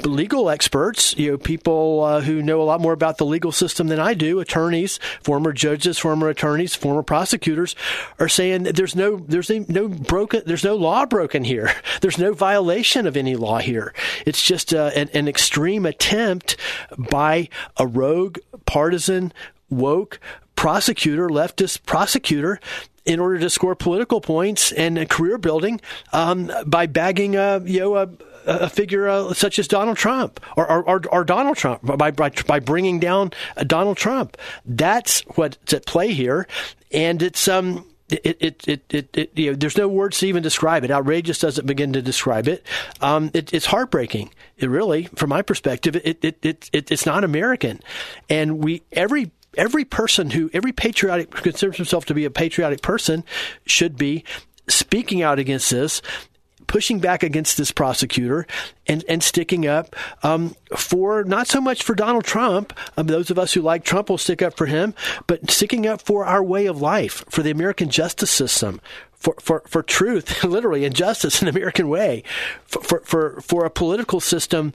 legal 0.03 0.51
experts, 0.51 1.17
you 1.17 1.31
know, 1.31 1.39
people 1.39 2.03
uh, 2.03 2.21
who 2.21 2.43
know 2.43 2.61
a 2.61 2.65
lot 2.65 2.81
more 2.81 2.93
about 2.93 3.19
the 3.19 3.27
legal 3.27 3.53
system 3.53 3.89
than 3.89 4.01
I 4.01 4.15
do, 4.15 4.41
attorneys, 4.41 4.99
former 5.23 5.53
judges, 5.53 5.99
former 5.99 6.29
attorneys, 6.29 6.75
former 6.75 7.03
prosecutors, 7.03 7.77
are 8.19 8.29
saying 8.29 8.65
that 8.65 8.77
there's 8.77 8.97
no 8.97 9.17
there's 9.17 9.51
no 9.51 9.89
broken 9.89 10.43
there's 10.47 10.65
no 10.65 10.75
law 10.75 11.07
broken 11.07 11.45
here. 11.45 11.73
There's 12.01 12.19
no 12.19 12.35
violation 12.35 13.07
of 13.07 13.17
any 13.17 13.35
law 13.37 13.59
here. 13.59 13.95
It's 14.27 14.43
just 14.43 14.75
uh, 14.75 14.91
an, 14.95 15.09
an 15.15 15.27
extreme 15.27 15.87
attempt 15.87 16.57
by 16.99 17.49
a 17.79 17.87
rogue 17.87 18.39
partisan 18.67 19.33
woke 19.79 20.21
prosecutor, 20.57 21.29
leftist 21.29 21.85
prosecutor, 21.85 22.61
in 23.05 23.21
order 23.21 23.39
to 23.39 23.51
score 23.51 23.75
political 23.75 24.21
points 24.21 24.73
and 24.73 25.09
career 25.11 25.39
building 25.39 25.81
um, 26.13 26.51
by 26.67 26.87
bagging 26.87 27.37
a 27.37 27.61
you 27.65 27.81
know 27.81 27.97
a, 27.97 28.09
a 28.47 28.69
figure 28.69 29.09
uh, 29.09 29.33
such 29.35 29.59
as 29.59 29.69
Donald 29.69 29.97
Trump 29.97 30.41
or, 30.57 30.71
or, 30.71 31.03
or 31.13 31.25
Donald 31.25 31.57
Trump 31.57 31.85
by, 31.85 32.11
by 32.11 32.31
by 32.47 32.61
bringing 32.61 33.01
down 33.01 33.31
Donald 33.67 33.97
Trump. 33.97 34.37
That's 34.65 35.21
what's 35.37 35.73
at 35.73 35.87
play 35.87 36.13
here, 36.13 36.47
and 36.93 37.23
it's 37.23 37.49
um. 37.49 37.87
It, 38.11 38.37
it, 38.39 38.69
it, 38.69 38.95
it, 38.95 39.17
it, 39.17 39.39
you 39.39 39.51
know, 39.51 39.57
there's 39.57 39.79
no 39.79 39.89
words 39.89 40.19
to 40.19 40.27
even 40.27 40.43
describe 40.43 40.85
it. 40.85 40.91
Outrageous 40.91 41.39
doesn't 41.39 41.67
begin 41.67 41.95
to 41.95 42.03
describe 42.03 42.47
it. 42.47 42.65
Um, 43.01 43.31
it 43.33 43.53
it's 43.55 43.65
heartbreaking. 43.65 44.31
It 44.59 44.69
really, 44.69 45.05
from 45.17 45.31
my 45.31 45.41
perspective, 45.41 45.97
it, 45.97 46.23
it, 46.23 46.39
it, 46.45 46.71
it, 46.71 46.93
it's 46.93 47.07
not 47.07 47.25
American. 47.25 47.81
And 48.29 48.63
we, 48.63 48.83
every 48.93 49.31
every 49.57 49.85
person 49.85 50.31
who, 50.31 50.51
every 50.53 50.73
patriotic 50.73 51.35
who 51.35 51.43
considers 51.43 51.77
himself 51.77 52.05
to 52.07 52.15
be 52.15 52.25
a 52.25 52.31
patriotic 52.31 52.83
person 52.83 53.25
should 53.67 53.97
be 53.97 54.25
speaking 54.69 55.23
out 55.23 55.39
against 55.39 55.71
this, 55.71 56.03
pushing 56.67 56.99
back 56.99 57.23
against 57.23 57.57
this 57.57 57.71
prosecutor, 57.71 58.47
and, 58.87 59.05
and 59.09 59.23
sticking 59.23 59.67
up 59.67 59.95
um, 60.23 60.55
for 60.77 61.25
not 61.25 61.47
so 61.47 61.61
much 61.61 61.83
for 61.83 61.95
Donald 61.95 62.25
Trump. 62.25 62.73
Um, 62.97 63.07
those 63.07 63.31
of 63.31 63.39
us 63.39 63.53
who 63.53 63.61
like 63.61 63.85
Trump 63.85 64.09
will 64.09 64.19
stick 64.19 64.43
up 64.43 64.57
for 64.57 64.67
him, 64.67 64.95
but 65.27 65.51
sticking 65.51 65.87
up 65.87 66.03
for 66.03 66.25
our 66.25 66.43
way 66.43 66.67
of 66.67 66.81
life, 66.81 67.25
for 67.29 67.43
the 67.43 67.51
American 67.51 67.91
justice 67.91 68.31
system, 68.31 68.81
for, 69.25 69.35
for, 69.41 69.63
for 69.67 69.83
truth, 69.83 70.45
literally, 70.45 70.85
and 70.85 70.95
justice 70.95 71.41
in 71.41 71.47
the 71.47 71.51
American 71.51 71.89
way, 71.89 72.23
for, 72.67 72.83
for, 72.83 73.01
for, 73.01 73.41
for 73.41 73.65
a 73.65 73.71
political 73.71 74.21
system 74.21 74.73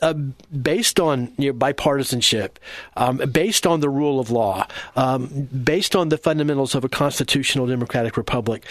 uh, 0.00 0.12
based 0.12 1.00
on 1.00 1.32
you 1.36 1.52
know, 1.52 1.58
bipartisanship, 1.58 2.52
um, 2.96 3.16
based 3.32 3.66
on 3.66 3.80
the 3.80 3.90
rule 3.90 4.20
of 4.20 4.30
law, 4.30 4.66
um, 4.94 5.48
based 5.64 5.96
on 5.96 6.10
the 6.10 6.16
fundamentals 6.16 6.76
of 6.76 6.84
a 6.84 6.88
constitutional 6.88 7.66
democratic 7.66 8.16
republic, 8.16 8.64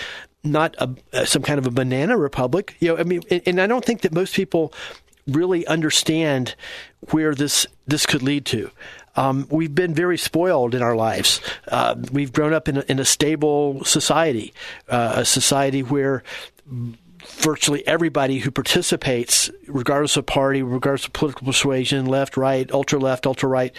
not 0.43 0.73
a, 0.77 0.95
uh, 1.11 1.25
some 1.25 1.41
kind 1.41 1.59
of 1.59 1.67
a 1.67 1.71
banana 1.71 2.17
republic. 2.17 2.77
You 2.79 2.89
know, 2.89 2.97
I 2.97 3.03
mean, 3.03 3.21
and, 3.29 3.41
and 3.45 3.61
I 3.61 3.67
don't 3.67 3.83
think 3.83 4.01
that 4.01 4.13
most 4.13 4.33
people 4.33 4.73
really 5.27 5.67
understand 5.67 6.55
where 7.11 7.35
this 7.35 7.67
this 7.85 8.05
could 8.05 8.23
lead 8.23 8.45
to. 8.45 8.71
Um, 9.17 9.47
we've 9.49 9.73
been 9.73 9.93
very 9.93 10.17
spoiled 10.17 10.73
in 10.73 10.82
our 10.82 10.95
lives. 10.95 11.41
Uh, 11.67 11.95
we've 12.12 12.32
grown 12.32 12.53
up 12.53 12.69
in 12.69 12.77
a, 12.77 12.86
in 12.88 12.99
a 12.99 13.06
stable 13.06 13.84
society, 13.84 14.53
uh, 14.88 15.13
a 15.17 15.25
society 15.25 15.84
where 15.84 16.23
virtually 17.27 17.86
everybody 17.86 18.39
who 18.39 18.51
participates, 18.51 19.49
regardless 19.67 20.15
of 20.15 20.25
party, 20.25 20.62
regardless 20.62 21.06
of 21.06 21.13
political 21.13 21.45
persuasion, 21.45 22.06
left, 22.06 22.38
right, 22.38 22.71
ultra 22.71 22.99
left, 22.99 23.25
ultra 23.25 23.49
right, 23.49 23.75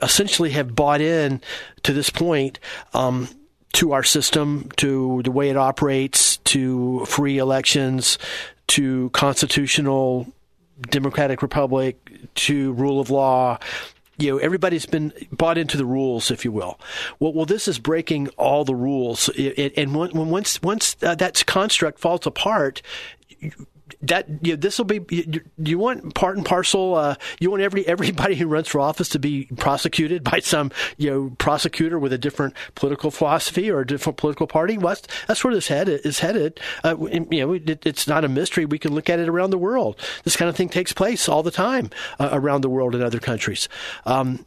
essentially 0.00 0.50
have 0.50 0.74
bought 0.74 1.00
in 1.00 1.40
to 1.84 1.92
this 1.92 2.10
point. 2.10 2.58
Um, 2.94 3.28
to 3.74 3.92
our 3.92 4.02
system, 4.02 4.70
to 4.78 5.20
the 5.24 5.30
way 5.30 5.50
it 5.50 5.56
operates, 5.56 6.38
to 6.38 7.04
free 7.04 7.36
elections, 7.36 8.18
to 8.68 9.10
constitutional 9.10 10.26
democratic 10.80 11.42
republic, 11.42 11.96
to 12.34 12.72
rule 12.72 12.98
of 12.98 13.10
law, 13.10 13.58
you 14.18 14.30
know 14.30 14.38
everybody's 14.38 14.86
been 14.86 15.12
bought 15.32 15.58
into 15.58 15.76
the 15.76 15.86
rules, 15.86 16.30
if 16.30 16.44
you 16.44 16.52
will. 16.52 16.78
Well, 17.18 17.32
well, 17.32 17.46
this 17.46 17.68
is 17.68 17.78
breaking 17.78 18.28
all 18.36 18.64
the 18.64 18.74
rules, 18.74 19.28
and 19.30 19.94
when, 19.94 20.10
once 20.12 20.60
once 20.62 20.96
uh, 21.02 21.14
that 21.14 21.44
construct 21.46 21.98
falls 21.98 22.26
apart, 22.26 22.82
that 24.02 24.28
you 24.42 24.52
know, 24.52 24.56
this 24.56 24.78
will 24.78 24.84
be 24.84 25.00
you, 25.08 25.40
you, 25.58 25.78
want 25.78 26.14
part 26.14 26.36
and 26.36 26.44
parcel 26.44 26.94
uh, 26.94 27.14
you 27.40 27.50
want 27.50 27.62
every 27.62 27.86
everybody 27.86 28.34
who 28.34 28.46
runs 28.46 28.68
for 28.68 28.80
office 28.80 29.08
to 29.10 29.18
be 29.18 29.44
prosecuted 29.56 30.24
by 30.24 30.40
some 30.40 30.70
you 30.96 31.10
know 31.10 31.30
prosecutor 31.38 31.98
with 31.98 32.12
a 32.12 32.18
different 32.18 32.54
political 32.74 33.10
philosophy 33.10 33.70
or 33.70 33.80
a 33.80 33.86
different 33.86 34.16
political 34.16 34.46
party. 34.46 34.78
Well, 34.78 34.94
that's, 34.94 35.06
that's 35.26 35.44
where 35.44 35.54
this 35.54 35.68
head 35.68 35.88
is 35.88 36.20
headed. 36.20 36.60
Uh, 36.84 36.96
you 36.98 37.26
know 37.30 37.52
it, 37.54 37.86
it's 37.86 38.06
not 38.06 38.24
a 38.24 38.28
mystery. 38.28 38.64
We 38.64 38.78
can 38.78 38.94
look 38.94 39.10
at 39.10 39.18
it 39.18 39.28
around 39.28 39.50
the 39.50 39.58
world. 39.58 40.00
This 40.24 40.36
kind 40.36 40.48
of 40.48 40.56
thing 40.56 40.68
takes 40.68 40.92
place 40.92 41.28
all 41.28 41.42
the 41.42 41.50
time 41.50 41.90
uh, 42.18 42.30
around 42.32 42.62
the 42.62 42.70
world 42.70 42.94
in 42.94 43.02
other 43.02 43.20
countries. 43.20 43.68
Um, 44.06 44.44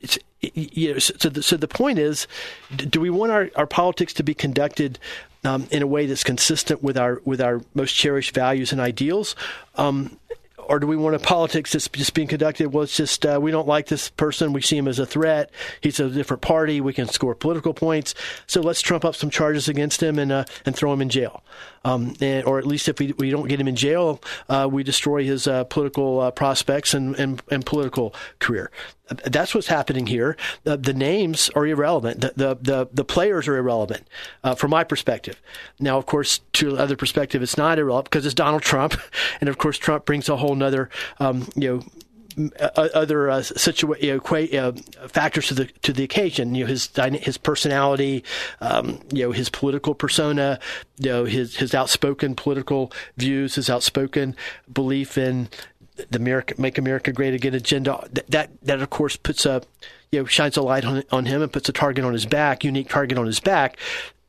it's 0.00 0.18
you 0.40 0.92
know, 0.92 0.98
so 0.98 1.28
the, 1.28 1.42
so 1.42 1.56
the 1.56 1.68
point 1.68 2.00
is, 2.00 2.26
do 2.76 3.00
we 3.00 3.10
want 3.10 3.30
our, 3.30 3.50
our 3.54 3.66
politics 3.66 4.12
to 4.14 4.24
be 4.24 4.34
conducted 4.34 4.98
um, 5.44 5.66
in 5.70 5.82
a 5.82 5.86
way 5.86 6.06
that's 6.06 6.24
consistent 6.24 6.82
with 6.82 6.96
our 6.96 7.20
with 7.24 7.40
our 7.40 7.60
most 7.74 7.92
cherished 7.92 8.34
values 8.34 8.72
and 8.72 8.80
ideals? 8.80 9.36
Um, 9.76 10.18
or 10.68 10.78
do 10.78 10.86
we 10.86 10.96
want 10.96 11.16
a 11.16 11.18
politics 11.18 11.72
that's 11.72 11.88
just 11.88 12.14
being 12.14 12.28
conducted? 12.28 12.72
Well, 12.72 12.84
it's 12.84 12.96
just 12.96 13.26
uh, 13.26 13.38
we 13.42 13.50
don't 13.50 13.66
like 13.66 13.86
this 13.86 14.08
person. 14.10 14.52
We 14.52 14.62
see 14.62 14.76
him 14.76 14.88
as 14.88 14.98
a 14.98 15.06
threat. 15.06 15.50
He's 15.80 15.98
a 15.98 16.08
different 16.08 16.40
party. 16.40 16.80
We 16.80 16.92
can 16.92 17.08
score 17.08 17.34
political 17.34 17.74
points. 17.74 18.14
So 18.46 18.60
let's 18.60 18.80
trump 18.80 19.04
up 19.04 19.16
some 19.16 19.30
charges 19.30 19.68
against 19.68 20.02
him 20.02 20.18
and 20.18 20.30
uh, 20.30 20.44
and 20.64 20.74
throw 20.74 20.92
him 20.92 21.02
in 21.02 21.08
jail 21.08 21.42
um, 21.84 22.14
and, 22.20 22.44
or 22.44 22.58
at 22.58 22.66
least 22.66 22.88
if 22.88 22.98
we, 22.98 23.12
we 23.12 23.30
don't 23.30 23.48
get 23.48 23.60
him 23.60 23.68
in 23.68 23.76
jail, 23.76 24.20
uh, 24.48 24.68
we 24.70 24.82
destroy 24.82 25.24
his 25.24 25.46
uh, 25.46 25.64
political 25.64 26.20
uh, 26.20 26.30
prospects 26.30 26.94
and, 26.94 27.14
and, 27.16 27.42
and, 27.50 27.66
political 27.66 28.14
career. 28.38 28.70
That's 29.24 29.54
what's 29.54 29.66
happening 29.66 30.06
here. 30.06 30.36
The, 30.64 30.76
the 30.76 30.94
names 30.94 31.50
are 31.50 31.66
irrelevant. 31.66 32.20
The, 32.20 32.32
the, 32.36 32.58
the, 32.60 32.88
the 32.92 33.04
players 33.04 33.46
are 33.48 33.56
irrelevant 33.56 34.06
uh, 34.42 34.54
from 34.54 34.70
my 34.70 34.84
perspective. 34.84 35.40
Now, 35.78 35.98
of 35.98 36.06
course, 36.06 36.40
to 36.54 36.78
other 36.78 36.96
perspective, 36.96 37.42
it's 37.42 37.56
not 37.56 37.78
irrelevant 37.78 38.10
because 38.10 38.24
it's 38.26 38.34
Donald 38.34 38.62
Trump. 38.62 38.94
And 39.40 39.48
of 39.48 39.58
course, 39.58 39.76
Trump 39.76 40.04
brings 40.04 40.28
a 40.28 40.36
whole 40.36 40.54
nother, 40.54 40.88
um, 41.18 41.48
you 41.56 41.68
know, 41.68 41.82
other 42.74 43.30
uh, 43.30 43.40
situa- 43.40 44.00
you 44.00 44.14
know, 44.14 44.68
uh, 44.68 45.08
factors 45.08 45.48
to 45.48 45.54
the 45.54 45.66
to 45.82 45.92
the 45.92 46.04
occasion. 46.04 46.54
You 46.54 46.64
know, 46.64 46.68
his 46.68 46.90
his 47.20 47.38
personality, 47.38 48.24
um, 48.60 49.00
you 49.12 49.24
know, 49.24 49.32
his 49.32 49.48
political 49.48 49.94
persona, 49.94 50.58
you 50.98 51.10
know, 51.10 51.24
his 51.24 51.56
his 51.56 51.74
outspoken 51.74 52.34
political 52.34 52.92
views, 53.16 53.54
his 53.54 53.68
outspoken 53.70 54.36
belief 54.72 55.18
in 55.18 55.48
the 56.10 56.18
America, 56.18 56.54
make 56.58 56.78
America 56.78 57.12
great 57.12 57.34
again 57.34 57.54
agenda. 57.54 58.06
That, 58.12 58.30
that 58.30 58.50
that 58.62 58.80
of 58.80 58.90
course 58.90 59.16
puts 59.16 59.46
a 59.46 59.62
you 60.10 60.20
know 60.20 60.26
shines 60.26 60.56
a 60.56 60.62
light 60.62 60.84
on 60.84 61.02
on 61.10 61.26
him 61.26 61.42
and 61.42 61.52
puts 61.52 61.68
a 61.68 61.72
target 61.72 62.04
on 62.04 62.12
his 62.12 62.26
back, 62.26 62.64
unique 62.64 62.88
target 62.88 63.18
on 63.18 63.26
his 63.26 63.40
back. 63.40 63.76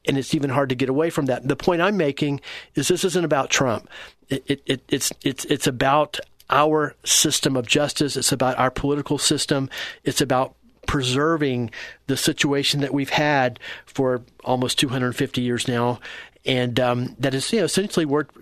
And 0.05 0.17
it's 0.17 0.35
even 0.35 0.49
hard 0.49 0.67
to 0.67 0.75
get 0.75 0.89
away 0.89 1.09
from 1.09 1.27
that. 1.27 1.47
The 1.47 1.55
point 1.55 1.81
I'm 1.81 1.95
making 1.95 2.41
is 2.75 2.89
this 2.89 3.05
isn't 3.05 3.23
about 3.23 3.49
Trump. 3.49 3.87
It, 4.27 4.43
it, 4.47 4.63
it, 4.65 4.83
it's 4.89 5.13
it's 5.23 5.45
it's 5.45 5.67
about 5.67 6.19
our 6.49 6.95
system 7.03 7.55
of 7.55 7.67
justice. 7.67 8.15
It's 8.17 8.31
about 8.31 8.57
our 8.57 8.71
political 8.71 9.17
system. 9.17 9.69
It's 10.03 10.21
about 10.21 10.55
preserving 10.85 11.71
the 12.07 12.17
situation 12.17 12.81
that 12.81 12.93
we've 12.93 13.09
had 13.09 13.59
for 13.85 14.21
almost 14.43 14.79
250 14.79 15.41
years 15.41 15.67
now. 15.67 15.99
And 16.45 16.79
um, 16.79 17.15
that 17.19 17.33
has 17.33 17.51
you 17.53 17.59
know, 17.59 17.65
essentially 17.65 18.05
worked 18.05 18.35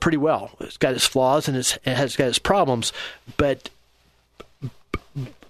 pretty 0.00 0.18
well. 0.18 0.50
It's 0.60 0.76
got 0.76 0.94
its 0.94 1.06
flaws 1.06 1.48
and 1.48 1.56
it 1.56 1.78
has 1.84 2.14
got 2.14 2.28
its 2.28 2.38
problems, 2.38 2.92
but 3.36 3.70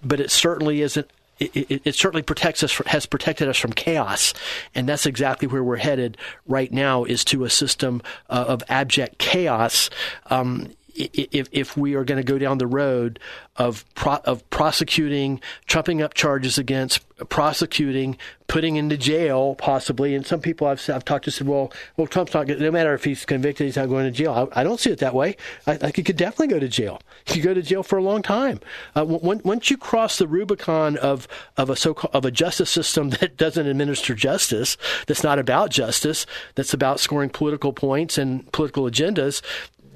but 0.01 0.21
it 0.21 0.31
certainly 0.31 0.81
isn't 0.81 1.11
it, 1.39 1.55
it, 1.55 1.81
it, 1.85 1.95
certainly 1.95 2.21
protects 2.21 2.63
us, 2.63 2.77
has 2.85 3.05
protected 3.05 3.47
us 3.47 3.57
from 3.57 3.71
chaos, 3.71 4.33
and 4.75 4.87
that's 4.89 5.05
exactly 5.05 5.47
where 5.47 5.63
we're 5.63 5.77
headed 5.77 6.17
right 6.47 6.71
now. 6.71 7.05
Is 7.05 7.23
to 7.25 7.45
a 7.45 7.49
system 7.49 8.01
uh, 8.29 8.45
of 8.47 8.63
abject 8.67 9.19
chaos. 9.19 9.89
Um, 10.29 10.73
if, 10.99 11.47
if 11.51 11.77
we 11.77 11.95
are 11.95 12.03
going 12.03 12.17
to 12.17 12.23
go 12.23 12.37
down 12.37 12.57
the 12.57 12.67
road 12.67 13.19
of 13.55 13.85
pro, 13.95 14.15
of 14.25 14.47
prosecuting, 14.49 15.41
trumping 15.65 16.01
up 16.01 16.13
charges 16.13 16.57
against, 16.57 17.05
prosecuting, 17.29 18.17
putting 18.47 18.75
into 18.75 18.97
jail 18.97 19.55
possibly, 19.55 20.15
and 20.15 20.25
some 20.25 20.41
people 20.41 20.67
I've, 20.67 20.89
I've 20.89 21.05
talked 21.05 21.25
to 21.25 21.31
said, 21.31 21.47
well, 21.47 21.71
well, 21.97 22.07
Trump's 22.07 22.33
not. 22.33 22.47
No 22.47 22.71
matter 22.71 22.93
if 22.93 23.03
he's 23.03 23.25
convicted, 23.25 23.65
he's 23.65 23.75
not 23.75 23.87
going 23.87 24.05
to 24.05 24.11
jail. 24.11 24.49
I, 24.53 24.61
I 24.61 24.63
don't 24.63 24.79
see 24.79 24.91
it 24.91 24.99
that 24.99 25.13
way. 25.13 25.37
I, 25.67 25.77
I 25.81 25.91
could 25.91 26.17
definitely 26.17 26.47
go 26.47 26.59
to 26.59 26.67
jail. 26.67 27.01
He 27.25 27.35
could 27.35 27.43
go 27.43 27.53
to 27.53 27.61
jail 27.61 27.83
for 27.83 27.97
a 27.97 28.03
long 28.03 28.21
time. 28.21 28.59
Uh, 28.95 29.05
when, 29.05 29.41
once 29.43 29.69
you 29.69 29.77
cross 29.77 30.17
the 30.17 30.27
Rubicon 30.27 30.97
of 30.97 31.27
of 31.57 31.69
a 31.69 31.75
so 31.75 31.95
of 32.13 32.25
a 32.25 32.31
justice 32.31 32.69
system 32.69 33.09
that 33.21 33.37
doesn't 33.37 33.67
administer 33.67 34.15
justice, 34.15 34.77
that's 35.07 35.23
not 35.23 35.39
about 35.39 35.69
justice, 35.69 36.25
that's 36.55 36.73
about 36.73 36.99
scoring 36.99 37.29
political 37.29 37.73
points 37.73 38.17
and 38.17 38.51
political 38.51 38.83
agendas, 38.83 39.41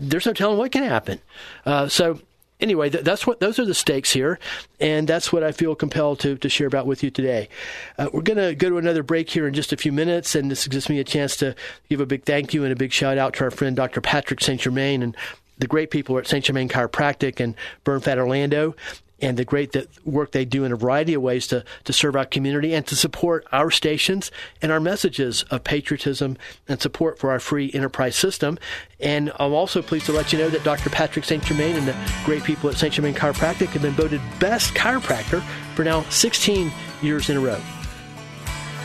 there's 0.10 0.26
no 0.26 0.34
telling 0.34 0.58
what 0.58 0.72
can 0.72 0.84
happen. 0.84 1.20
Uh, 1.66 1.88
so 1.88 2.20
anyway, 2.60 2.89
th- 2.89 3.04
that's 3.04 3.28
what 3.28 3.39
those 3.39 3.60
are 3.60 3.66
the 3.66 3.74
stakes 3.74 4.12
here, 4.12 4.39
and 4.80 5.08
that's 5.08 5.32
what 5.32 5.43
I 5.43 5.51
feel 5.51 5.76
compelled 5.76 6.20
to 6.22 6.38
to 6.38 6.49
share 6.49 6.68
about 6.68 6.88
with 6.88 7.04
you 7.04 7.12
today. 7.12 7.49
Uh, 7.97 8.10
we're 8.14 8.22
going 8.22 8.38
to 8.38 8.56
go 8.56 8.70
to 8.70 8.78
another 8.78 9.04
break 9.04 9.30
here 9.30 9.47
in 9.47 9.54
just 9.54 9.74
a 9.74 9.78
few 9.78 9.91
minutes, 9.91 10.36
and 10.36 10.49
this 10.49 10.68
gives 10.68 10.89
me 10.89 10.99
a 10.99 11.04
chance 11.04 11.36
to 11.38 11.56
give 11.89 11.99
a 11.99 12.06
big 12.06 12.24
thank 12.24 12.54
you 12.54 12.64
and 12.64 12.72
a 12.72 12.76
big 12.76 12.91
shout 12.91 13.18
out 13.18 13.34
to 13.36 13.43
our 13.43 13.51
friend 13.51 13.76
Dr. 13.76 14.01
Patrick 14.01 14.41
St. 14.41 14.62
Germain 14.62 15.04
and 15.04 15.16
the 15.58 15.68
great 15.68 15.91
people 15.91 16.18
at 16.18 16.28
St. 16.28 16.43
Germain 16.43 16.68
Chiropractic 16.68 17.39
and 17.39 17.56
Bernfat 17.86 18.18
Orlando 18.18 18.76
and 19.24 19.38
the 19.38 19.45
great 19.45 19.74
work 20.03 20.32
they 20.32 20.43
do 20.43 20.65
in 20.65 20.74
a 20.74 20.76
variety 20.76 21.13
of 21.13 21.21
ways 21.21 21.47
to, 21.47 21.63
to 21.86 21.93
serve 21.93 22.15
our 22.15 22.26
community 22.26 22.74
and 22.74 22.86
to 22.86 22.95
support 22.95 23.47
our 23.53 23.71
stations 23.71 24.30
and 24.61 24.69
our 24.69 24.82
messages 24.82 25.43
of 25.43 25.63
patriotism 25.63 26.38
and 26.67 26.82
support 26.82 27.17
for 27.17 27.32
our 27.32 27.39
free 27.39 27.71
enterprise 27.74 28.17
system. 28.17 28.59
And 28.99 29.32
I'm 29.39 29.53
also 29.53 29.82
pleased 29.82 30.05
to 30.07 30.11
let 30.11 30.34
you 30.34 30.39
know 30.39 30.49
that 30.49 30.65
Dr. 30.65 30.89
Patrick 30.89 31.24
St. 31.24 31.41
Germain 31.41 31.78
and 31.78 31.88
the 31.88 31.95
great 32.26 32.43
people 32.43 32.69
at 32.69 32.76
St. 32.76 32.93
Germain 32.93 33.13
Chiropractic 33.13 33.69
have 33.69 33.82
been 33.82 33.93
voted 33.93 34.19
best 34.39 34.74
chiropractor 34.74 35.41
for 35.74 35.86
now 35.86 36.01
16 36.09 36.69
years 37.01 37.30
in 37.30 37.38
a 37.38 37.39
row. 37.39 37.61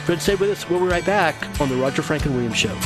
But 0.06 0.20
stay 0.20 0.36
with 0.36 0.50
us. 0.50 0.70
We'll 0.70 0.80
be 0.80 0.86
right 0.86 1.04
back 1.04 1.60
on 1.60 1.68
the 1.68 1.76
Roger 1.76 2.02
Franklin 2.02 2.34
Williams 2.34 2.56
Show. 2.56 2.76